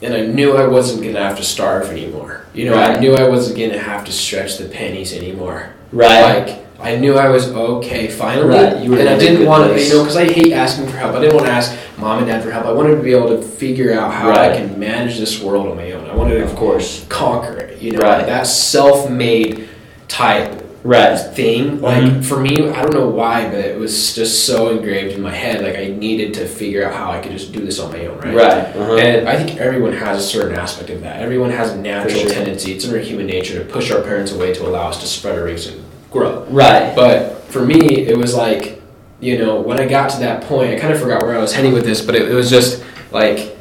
and 0.00 0.14
I 0.14 0.26
knew 0.26 0.56
I 0.56 0.66
wasn't 0.66 1.02
gonna 1.04 1.22
have 1.22 1.36
to 1.38 1.44
starve 1.44 1.88
anymore. 1.90 2.44
You 2.54 2.66
know, 2.66 2.74
I 2.74 2.98
knew 2.98 3.14
I 3.14 3.28
wasn't 3.28 3.58
gonna 3.58 3.78
have 3.82 4.04
to 4.06 4.12
stretch 4.12 4.58
the 4.58 4.64
pennies 4.68 5.12
anymore. 5.12 5.70
right? 5.92 6.46
Like 6.46 6.71
I 6.82 6.96
knew 6.96 7.16
I 7.16 7.28
was 7.28 7.48
okay 7.52 8.08
finally, 8.08 8.48
Right, 8.48 8.74
and 8.74 9.08
I 9.08 9.16
didn't 9.16 9.46
want 9.46 9.72
to, 9.72 9.80
you 9.80 9.88
know, 9.88 10.00
because 10.00 10.16
I 10.16 10.24
hate 10.24 10.52
asking 10.52 10.86
for 10.88 10.96
help. 10.96 11.14
I 11.14 11.20
didn't 11.20 11.34
want 11.34 11.46
to 11.46 11.52
ask 11.52 11.76
mom 11.96 12.18
and 12.18 12.26
dad 12.26 12.42
for 12.42 12.50
help. 12.50 12.66
I 12.66 12.72
wanted 12.72 12.96
to 12.96 13.02
be 13.02 13.12
able 13.12 13.28
to 13.28 13.40
figure 13.40 13.92
out 13.92 14.12
how 14.12 14.30
Right. 14.30 14.50
I 14.52 14.56
can 14.56 14.78
manage 14.78 15.18
this 15.18 15.40
world 15.40 15.68
on 15.68 15.76
my 15.76 15.92
own. 15.92 16.10
I 16.10 16.14
wanted 16.16 16.38
to 16.38 16.44
of 16.44 16.56
course. 16.56 17.04
conquer 17.08 17.56
it. 17.58 17.80
You 17.80 17.92
know, 17.92 18.00
Right. 18.00 18.26
that 18.26 18.46
self-made 18.48 19.68
type 20.08 20.62
right 20.84 21.16
thing. 21.16 21.80
Like 21.80 22.02
Mhm. 22.02 22.24
for 22.24 22.40
me, 22.40 22.68
I 22.70 22.82
don't 22.82 22.94
know 22.94 23.06
why, 23.08 23.48
but 23.48 23.60
it 23.60 23.78
was 23.78 24.14
just 24.16 24.44
so 24.44 24.70
engraved 24.70 25.14
in 25.14 25.22
my 25.22 25.30
head. 25.30 25.62
Like 25.62 25.78
I 25.78 25.94
needed 25.96 26.34
to 26.34 26.46
figure 26.46 26.84
out 26.84 26.94
how 26.94 27.12
I 27.12 27.20
could 27.20 27.30
just 27.30 27.52
do 27.52 27.64
this 27.64 27.78
on 27.78 27.92
my 27.92 28.06
own, 28.06 28.18
right? 28.18 28.34
right 28.34 28.76
uh-huh. 28.76 28.96
And 28.96 29.28
I 29.28 29.36
think 29.36 29.60
everyone 29.60 29.92
has 29.92 30.18
a 30.18 30.22
certain 30.26 30.58
aspect 30.58 30.90
of 30.90 31.02
that. 31.02 31.20
Everyone 31.22 31.50
has 31.50 31.70
a 31.70 31.76
natural 31.76 32.22
sure. 32.22 32.30
tendency. 32.30 32.72
It's 32.72 32.84
in 32.84 32.92
our 32.92 32.98
human 33.00 33.26
nature 33.26 33.58
to 33.60 33.64
push 33.64 33.92
our 33.92 34.00
parents 34.00 34.32
away 34.32 34.52
to 34.54 34.66
allow 34.66 34.88
us 34.88 34.98
to 35.02 35.06
spread 35.06 35.38
our 35.38 35.44
wings 35.44 35.68
and 35.68 35.76
grow. 36.12 36.44
right 36.50 36.94
But 36.94 37.42
for 37.48 37.64
me, 37.64 38.06
it 38.06 38.16
was 38.16 38.34
like, 38.34 38.80
you 39.20 39.38
know, 39.38 39.60
when 39.60 39.78
I 39.80 39.86
got 39.86 40.10
to 40.10 40.18
that 40.20 40.42
point, 40.44 40.74
I 40.74 40.78
kind 40.78 40.92
of 40.92 41.00
forgot 41.00 41.22
where 41.22 41.36
I 41.36 41.38
was 41.40 41.52
heading 41.52 41.72
with 41.72 41.84
this, 41.84 42.00
but 42.04 42.14
it, 42.14 42.30
it 42.30 42.34
was 42.34 42.50
just 42.50 42.84
like, 43.10 43.56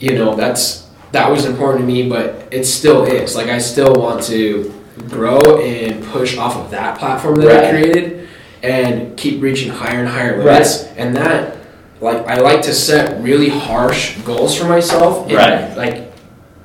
you 0.00 0.14
know, 0.14 0.34
that's 0.34 0.88
that 1.12 1.30
was 1.30 1.44
important 1.46 1.82
to 1.82 1.86
me, 1.86 2.08
but 2.08 2.48
it 2.50 2.64
still 2.64 3.04
is. 3.04 3.34
Like, 3.34 3.46
I 3.48 3.58
still 3.58 3.94
want 3.94 4.22
to 4.24 4.74
grow 5.08 5.40
and 5.62 6.04
push 6.04 6.36
off 6.36 6.56
of 6.56 6.70
that 6.70 6.98
platform 6.98 7.36
that 7.36 7.64
I 7.64 7.70
created 7.70 8.28
and 8.62 9.16
keep 9.16 9.40
reaching 9.40 9.70
higher 9.70 10.00
and 10.00 10.08
higher 10.08 10.36
limits. 10.42 10.84
And 10.98 11.16
that, 11.16 11.56
like, 12.00 12.26
I 12.26 12.40
like 12.40 12.60
to 12.62 12.74
set 12.74 13.22
really 13.22 13.48
harsh 13.48 14.18
goals 14.18 14.54
for 14.56 14.66
myself 14.68 15.26
and, 15.28 15.32
Right. 15.36 15.76
like, 15.76 16.07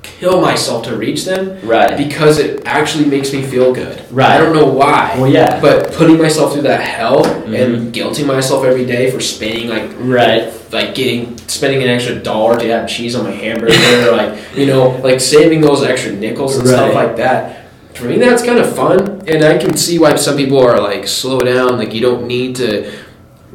kill 0.04 0.42
myself 0.42 0.86
to 0.86 0.96
reach 0.96 1.26
them 1.26 1.58
right 1.64 1.98
because 1.98 2.38
it 2.38 2.62
actually 2.66 3.06
makes 3.06 3.34
me 3.34 3.42
feel 3.42 3.74
good. 3.74 4.04
Right. 4.12 4.32
I 4.32 4.38
don't 4.38 4.54
know 4.54 4.66
why. 4.68 5.16
well 5.18 5.28
yeah 5.32 5.60
But 5.62 5.94
putting 5.94 6.18
myself 6.18 6.54
through 6.54 6.64
that 6.64 6.82
hell 6.82 7.24
Mhm. 7.24 7.54
and 7.62 7.94
guilting 7.94 8.26
myself 8.26 8.64
every 8.66 8.86
day 8.86 9.10
for 9.12 9.20
spending 9.20 9.68
like 9.70 9.90
right 10.00 10.52
like 10.72 10.94
getting 10.96 11.38
spending 11.48 11.82
an 11.84 11.90
extra 11.90 12.16
dollar 12.20 12.60
to 12.60 12.68
have 12.68 12.88
cheese 12.88 13.16
on 13.16 13.24
my 13.24 13.32
hamburger 13.32 13.74
or 14.10 14.16
like 14.22 14.38
you 14.56 14.66
know 14.66 14.90
like 15.04 15.20
saving 15.22 15.62
those 15.62 15.84
extra 15.84 16.12
nickels 16.12 16.58
and 16.58 16.68
stuff 16.68 16.94
like 16.94 17.16
that. 17.18 17.60
For 17.94 18.06
me, 18.06 18.18
that's 18.18 18.42
kind 18.44 18.58
of 18.58 18.76
fun, 18.76 19.22
and 19.28 19.44
I 19.44 19.60
can 19.60 19.78
see 19.78 20.00
why 20.00 20.16
some 20.16 20.36
people 20.36 20.58
are 20.60 20.80
like 20.82 21.08
slow 21.08 21.40
down. 21.42 21.78
Like 21.78 21.94
you 21.94 22.02
don't 22.02 22.26
need 22.26 22.56
to 22.56 22.92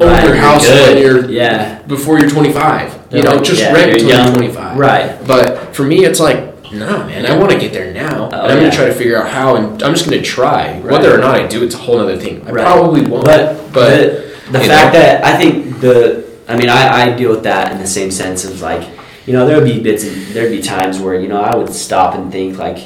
own 0.01 0.09
Right, 0.09 0.25
your 0.27 0.37
house 0.37 0.65
good. 0.67 0.95
when 0.95 1.03
you're 1.03 1.31
yeah 1.31 1.83
before 1.83 2.19
you're 2.19 2.29
25. 2.31 2.93
You 2.93 2.99
They're 3.11 3.23
know, 3.25 3.31
like, 3.37 3.45
just 3.45 3.61
yeah, 3.61 3.73
rent 3.73 3.93
until 3.93 4.09
you're 4.25 4.35
25. 4.35 4.79
right 4.79 5.27
But 5.27 5.75
for 5.75 5.83
me, 5.85 6.05
it's 6.05 6.21
like, 6.21 6.55
nah, 6.73 7.07
man, 7.07 7.25
I 7.27 7.37
want 7.39 7.51
to 7.53 7.59
get 7.59 7.73
there 7.73 7.93
now. 7.95 8.25
Oh, 8.25 8.25
and 8.27 8.35
I'm 8.35 8.49
yeah. 8.51 8.59
going 8.59 8.71
to 8.71 8.77
try 8.77 8.87
to 8.87 8.95
figure 8.95 9.17
out 9.17 9.31
how, 9.31 9.57
and 9.57 9.83
I'm 9.83 9.95
just 9.95 10.09
going 10.09 10.19
to 10.23 10.25
try. 10.25 10.75
Right. 10.81 10.85
Whether 10.93 11.15
or 11.15 11.19
not 11.19 11.35
I 11.37 11.47
do, 11.47 11.65
it's 11.65 11.75
a 11.75 11.79
whole 11.79 11.99
other 11.99 12.17
thing. 12.19 12.47
I 12.47 12.51
Right. 12.51 12.63
probably 12.65 13.01
won't. 13.03 13.25
But 13.25 13.73
but 13.73 13.91
the, 13.91 14.53
the 14.53 14.61
fact 14.61 14.95
know. 14.95 15.01
that 15.01 15.25
I 15.25 15.37
think 15.39 15.81
the 15.81 16.27
I 16.47 16.57
mean 16.57 16.69
I, 16.69 17.13
I 17.13 17.17
deal 17.17 17.31
with 17.31 17.43
that 17.45 17.73
in 17.73 17.79
the 17.79 17.87
same 17.87 18.11
sense 18.11 18.45
of 18.45 18.61
like 18.61 18.89
you 19.27 19.33
know 19.33 19.47
there 19.47 19.57
would 19.57 19.65
be 19.67 19.81
bits 19.81 20.05
and 20.05 20.15
there'd 20.35 20.51
be 20.53 20.63
times 20.63 20.99
where 21.01 21.19
you 21.21 21.29
know 21.29 21.41
I 21.41 21.55
would 21.57 21.73
stop 21.73 22.15
and 22.15 22.31
think 22.33 22.59
like 22.59 22.79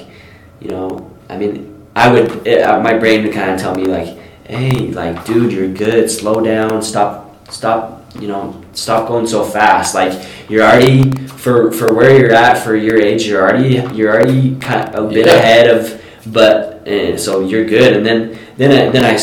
you 0.61 0.71
know 0.71 1.11
I 1.29 1.37
mean 1.37 1.85
I 1.95 2.11
would 2.13 2.47
it, 2.47 2.63
uh, 2.63 2.81
my 2.81 2.95
brain 2.99 3.25
would 3.25 3.33
kind 3.35 3.51
of 3.53 3.61
tell 3.61 3.75
me 3.75 3.85
like 3.85 4.19
hey 4.53 4.89
like 4.93 5.25
dude 5.25 5.53
you're 5.53 5.69
good. 5.73 6.11
Slow 6.11 6.41
down. 6.41 6.83
Stop 6.83 7.51
stop 7.51 8.05
you 8.21 8.29
know 8.29 8.63
stop 8.73 9.09
going 9.09 9.27
so 9.27 9.45
fast. 9.45 9.95
Like 9.95 10.13
you're 10.49 10.63
already 10.63 11.11
for 11.27 11.73
for 11.73 11.95
where 11.95 12.17
you're 12.19 12.33
at 12.35 12.59
for 12.63 12.77
your 12.77 13.01
age 13.01 13.27
you're 13.27 13.43
already 13.43 13.81
you're 13.97 14.13
already 14.13 14.57
kind 14.57 14.95
of 14.95 15.07
a 15.07 15.09
bit 15.09 15.27
Yeah. 15.27 15.35
ahead 15.35 15.67
of 15.71 16.01
but 16.27 16.87
uh, 16.87 17.17
so 17.17 17.41
you're 17.41 17.65
good. 17.65 17.97
And 17.97 18.05
then 18.07 18.39
then 18.57 18.71
I, 18.71 18.91
then 18.91 19.05
I, 19.05 19.17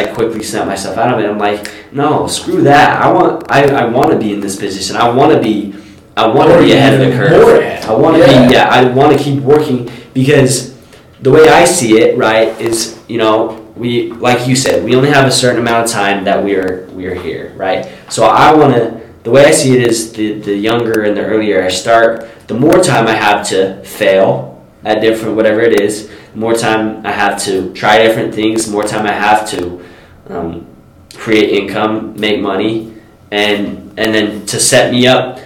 I 0.00 0.06
quickly 0.14 0.42
snap 0.42 0.66
myself 0.66 0.96
out 0.96 1.12
of 1.12 1.18
it. 1.20 1.28
I'm 1.28 1.38
like 1.38 1.70
no 1.92 2.26
screw 2.28 2.62
that. 2.62 3.02
I 3.02 3.12
want 3.12 3.50
I, 3.50 3.64
I 3.66 3.84
want 3.86 4.10
to 4.12 4.18
be 4.18 4.32
in 4.32 4.40
this 4.40 4.56
position. 4.56 4.96
I 4.96 5.08
want 5.08 5.32
to 5.32 5.40
be 5.40 5.74
I 6.16 6.26
want 6.28 6.50
to 6.52 6.58
be 6.60 6.72
ahead 6.72 6.94
of 6.98 7.00
the 7.10 7.16
curve. 7.16 7.84
I 7.84 7.92
want 7.94 8.16
to 8.16 8.20
Yeah. 8.22 8.46
be 8.48 8.54
yeah 8.54 8.68
I 8.68 8.84
want 8.84 9.16
to 9.16 9.22
keep 9.22 9.42
working 9.42 9.90
because 10.14 10.74
the 11.20 11.30
way 11.30 11.48
I 11.48 11.64
see 11.64 11.98
it 12.00 12.16
right 12.16 12.48
is 12.60 12.98
you 13.08 13.18
know 13.18 13.65
we 13.76 14.10
like 14.12 14.48
you 14.48 14.56
said 14.56 14.84
we 14.84 14.94
only 14.94 15.10
have 15.10 15.26
a 15.26 15.32
certain 15.32 15.60
amount 15.60 15.84
of 15.86 15.90
time 15.90 16.24
that 16.24 16.42
we 16.42 16.56
are 16.56 16.86
we 16.94 17.06
are 17.06 17.14
here 17.14 17.52
right 17.56 17.88
so 18.08 18.24
I 18.24 18.54
want 18.54 18.74
to 18.74 19.00
the 19.22 19.30
way 19.30 19.44
I 19.44 19.50
see 19.50 19.76
it 19.76 19.86
is 19.86 20.12
the 20.12 20.40
the 20.40 20.54
younger 20.54 21.02
and 21.02 21.16
the 21.16 21.24
earlier 21.24 21.62
I 21.62 21.68
start 21.68 22.28
the 22.46 22.54
more 22.54 22.80
time 22.82 23.06
I 23.06 23.14
have 23.14 23.46
to 23.48 23.82
fail 23.84 24.64
at 24.84 25.00
different 25.00 25.36
whatever 25.36 25.60
it 25.60 25.80
is 25.80 26.08
the 26.32 26.38
more 26.38 26.54
time 26.54 27.04
I 27.04 27.12
have 27.12 27.42
to 27.44 27.72
try 27.74 27.98
different 28.02 28.34
things 28.34 28.66
the 28.66 28.72
more 28.72 28.84
time 28.84 29.06
I 29.06 29.12
have 29.12 29.48
to 29.50 29.84
um, 30.28 30.66
create 31.14 31.50
income 31.50 32.18
make 32.18 32.40
money 32.40 32.94
and 33.30 33.92
and 33.98 34.14
then 34.14 34.46
to 34.46 34.60
set 34.60 34.92
me 34.92 35.06
up 35.06 35.40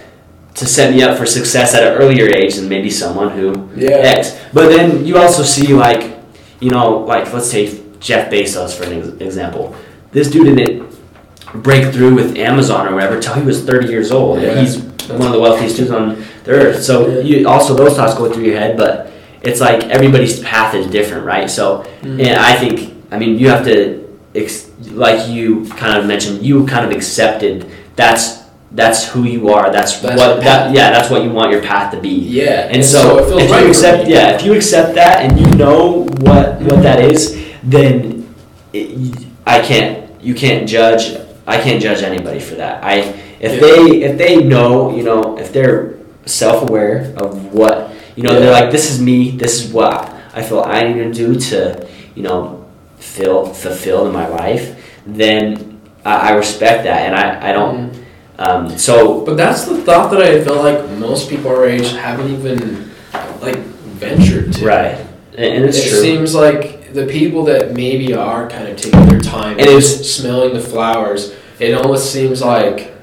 to 0.55 0.65
set 0.65 0.93
me 0.93 1.01
up 1.01 1.17
for 1.17 1.25
success 1.25 1.73
at 1.73 1.83
an 1.83 1.93
earlier 1.93 2.27
age 2.27 2.55
than 2.55 2.67
maybe 2.69 2.89
someone 2.89 3.29
who 3.29 3.69
Yeah. 3.75 3.97
X. 4.19 4.37
But 4.53 4.69
then 4.69 5.05
you 5.05 5.17
also 5.17 5.43
see 5.43 5.73
like, 5.73 6.19
you 6.59 6.69
know, 6.69 6.99
like 6.99 7.31
let's 7.33 7.49
take 7.49 7.80
Jeff 8.01 8.29
Bezos 8.31 8.75
for 8.75 8.83
an 8.83 8.93
ex- 8.99 9.21
example. 9.21 9.75
This 10.11 10.29
dude 10.29 10.57
didn't 10.57 10.91
break 11.63 11.93
through 11.93 12.15
with 12.15 12.37
Amazon 12.37 12.87
or 12.87 12.93
whatever 12.95 13.19
till 13.21 13.33
he 13.35 13.41
was 13.43 13.63
30 13.63 13.87
years 13.87 14.11
old. 14.11 14.41
Yeah. 14.41 14.59
He's 14.59 14.79
one 15.09 15.21
of 15.27 15.31
the 15.33 15.39
wealthiest 15.39 15.77
dudes 15.77 15.91
on 15.91 16.23
the 16.43 16.51
earth. 16.51 16.81
So 16.83 17.19
you 17.19 17.47
also 17.47 17.73
those 17.73 17.95
thoughts 17.95 18.15
go 18.15 18.31
through 18.31 18.43
your 18.45 18.57
head, 18.57 18.77
but 18.77 19.11
it's 19.41 19.59
like 19.61 19.83
everybody's 19.85 20.39
path 20.41 20.73
is 20.75 20.87
different, 20.87 21.25
right? 21.25 21.49
So 21.49 21.85
Mhm. 22.03 22.19
and 22.27 22.37
I 22.39 22.53
think 22.55 22.93
I 23.11 23.17
mean 23.17 23.37
you 23.37 23.49
have 23.49 23.63
to 23.65 24.07
ex- 24.35 24.67
like 24.91 25.27
you 25.29 25.65
kind 25.77 25.97
of 25.97 26.05
mentioned 26.05 26.43
you 26.45 26.65
kind 26.65 26.85
of 26.85 26.91
accepted 26.91 27.65
that's 27.95 28.39
that's 28.73 29.09
who 29.09 29.23
you 29.23 29.49
are. 29.49 29.69
That's, 29.69 29.99
That's 29.99 30.17
what 30.17 30.39
that 30.43 30.73
yeah, 30.73 30.91
that's 30.91 31.09
what 31.09 31.23
you 31.23 31.29
want 31.31 31.51
your 31.51 31.61
path 31.61 31.91
to 31.93 31.99
be. 31.99 32.07
yeah. 32.09 32.69
And 32.71 32.83
so, 32.85 33.17
it 33.17 33.25
feels 33.27 33.41
if 33.43 33.51
right 33.51 33.63
you 33.63 33.67
accept, 33.67 34.07
yeah, 34.07 34.29
if 34.29 34.45
you 34.45 34.53
accept 34.53 34.95
that 34.95 35.21
and 35.25 35.37
you 35.37 35.45
know 35.57 36.07
what 36.21 36.61
what 36.61 36.81
that 36.83 37.01
is, 37.01 37.35
then 37.63 38.33
it, 38.73 39.25
I 39.45 39.61
can't. 39.61 40.09
You 40.21 40.33
can't 40.35 40.67
judge. 40.67 41.17
I 41.47 41.59
can't 41.59 41.81
judge 41.81 42.03
anybody 42.03 42.39
for 42.39 42.55
that. 42.55 42.83
I 42.83 42.95
if 43.39 43.53
Yeah. 43.53 43.59
they 43.59 44.01
if 44.03 44.17
they 44.17 44.43
know, 44.43 44.95
you 44.95 45.03
know, 45.03 45.37
if 45.37 45.51
they're 45.51 45.95
self 46.25 46.69
aware 46.69 47.13
of 47.17 47.53
what 47.53 47.91
you 48.15 48.23
know, 48.23 48.39
they're 48.39 48.51
like, 48.51 48.71
this 48.71 48.91
is 48.91 49.01
me. 49.01 49.31
This 49.31 49.63
is 49.63 49.71
what 49.73 50.13
I 50.33 50.43
feel 50.43 50.61
I 50.61 50.83
need 50.83 50.93
to 51.01 51.11
do 51.13 51.35
to, 51.49 51.87
you 52.15 52.23
know, 52.23 52.65
feel 52.99 53.45
fulfilled 53.47 54.07
in 54.07 54.13
my 54.13 54.27
life. 54.27 54.75
Then 55.07 55.79
I, 56.05 56.29
I 56.29 56.31
respect 56.33 56.83
that, 56.83 57.05
and 57.07 57.15
I 57.15 57.49
I 57.49 57.51
don't. 57.53 57.91
Mhm. 57.91 57.97
Um, 58.39 58.77
so 58.77 59.21
But 59.21 59.37
that's 59.37 59.65
the 59.65 59.77
thought 59.81 60.09
that 60.11 60.21
I 60.21 60.41
feel 60.43 60.55
like 60.55 60.89
most 60.97 61.29
people 61.29 61.51
our 61.51 61.65
age 61.65 61.91
haven't 61.93 62.31
even 62.31 62.89
like 63.41 63.57
ventured 64.01 64.53
to. 64.53 64.65
right, 64.65 64.97
and, 65.37 65.45
and 65.55 65.65
it's 65.65 65.77
it 65.77 65.89
true. 65.89 65.99
seems 66.01 66.33
like 66.33 66.70
the 66.93 67.05
people 67.07 67.45
that 67.45 67.73
maybe 67.73 68.13
are 68.13 68.49
kind 68.49 68.67
of 68.67 68.77
taking 68.77 69.05
their 69.07 69.19
time 69.19 69.59
And 69.59 69.69
was- 69.73 70.13
smelling 70.15 70.53
the 70.53 70.61
flowers, 70.61 71.33
it 71.59 71.73
almost 71.73 72.11
seems 72.11 72.41
like 72.41 72.93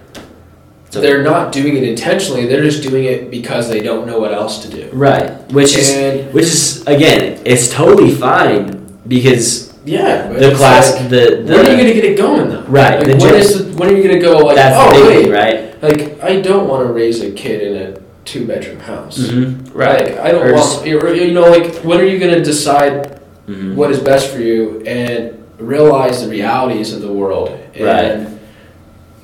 they're 0.91 1.23
not 1.23 1.53
doing 1.53 1.77
it 1.77 1.83
intentionally. 1.85 2.47
They're 2.47 2.63
just 2.63 2.83
doing 2.83 3.05
it 3.05 3.31
because 3.31 3.69
they 3.69 3.81
don't 3.81 4.07
know 4.07 4.19
what 4.19 4.33
else 4.33 4.63
to 4.65 4.71
do. 4.71 4.89
Right, 4.93 5.31
which 5.53 5.77
is 5.77 6.33
which 6.33 6.45
is 6.47 6.87
again, 6.87 7.41
it's 7.45 7.69
totally 7.71 8.15
fine 8.15 8.99
because 9.07 9.69
yeah, 9.85 10.29
the 10.29 10.55
class, 10.55 10.95
like, 10.97 11.09
the, 11.09 11.43
the 11.47 11.55
when 11.57 11.67
are 11.67 11.71
you 11.71 11.77
gonna 11.77 11.93
get 11.93 12.05
it 12.05 12.17
going 12.19 12.49
though? 12.51 12.63
right, 12.63 12.99
Like, 12.99 13.07
the 13.07 13.25
when 13.25 13.35
is 13.35 13.71
the, 13.73 13.79
when 13.79 13.91
are 13.91 13.97
you 13.97 14.03
gonna 14.07 14.21
go 14.21 14.39
like? 14.39 14.57
that's 14.57 14.77
oh 14.97 15.03
the 15.03 15.09
wait, 15.09 15.31
right? 15.31 15.83
like 15.83 16.23
I 16.23 16.41
don't 16.41 16.69
want 16.69 16.87
to 16.87 16.93
raise 16.93 17.23
a 17.23 17.31
kid 17.33 17.63
in 17.63 17.77
a 17.95 18.01
two 18.25 18.47
bedroom 18.47 18.81
house. 18.81 19.19
Mm-hmm. 19.19 19.79
Like 19.79 20.19
I 20.19 20.33
don't 20.33 20.47
Or 20.47 20.55
want 20.55 20.87
you 20.87 21.15
you 21.15 21.33
know 21.33 21.49
like 21.51 21.77
when 21.85 22.01
are 22.01 22.05
you 22.05 22.19
gonna 22.19 22.43
decide 22.43 23.18
Mhm. 23.49 23.75
what 23.75 23.91
is 23.91 23.99
best 23.99 24.29
for 24.33 24.41
you 24.41 24.83
and 24.87 25.33
realize 25.59 26.23
the 26.23 26.29
realities 26.31 26.93
of 26.93 27.03
the 27.03 27.13
world. 27.13 27.51
And 27.75 28.39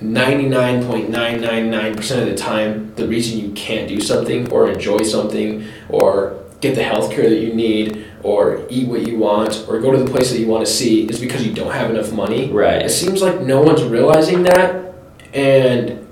99.999% 0.02 2.22
of 2.22 2.28
the 2.28 2.34
time, 2.34 2.92
the 2.96 3.06
reason 3.06 3.38
you 3.38 3.50
can't 3.54 3.88
do 3.88 4.00
something 4.00 4.50
or 4.50 4.68
enjoy 4.70 4.98
something 4.98 5.64
or 5.88 6.34
get 6.60 6.74
the 6.74 6.82
health 6.82 7.10
care 7.12 7.28
that 7.28 7.38
you 7.38 7.52
need 7.54 8.04
or 8.22 8.62
eat 8.70 8.88
what 8.88 9.06
you 9.06 9.18
want 9.18 9.64
or 9.68 9.78
go 9.80 9.92
to 9.92 9.98
the 9.98 10.10
place 10.10 10.30
that 10.30 10.38
you 10.40 10.46
want 10.46 10.64
to 10.64 10.70
see 10.72 11.02
is 11.04 11.18
because 11.18 11.46
you 11.46 11.52
don't 11.52 11.72
have 11.72 11.90
enough 11.90 12.12
money. 12.12 12.50
Right. 12.50 12.82
It 12.82 12.90
seems 12.90 13.20
like 13.22 13.42
no 13.42 13.60
one's 13.60 13.82
realizing 13.82 14.44
that 14.44 14.94
and 15.34 16.06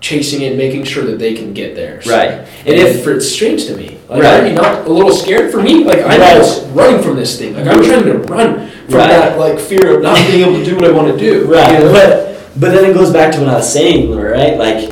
chasing 0.00 0.42
it, 0.42 0.56
making 0.56 0.84
sure 0.84 1.04
that 1.04 1.18
they 1.18 1.34
can 1.34 1.52
get 1.52 1.74
there. 1.74 2.00
right, 2.06 2.30
And 2.64 2.68
and 2.68 2.78
if 2.78 3.04
for, 3.04 3.12
it's 3.14 3.28
strange 3.28 3.66
to 3.66 3.76
me. 3.76 3.97
Like, 4.08 4.22
Right. 4.22 4.42
are 4.42 4.46
you 4.46 4.54
not 4.54 4.86
a 4.86 4.90
little 4.92 5.12
scared 5.12 5.50
for 5.50 5.60
me? 5.60 5.84
Like, 5.84 5.98
I'm 6.02 6.20
Right. 6.20 6.36
just 6.36 6.64
running 6.72 7.02
from 7.02 7.16
this 7.16 7.38
thing. 7.38 7.54
Like, 7.54 7.66
I'm 7.66 7.82
trying 7.84 8.04
to 8.04 8.14
run 8.14 8.68
from 8.88 8.98
Right. 8.98 9.08
that, 9.08 9.38
like, 9.38 9.58
fear 9.58 9.96
of 9.96 10.02
not 10.02 10.16
being 10.30 10.42
able 10.48 10.58
to 10.58 10.64
do 10.64 10.74
what 10.76 10.84
I 10.84 10.90
want 10.92 11.08
to 11.12 11.18
do. 11.18 11.44
right, 11.44 11.72
You 11.78 11.84
know? 11.86 11.92
but 11.92 12.24
but 12.58 12.72
then 12.72 12.84
it 12.90 12.94
goes 12.94 13.10
back 13.10 13.30
to 13.32 13.38
what 13.40 13.48
I 13.48 13.54
was 13.56 13.72
saying, 13.72 14.16
right? 14.16 14.58
Like 14.58 14.90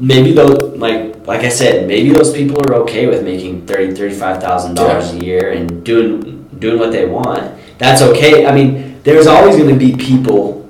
maybe 0.00 0.32
those 0.32 0.72
like 0.76 1.14
like 1.26 1.44
I 1.44 1.48
said, 1.48 1.86
maybe 1.86 2.10
those 2.10 2.32
people 2.32 2.58
are 2.66 2.74
okay 2.82 3.06
with 3.06 3.22
making 3.22 3.62
thirty 3.66 3.92
thirty 3.94 4.14
five 4.14 4.42
thousand 4.42 4.74
dollars 4.74 5.12
a 5.12 5.24
year 5.24 5.50
and 5.50 5.84
doing 5.84 6.44
doing 6.58 6.78
what 6.80 6.90
they 6.90 7.04
want. 7.04 7.42
That's 7.78 8.02
okay. 8.02 8.46
I 8.46 8.52
mean, 8.52 8.96
there's 9.04 9.26
always 9.28 9.56
going 9.56 9.68
to 9.68 9.78
be 9.78 9.94
people. 9.94 10.66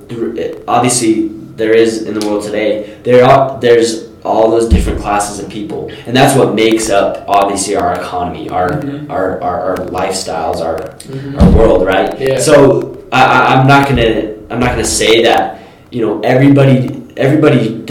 Obviously, 0.67 1.31
there 1.57 1.73
is 1.73 2.03
in 2.03 2.13
the 2.19 2.25
world 2.27 2.43
today. 2.43 2.93
There 3.03 3.25
are 3.25 3.57
there's 3.59 4.05
all 4.23 4.49
those 4.49 4.69
different 4.69 4.99
classes 5.01 5.39
of 5.43 5.49
people, 5.49 5.91
and 6.07 6.15
that's 6.15 6.37
what 6.37 6.55
makes 6.55 6.89
up 6.89 7.25
obviously 7.27 7.75
our 7.75 7.93
economy, 7.99 8.49
our 8.49 8.69
Mhm. 8.71 9.09
our, 9.09 9.41
our, 9.41 9.59
our 9.69 9.77
lifestyles, 9.91 10.61
our 10.61 10.79
Mhm. 11.11 11.41
our 11.41 11.49
world, 11.51 11.85
right? 11.85 12.17
Yeah. 12.19 12.39
So 12.39 12.97
I, 13.11 13.55
I'm 13.55 13.67
not 13.67 13.87
gonna 13.89 14.33
I'm 14.49 14.59
not 14.59 14.69
gonna 14.71 14.85
say 14.85 15.23
that 15.23 15.59
you 15.91 16.01
know 16.05 16.21
everybody 16.21 16.89
everybody 17.17 17.83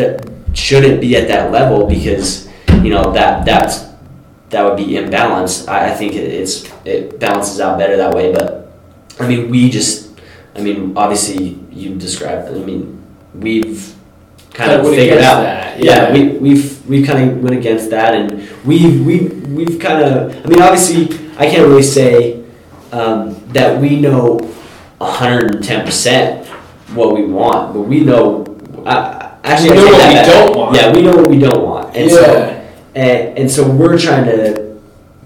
shouldn't 0.54 1.00
be 1.00 1.16
at 1.16 1.28
that 1.28 1.50
level 1.52 1.86
because 1.86 2.48
you 2.82 2.90
know 2.90 3.12
that 3.12 3.44
that's 3.44 3.84
that 4.50 4.64
would 4.64 4.76
be 4.76 4.96
imbalanced. 4.96 5.68
I, 5.68 5.90
I 5.90 5.94
think 5.94 6.14
it, 6.14 6.24
it's 6.32 6.64
it 6.84 7.18
balances 7.20 7.60
out 7.60 7.78
better 7.78 7.96
that 7.96 8.14
way. 8.14 8.32
But 8.32 8.72
I 9.20 9.28
mean, 9.28 9.50
we 9.50 9.68
just 9.70 10.08
I 10.56 10.60
mean, 10.60 10.92
obviously 10.96 11.58
you 11.70 11.94
described. 11.96 12.48
I 12.48 12.58
mean, 12.60 13.00
we've 13.34 13.91
kind 14.54 14.70
Kinda 14.82 14.90
figured 14.96 15.18
out. 15.18 15.42
that, 15.42 15.78
Yeah, 15.82 16.08
yeah. 16.08 16.12
we 16.12 16.28
we've 16.38 16.86
we 16.88 17.02
kind 17.04 17.30
of 17.30 17.42
went 17.42 17.56
against 17.56 17.90
that, 17.90 18.14
and 18.14 18.48
we've 18.64 19.04
we 19.06 19.20
we've 19.56 19.78
kind 19.80 20.02
of. 20.04 20.34
I 20.44 20.48
mean, 20.48 20.60
obviously, 20.60 21.04
I 21.38 21.46
can't 21.50 21.66
really 21.68 21.82
say 21.82 22.42
um, 22.92 23.36
that 23.52 23.80
we 23.80 24.00
know 24.00 24.38
hundred 25.00 25.54
and 25.56 25.64
ten 25.64 25.84
percent 25.84 26.46
what 26.94 27.14
we 27.14 27.24
want, 27.24 27.72
but 27.74 27.82
we 27.82 28.00
know. 28.00 28.44
Actually, 29.44 29.70
We 29.70 29.76
know 29.76 29.84
what 29.86 30.08
we 30.08 30.14
back. 30.14 30.26
don't 30.26 30.56
want. 30.56 30.76
Yeah, 30.76 30.92
we 30.92 31.02
know 31.02 31.16
what 31.16 31.28
we 31.28 31.38
don't 31.38 31.62
want, 31.64 31.96
and 31.96 32.10
yeah. 32.10 32.16
so 32.16 32.68
and, 32.94 33.38
and 33.38 33.50
so 33.50 33.68
we're 33.68 33.98
trying 33.98 34.24
to 34.26 34.78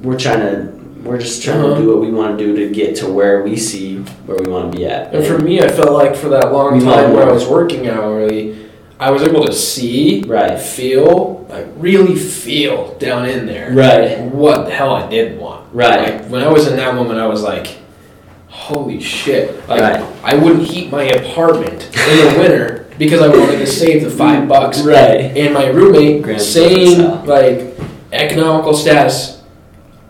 we're 0.02 0.18
trying 0.18 0.40
to 0.40 0.72
we're 1.04 1.18
just 1.18 1.42
trying 1.42 1.60
Uh-huh. 1.60 1.74
to 1.74 1.80
do 1.82 1.88
what 1.90 2.00
we 2.00 2.10
want 2.10 2.38
to 2.38 2.44
do 2.44 2.56
to 2.56 2.72
get 2.74 2.96
to 2.96 3.08
where 3.12 3.42
we 3.42 3.56
see 3.56 3.98
where 4.26 4.38
we 4.38 4.50
want 4.50 4.72
to 4.72 4.78
be 4.78 4.86
at. 4.86 5.14
And 5.14 5.24
for 5.26 5.38
me, 5.38 5.60
I 5.60 5.68
felt 5.68 5.92
like 5.92 6.16
for 6.16 6.28
that 6.30 6.50
long 6.52 6.80
time 6.80 7.12
where 7.12 7.28
I 7.28 7.32
was 7.32 7.46
working 7.46 7.88
hourly, 7.88 8.65
I 8.98 9.10
was 9.10 9.22
able 9.22 9.44
to 9.44 9.52
see, 9.52 10.24
Right. 10.26 10.58
feel, 10.58 11.46
like 11.50 11.66
really 11.78 12.14
feel 12.16 12.96
down 12.98 13.26
in 13.28 13.46
there 13.46 13.70
Right. 13.72 14.18
what 14.20 14.64
the 14.66 14.72
hell 14.72 14.94
I 14.94 15.06
did 15.08 15.38
want. 15.38 15.64
Right. 15.72 16.00
Like 16.14 16.24
when 16.30 16.42
I 16.42 16.48
was 16.50 16.66
in 16.66 16.76
that 16.76 16.94
moment, 16.94 17.18
I 17.18 17.26
was 17.26 17.42
like, 17.42 17.76
holy 18.48 19.00
shit. 19.00 19.68
Like 19.68 19.80
Right. 19.80 20.02
I 20.24 20.34
wouldn't 20.36 20.62
heat 20.66 20.90
my 20.90 21.02
apartment 21.04 21.88
in 22.08 22.32
the 22.34 22.38
winter 22.40 22.86
because 22.98 23.20
I 23.20 23.28
wanted 23.28 23.58
to 23.58 23.66
save 23.66 24.02
the 24.02 24.10
five 24.10 24.48
bucks. 24.48 24.80
Right. 24.80 25.36
And 25.36 25.52
my 25.52 25.66
roommate, 25.66 26.22
Grand 26.22 26.40
same 26.40 27.24
like 27.26 27.76
economical 28.12 28.72
status, 28.72 29.42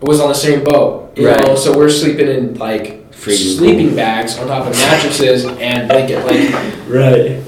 was 0.01 0.21
on 0.21 0.29
the 0.29 0.35
same 0.35 0.63
boat. 0.63 1.11
You 1.17 1.29
Right. 1.29 1.45
know, 1.47 1.57
so 1.57 1.77
we're 1.77 1.89
sleeping 1.91 2.29
in 2.29 2.55
like 2.55 3.13
Freezing 3.13 3.59
sleeping 3.59 3.97
bags 3.97 4.39
on 4.39 4.47
top 4.47 4.67
of 4.69 4.73
mattresses 4.79 5.45
and 5.47 5.89
blanket, 5.89 6.25
like 6.25 6.55
Right. 6.89 7.39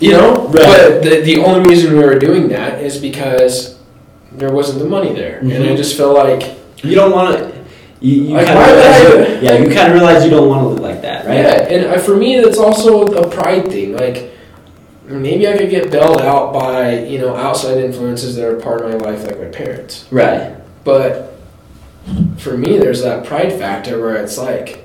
You 0.00 0.12
know. 0.12 0.48
Right. 0.48 0.52
But 0.52 1.02
the 1.02 1.20
the 1.22 1.36
only 1.42 1.68
reason 1.68 1.96
we 1.96 2.04
were 2.04 2.18
doing 2.18 2.48
that 2.48 2.80
is 2.82 2.98
because 2.98 3.78
there 4.32 4.52
wasn't 4.52 4.78
the 4.80 4.88
money 4.88 5.12
there, 5.12 5.38
and 5.38 5.64
I 5.64 5.76
just 5.76 5.96
felt 5.96 6.16
like 6.16 6.56
You 6.82 6.94
don't 6.94 7.12
want 7.12 7.38
to. 7.38 7.64
You, 8.00 8.22
you 8.24 8.34
Like, 8.34 8.46
kind 8.46 8.58
of 8.58 8.66
realize 8.66 9.40
you, 9.40 9.46
yeah, 9.46 9.56
you 9.56 9.74
kind 9.74 9.88
of 9.88 9.94
realize 9.94 10.24
you 10.24 10.30
don't 10.30 10.48
want 10.48 10.62
to 10.62 10.68
live 10.68 10.80
like 10.80 11.00
that, 11.02 11.24
right? 11.26 11.36
Yeah, 11.36 11.74
and 11.74 11.86
uh, 11.86 11.98
for 11.98 12.14
me, 12.14 12.38
that's 12.38 12.58
also 12.58 13.06
a 13.06 13.30
pride 13.30 13.68
thing. 13.68 13.94
Like, 13.94 14.32
maybe 15.06 15.48
I 15.48 15.56
could 15.56 15.70
get 15.70 15.90
bailed 15.90 16.20
out 16.20 16.52
by 16.52 17.04
you 17.04 17.18
know 17.18 17.34
outside 17.34 17.78
influences 17.78 18.36
that 18.36 18.46
are 18.46 18.60
part 18.60 18.82
of 18.82 18.90
my 18.90 18.98
life, 19.10 19.24
like 19.24 19.38
my 19.38 19.46
parents. 19.46 20.06
Right. 20.10 20.54
But 20.84 21.38
for 22.36 22.58
me, 22.58 22.76
there's 22.78 23.02
that 23.02 23.24
pride 23.24 23.52
factor 23.52 23.98
where 23.98 24.16
it's 24.16 24.36
like, 24.36 24.83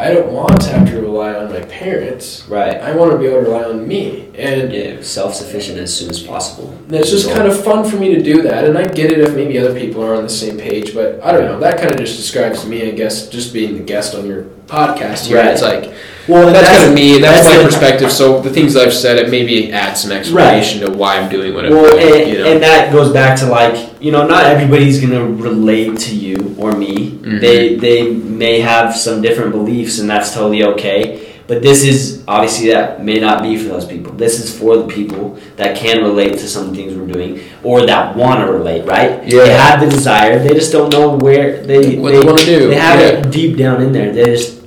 I 0.00 0.14
don't 0.14 0.32
want 0.32 0.62
to 0.62 0.68
have 0.70 0.88
to 0.88 0.98
rely 0.98 1.34
on 1.34 1.52
my 1.52 1.60
parents. 1.60 2.46
Right. 2.48 2.76
I 2.80 2.96
want 2.96 3.12
to 3.12 3.18
be 3.18 3.26
able 3.26 3.44
to 3.44 3.50
rely 3.50 3.64
on 3.64 3.86
me, 3.86 4.30
and 4.34 4.72
Yeah, 4.72 5.02
self-sufficient 5.02 5.78
as 5.78 5.94
soon 5.94 6.08
as 6.08 6.22
possible. 6.22 6.74
it's 6.88 7.10
just 7.10 7.30
kind 7.30 7.46
of 7.46 7.62
fun 7.62 7.84
for 7.88 7.96
me 7.96 8.14
to 8.14 8.22
do 8.22 8.40
that. 8.42 8.64
And 8.64 8.78
I 8.78 8.86
get 8.86 9.12
it 9.12 9.18
if 9.20 9.34
maybe 9.34 9.58
other 9.58 9.78
people 9.78 10.02
are 10.02 10.14
on 10.14 10.22
the 10.22 10.30
same 10.30 10.56
page, 10.56 10.94
but 10.94 11.22
I 11.22 11.32
don't 11.32 11.44
know. 11.44 11.60
That 11.60 11.78
kind 11.78 11.92
of 11.92 11.98
just 11.98 12.16
describes 12.16 12.64
me, 12.64 12.88
I 12.88 12.92
guess, 12.92 13.28
just 13.28 13.52
being 13.52 13.74
the 13.74 13.84
guest 13.84 14.14
on 14.14 14.26
your 14.26 14.44
podcast 14.70 15.26
here. 15.26 15.38
Right. 15.38 15.48
It's 15.52 15.62
like. 15.62 15.92
well, 16.28 16.52
that's, 16.52 16.68
kind 16.78 16.88
of 16.88 16.94
me, 16.94 17.16
and 17.16 17.24
that's, 17.24 17.48
my 17.48 17.56
the- 17.58 17.64
perspective. 17.64 18.12
So 18.12 18.40
the 18.40 18.50
things 18.50 18.76
I've 18.76 18.92
said, 18.94 19.18
it 19.18 19.30
maybe 19.30 19.72
adds 19.72 20.02
some 20.02 20.12
explanation 20.12 20.80
to 20.82 20.90
why 20.90 21.18
I'm 21.18 21.28
doing 21.28 21.54
what 21.54 21.66
I'm 21.66 21.72
Well, 21.72 21.90
doing. 21.98 22.22
and, 22.22 22.30
you 22.30 22.38
know? 22.38 22.52
and 22.52 22.62
that 22.62 22.92
goes 22.92 23.12
back 23.12 23.38
to 23.40 23.46
like 23.46 23.90
you 24.00 24.12
know, 24.12 24.26
not 24.26 24.44
everybody's 24.46 25.00
gonna 25.00 25.24
relate 25.24 25.98
to 25.98 26.14
you 26.14 26.54
or 26.58 26.72
me. 26.72 27.10
Mhm. 27.22 27.40
They 27.40 27.74
they 27.76 28.10
may 28.12 28.60
have 28.60 28.94
some 28.96 29.20
different 29.20 29.52
beliefs, 29.52 29.98
and 29.98 30.08
that's 30.08 30.32
totally 30.32 30.62
okay. 30.64 31.26
But 31.48 31.62
this 31.62 31.82
is 31.82 32.22
obviously 32.28 32.70
that 32.70 33.04
may 33.04 33.18
not 33.18 33.42
be 33.42 33.56
for 33.56 33.68
those 33.70 33.84
people. 33.84 34.12
This 34.12 34.38
is 34.38 34.56
for 34.56 34.76
the 34.76 34.84
people 34.84 35.36
that 35.56 35.74
can 35.76 36.04
relate 36.04 36.34
to 36.38 36.46
some 36.48 36.72
things 36.72 36.94
we're 36.94 37.12
doing, 37.12 37.40
or 37.64 37.84
that 37.86 38.14
want 38.14 38.38
to 38.46 38.52
relate. 38.52 38.86
Right? 38.86 39.10
Yeah. 39.26 39.42
They 39.44 39.50
have 39.50 39.80
the 39.80 39.88
desire. 39.88 40.38
They 40.38 40.54
just 40.54 40.70
don't 40.70 40.92
know 40.92 41.16
where 41.16 41.60
they 41.66 41.96
What 41.96 42.12
they 42.12 42.20
wanna 42.24 42.44
do, 42.44 42.68
They 42.68 42.76
have 42.76 43.00
yeah. 43.00 43.06
it 43.18 43.30
deep 43.32 43.56
down 43.56 43.82
in 43.82 43.90
there. 43.92 44.12
They 44.12 44.26
just 44.26 44.59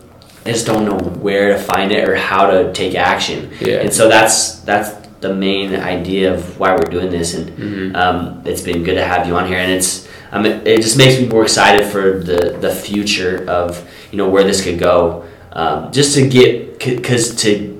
they 0.43 0.51
just 0.51 0.65
don't 0.65 0.85
know 0.85 0.97
where 1.21 1.53
to 1.53 1.57
find 1.59 1.91
it 1.91 2.07
or 2.07 2.15
how 2.15 2.47
to 2.47 2.71
take 2.73 2.95
action. 2.95 3.49
yeah. 3.61 3.77
And 3.77 3.93
so 3.93 4.07
that's 4.09 4.59
that's 4.61 4.89
the 5.21 5.33
main 5.33 5.73
idea 5.75 6.33
of 6.33 6.59
why 6.59 6.73
we're 6.75 6.91
doing 6.91 7.09
this, 7.09 7.33
and 7.33 7.49
Mhm. 7.57 7.95
um, 7.95 8.41
it's 8.45 8.61
been 8.61 8.83
good 8.83 8.95
to 8.95 9.05
have 9.05 9.25
you 9.27 9.35
on 9.37 9.47
here, 9.47 9.57
and 9.57 9.71
it's 9.71 10.05
um, 10.33 10.45
it, 10.45 10.67
it 10.67 10.81
just 10.81 10.97
makes 10.97 11.19
me 11.19 11.27
more 11.27 11.43
excited 11.43 11.85
for 11.87 12.19
the 12.19 12.57
the 12.59 12.69
future 12.73 13.45
of 13.47 13.81
you 14.11 14.17
know 14.17 14.27
where 14.27 14.43
this 14.43 14.61
could 14.63 14.79
go. 14.79 15.23
Um, 15.53 15.91
just 15.91 16.15
to 16.15 16.27
get 16.27 16.79
because 16.79 17.35
to 17.43 17.72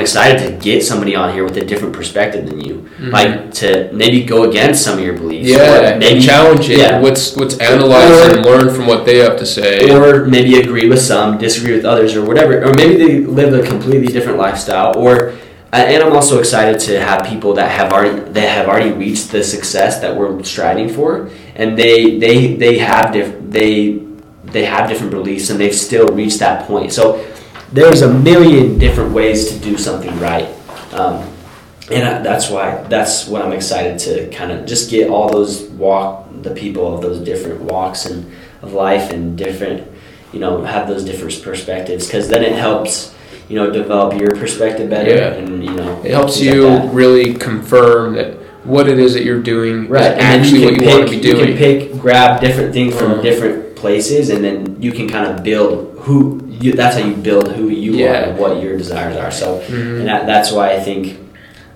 I'm 0.00 0.04
excited 0.04 0.38
to 0.48 0.64
get 0.64 0.82
somebody 0.82 1.14
on 1.14 1.34
here 1.34 1.44
with 1.44 1.58
a 1.58 1.64
different 1.64 1.92
perspective 1.94 2.48
than 2.48 2.58
you, 2.58 2.86
Mhm. 2.98 3.12
like 3.12 3.52
to 3.56 3.90
maybe 3.92 4.22
go 4.22 4.44
against 4.44 4.82
some 4.82 4.98
of 4.98 5.04
your 5.04 5.12
beliefs, 5.12 5.50
yeah, 5.50 5.92
or 5.92 5.98
maybe 5.98 6.20
challenge 6.22 6.70
it. 6.70 6.78
yeah. 6.78 6.98
What's 7.00 7.36
what's 7.36 7.58
analyze 7.58 8.10
Or- 8.10 8.30
and 8.30 8.46
learn 8.46 8.70
from 8.70 8.86
what 8.86 9.04
they 9.04 9.18
have 9.18 9.36
to 9.36 9.44
say. 9.44 9.90
or 9.90 10.24
maybe 10.24 10.58
agree 10.58 10.88
with 10.88 11.02
some, 11.02 11.36
disagree 11.36 11.74
with 11.76 11.84
others, 11.84 12.16
or 12.16 12.22
whatever, 12.24 12.62
or 12.64 12.72
maybe 12.78 12.94
they 12.96 13.18
live 13.18 13.52
a 13.52 13.60
completely 13.62 14.06
different 14.10 14.38
lifestyle. 14.38 14.94
Or 14.96 15.32
and 15.70 16.02
I'm 16.02 16.12
also 16.14 16.38
excited 16.38 16.80
to 16.88 16.98
have 16.98 17.22
people 17.24 17.52
that 17.60 17.70
have 17.70 17.92
already 17.92 18.20
that 18.32 18.48
have 18.56 18.68
already 18.68 18.92
reached 18.92 19.30
the 19.32 19.44
success 19.44 19.98
that 20.00 20.16
we're 20.16 20.42
striving 20.44 20.88
for, 20.88 21.28
and 21.56 21.76
they 21.76 22.16
they 22.24 22.54
they 22.64 22.78
have 22.78 23.12
diff- 23.12 23.36
they 23.50 23.96
they 24.50 24.64
have 24.64 24.88
different 24.88 25.12
beliefs 25.12 25.50
and 25.50 25.60
they've 25.60 25.74
still 25.88 26.06
reached 26.08 26.38
that 26.40 26.66
point. 26.66 26.90
So 26.90 27.20
there's 27.72 28.02
a 28.02 28.12
million 28.12 28.78
different 28.78 29.12
ways 29.12 29.50
to 29.50 29.58
do 29.58 29.76
something 29.78 30.18
right. 30.18 30.48
Um, 30.92 31.28
and 31.90 32.06
I, 32.08 32.22
that's 32.22 32.48
why 32.50 32.82
that's 32.84 33.26
what 33.26 33.42
I'm 33.42 33.52
excited 33.52 33.98
to 34.00 34.30
kind 34.30 34.52
of 34.52 34.66
just 34.66 34.90
get 34.90 35.10
all 35.10 35.28
those 35.30 35.62
walk 35.70 36.26
the 36.42 36.50
people 36.54 36.94
of 36.94 37.02
those 37.02 37.20
different 37.20 37.60
walks 37.62 38.06
and 38.06 38.30
of 38.62 38.72
life 38.72 39.10
and 39.10 39.36
different 39.36 39.90
you 40.32 40.38
know 40.40 40.62
have 40.64 40.88
those 40.88 41.04
different 41.04 41.42
perspectives 41.42 42.06
because 42.06 42.28
then 42.28 42.42
it 42.42 42.52
helps 42.52 43.14
you 43.48 43.56
know 43.56 43.70
develop 43.70 44.18
your 44.18 44.30
perspective 44.30 44.88
better 44.88 45.10
Yeah. 45.10 45.32
and 45.34 45.64
you 45.64 45.72
know 45.72 46.00
it 46.02 46.12
helps 46.12 46.38
things 46.38 46.64
like 46.64 46.84
you 46.84 46.90
really 46.90 47.34
confirm 47.34 48.14
that 48.14 48.34
what 48.64 48.88
it 48.88 48.98
is 48.98 49.14
that 49.14 49.24
you're 49.24 49.42
doing 49.42 49.88
right 49.88 50.12
and 50.12 50.20
actually 50.20 50.60
you 50.60 50.66
what 50.70 50.80
you 50.80 50.88
want 50.88 51.08
to 51.08 51.16
be 51.16 51.20
doing. 51.20 51.38
you 51.40 51.46
can 51.46 51.56
pick 51.56 51.92
grab 52.00 52.40
different 52.40 52.72
things 52.72 52.94
from 52.96 53.12
Uh-huh. 53.12 53.22
different 53.22 53.76
places 53.76 54.30
and 54.30 54.44
then 54.44 54.80
you 54.80 54.92
can 54.92 55.08
kind 55.08 55.26
of 55.26 55.42
build 55.42 55.98
who 56.00 56.39
you 56.60 56.72
that's 56.72 56.96
how 56.98 57.04
you 57.06 57.14
build 57.14 57.52
who 57.52 57.68
you 57.68 57.92
Yeah. 57.92 58.10
are 58.10 58.14
and 58.30 58.38
what 58.38 58.62
your 58.62 58.76
desires 58.76 59.16
are 59.16 59.30
so 59.30 59.60
Mhm. 59.68 60.00
And 60.00 60.06
that, 60.08 60.26
that's 60.26 60.52
why 60.52 60.72
I 60.72 60.80
think, 60.80 61.16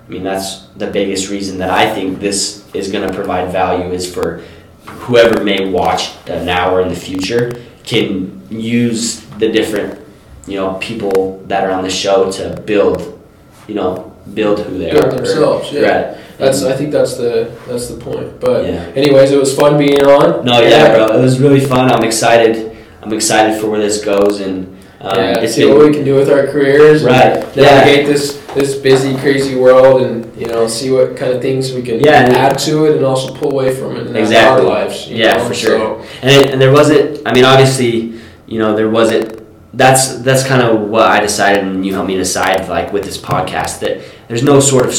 I 0.07 0.11
mean, 0.11 0.23
that's 0.23 0.63
the 0.77 0.87
biggest 0.87 1.29
reason 1.29 1.57
that 1.59 1.69
I 1.69 1.89
think 1.89 2.19
this 2.19 2.61
is 2.73 2.89
going 2.91 3.07
to 3.07 3.13
provide 3.13 3.51
value 3.51 3.91
is 3.93 4.05
for 4.15 4.41
whoever 4.85 5.43
may 5.43 5.69
watch 5.69 6.11
uh, 6.29 6.43
now 6.43 6.73
or 6.73 6.81
in 6.81 6.89
the 6.89 6.95
future 6.95 7.51
can 7.83 8.41
use 8.49 9.21
the 9.39 9.49
different, 9.49 9.99
you 10.47 10.55
know, 10.59 10.73
people 10.79 11.41
that 11.47 11.63
are 11.63 11.71
on 11.71 11.83
the 11.83 11.89
show 11.89 12.31
to 12.31 12.61
build, 12.65 13.19
you 13.67 13.75
know, 13.75 14.11
build 14.33 14.59
who 14.59 14.77
they 14.77 14.91
Build 14.91 15.05
are. 15.05 15.07
or- 15.09 15.15
themselves, 15.15 15.71
yeah. 15.71 15.81
Right. 15.81 16.17
That's 16.37 16.63
I 16.63 16.73
think 16.73 16.91
that's 16.91 17.13
the 17.15 17.47
that's 17.67 17.87
the 17.87 17.95
point. 17.97 18.39
But 18.41 18.65
Yeah. 18.65 18.83
anyways, 18.95 19.31
it 19.31 19.39
was 19.39 19.55
fun 19.55 19.77
being 19.77 20.03
on. 20.05 20.43
No, 20.45 20.59
yeah, 20.59 20.93
bro. 20.93 21.17
It 21.17 21.21
was 21.21 21.39
really 21.39 21.61
fun. 21.61 21.89
I'm 21.89 22.03
excited. 22.03 22.71
I'm 23.01 23.13
excited 23.13 23.59
for 23.61 23.67
where 23.67 23.79
this 23.79 24.03
goes, 24.03 24.41
and 24.41 24.74
um, 25.01 25.17
yeah, 25.17 25.45
see 25.47 25.61
been 25.65 25.77
what 25.77 25.87
we 25.87 25.93
can 25.93 26.03
do 26.05 26.15
with 26.15 26.29
our 26.29 26.47
careers. 26.47 27.03
and 27.03 27.11
right. 27.11 27.55
Yeah. 27.55 27.63
Navigate 27.63 28.05
this 28.07 28.41
this 28.55 28.77
busy, 28.77 29.15
crazy 29.17 29.55
world, 29.55 30.01
and 30.01 30.33
you 30.39 30.47
know, 30.47 30.67
see 30.67 30.89
what 30.89 31.17
kind 31.17 31.33
of 31.33 31.41
things 31.41 31.73
we 31.73 31.81
can 31.81 31.99
Yeah, 31.99 32.29
add 32.31 32.57
to 32.59 32.85
it, 32.85 32.95
and 32.95 33.05
also 33.05 33.33
pull 33.35 33.51
away 33.51 33.75
from 33.75 33.97
it 33.97 34.07
in 34.07 34.15
Exactly. 34.15 34.65
our 34.65 34.73
lives. 34.75 35.09
Yeah, 35.09 35.37
know? 35.37 35.47
for 35.47 35.53
sure. 35.53 35.77
So, 35.77 36.07
and 36.21 36.31
it, 36.31 36.51
and 36.51 36.61
there 36.61 36.71
wasn't 36.71 37.21
i 37.25 37.33
mean 37.33 37.43
obviously 37.45 38.19
you 38.47 38.59
know 38.59 38.75
there 38.75 38.89
wasn't 38.89 39.41
that's 39.77 40.19
that's 40.19 40.45
kind 40.45 40.61
of 40.61 40.87
what 40.89 41.03
i 41.03 41.19
decided 41.19 41.63
and 41.63 41.85
you 41.85 41.93
helped 41.93 42.07
me 42.07 42.15
decide 42.15 42.69
like 42.69 42.93
with 42.93 43.03
this 43.03 43.17
podcast 43.17 43.79
that 43.81 43.99
there's 44.27 44.43
no 44.43 44.59
sort 44.59 44.85
of 44.85 44.95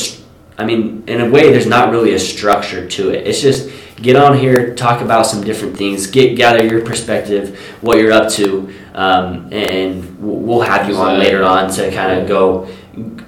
i 0.58 0.64
mean 0.64 1.02
in 1.06 1.20
a 1.20 1.30
way 1.30 1.50
there's 1.52 1.66
not 1.66 1.90
really 1.90 2.12
a 2.14 2.18
structure 2.18 2.86
to 2.86 3.10
it 3.10 3.26
it's 3.26 3.40
just 3.40 3.70
get 3.96 4.16
on 4.16 4.38
here 4.38 4.74
talk 4.74 5.00
about 5.00 5.24
some 5.26 5.42
different 5.42 5.76
things 5.76 6.06
get 6.06 6.36
gather 6.36 6.64
your 6.64 6.84
perspective 6.84 7.58
what 7.80 7.98
you're 7.98 8.12
up 8.12 8.30
to 8.30 8.72
um, 8.94 9.52
and 9.52 10.18
we'll 10.18 10.60
have 10.60 10.88
you 10.88 10.96
on 10.96 11.18
later 11.18 11.42
on 11.42 11.70
to 11.70 11.90
kind 11.92 12.20
of 12.20 12.28
go 12.28 12.68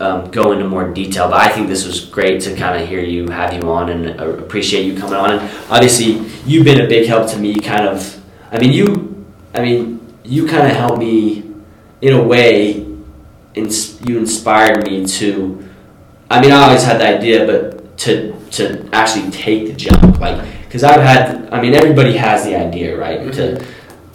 um, 0.01 0.31
go 0.31 0.53
into 0.53 0.67
more 0.67 0.93
detail. 0.93 1.29
But 1.29 1.41
I 1.41 1.49
think 1.49 1.69
this 1.69 1.87
was 1.87 2.05
great 2.05 2.41
to 2.43 2.57
kind 2.57 2.81
of 2.81 2.89
hear 2.89 3.01
you, 3.01 3.29
have 3.29 3.53
you 3.53 3.71
on, 3.71 3.91
and 3.91 4.21
uh, 4.21 4.31
appreciate 4.31 4.85
you 4.85 4.99
coming 4.99 5.15
on. 5.15 5.33
And 5.33 5.41
obviously, 5.71 6.27
you've 6.47 6.65
been 6.65 6.81
a 6.81 6.89
big 6.89 7.07
help 7.07 7.31
to 7.31 7.39
me. 7.39 7.55
Kind 7.55 7.87
of, 7.87 8.23
I 8.51 8.59
mean, 8.59 8.73
you, 8.73 9.27
I 9.55 9.61
mean, 9.61 10.15
you 10.25 10.47
kind 10.47 10.67
of 10.67 10.77
helped 10.77 10.99
me 10.99 11.45
in 12.01 12.15
a 12.15 12.23
way. 12.23 12.87
Ins- 13.55 14.01
you 14.03 14.19
inspired 14.19 14.85
me 14.85 15.07
to. 15.07 15.69
I 16.31 16.41
mean, 16.41 16.53
I 16.53 16.65
always 16.65 16.85
had 16.85 17.01
the 17.01 17.19
idea, 17.19 17.47
but 17.47 17.97
to 17.99 18.35
to 18.53 18.89
actually 18.93 19.31
take 19.31 19.67
the 19.67 19.73
jump, 19.75 20.19
like, 20.21 20.43
because 20.69 20.85
I've 20.85 21.01
had. 21.01 21.49
I 21.51 21.61
mean, 21.63 21.75
everybody 21.75 22.17
has 22.17 22.45
the 22.45 22.55
idea, 22.55 22.97
right? 22.97 23.33
To, 23.33 23.65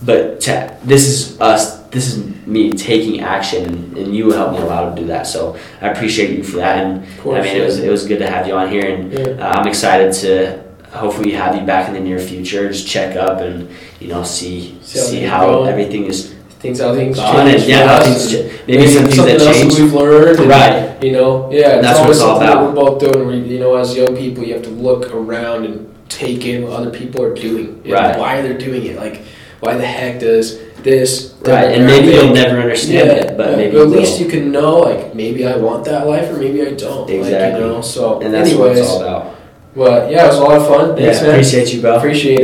but 0.03 0.39
to, 0.41 0.77
this 0.83 1.07
is 1.07 1.41
us. 1.41 1.81
This 1.89 2.13
is 2.13 2.25
me 2.47 2.71
taking 2.71 3.21
action, 3.21 3.65
and, 3.65 3.97
and 3.97 4.15
you 4.15 4.31
helped 4.31 4.53
me 4.53 4.59
a 4.59 4.65
lot 4.65 4.95
to 4.95 5.01
do 5.01 5.07
that. 5.07 5.25
So 5.27 5.57
I 5.81 5.87
appreciate 5.89 6.37
you 6.37 6.43
for 6.43 6.57
that. 6.57 6.77
And 6.85 7.05
course, 7.19 7.39
I 7.39 7.43
mean, 7.43 7.57
it 7.57 7.65
was 7.65 7.79
it 7.79 7.89
was 7.89 8.05
good 8.07 8.19
to 8.19 8.29
have 8.29 8.47
you 8.47 8.55
on 8.55 8.69
here, 8.69 8.85
and 8.85 9.11
yeah. 9.11 9.19
uh, 9.43 9.59
I'm 9.59 9.67
excited 9.67 10.13
to 10.21 10.63
hopefully 10.91 11.31
have 11.31 11.55
you 11.55 11.61
back 11.65 11.87
in 11.87 11.95
the 11.95 11.99
near 11.99 12.19
future. 12.19 12.69
Just 12.69 12.87
check 12.87 13.15
up 13.15 13.41
and 13.41 13.69
you 13.99 14.07
know 14.09 14.23
see 14.23 14.77
See 14.81 14.99
how 14.99 15.05
see 15.05 15.21
how 15.21 15.45
going. 15.47 15.69
everything 15.69 16.05
is 16.05 16.33
things 16.59 16.79
how 16.79 16.93
things 16.95 17.17
gone, 17.17 17.47
and 17.47 17.63
yeah, 17.63 17.87
how 17.87 18.03
things 18.03 18.31
ch- 18.31 18.67
maybe 18.67 18.87
some 18.87 19.05
things 19.05 19.17
that 19.17 19.41
else 19.41 19.57
change. 19.57 19.79
we've 19.79 19.93
learned, 19.93 20.39
and, 20.39 20.49
Right. 20.49 21.03
You 21.03 21.11
know, 21.11 21.51
yeah, 21.51 21.81
That's 21.81 21.99
what 21.99 22.09
it's 22.11 22.21
all 22.21 22.37
about. 22.37 22.45
that 22.45 22.63
we're 22.63 22.73
both 22.73 22.99
doing. 22.99 23.45
You 23.45 23.59
know, 23.59 23.75
as 23.75 23.95
young 23.95 24.15
people, 24.15 24.43
you 24.43 24.53
have 24.53 24.63
to 24.63 24.69
look 24.69 25.13
around 25.13 25.65
and 25.65 25.92
take 26.17 26.45
in 26.45 26.63
what 26.63 26.73
other 26.73 26.91
people 26.91 27.23
are 27.23 27.33
doing. 27.33 27.81
and 27.83 27.91
Right. 27.91 28.17
Why 28.17 28.41
they're 28.41 28.57
doing 28.57 28.85
it? 28.85 28.97
Like, 28.97 29.21
why 29.59 29.75
the 29.77 29.85
heck 29.85 30.19
does 30.19 30.59
this? 30.83 31.33
Right, 31.41 31.75
and 31.75 31.85
maybe 31.85 32.07
you'll 32.11 32.33
never 32.33 32.59
understand 32.59 33.07
yeah, 33.07 33.31
it, 33.31 33.37
but 33.37 33.57
maybe 33.57 33.77
at 33.77 33.87
least 33.87 34.19
will. 34.19 34.25
you 34.25 34.31
can 34.31 34.51
know. 34.51 34.79
Like, 34.79 35.15
maybe 35.15 35.45
I 35.45 35.57
want 35.57 35.85
that 35.85 36.05
life, 36.07 36.29
or 36.29 36.37
maybe 36.37 36.61
I 36.61 36.73
don't. 36.73 37.09
Exactly. 37.09 37.51
Like, 37.51 37.61
you 37.61 37.67
know. 37.67 37.81
So, 37.81 38.21
and 38.21 38.33
that's 38.33 38.49
anyways, 38.49 38.69
what 38.69 38.77
it's 38.77 38.89
all 38.89 39.01
about. 39.01 39.35
but 39.75 40.11
yeah, 40.11 40.25
it 40.25 40.27
was 40.27 40.37
a 40.37 40.41
lot 40.41 40.57
of 40.61 40.67
fun. 40.67 40.95
Thanks, 40.95 41.17
yeah, 41.17 41.23
man. 41.23 41.31
appreciate 41.35 41.73
you, 41.73 41.81
bro. 41.81 41.97
Appreciate 41.97 42.33
it. 42.35 42.41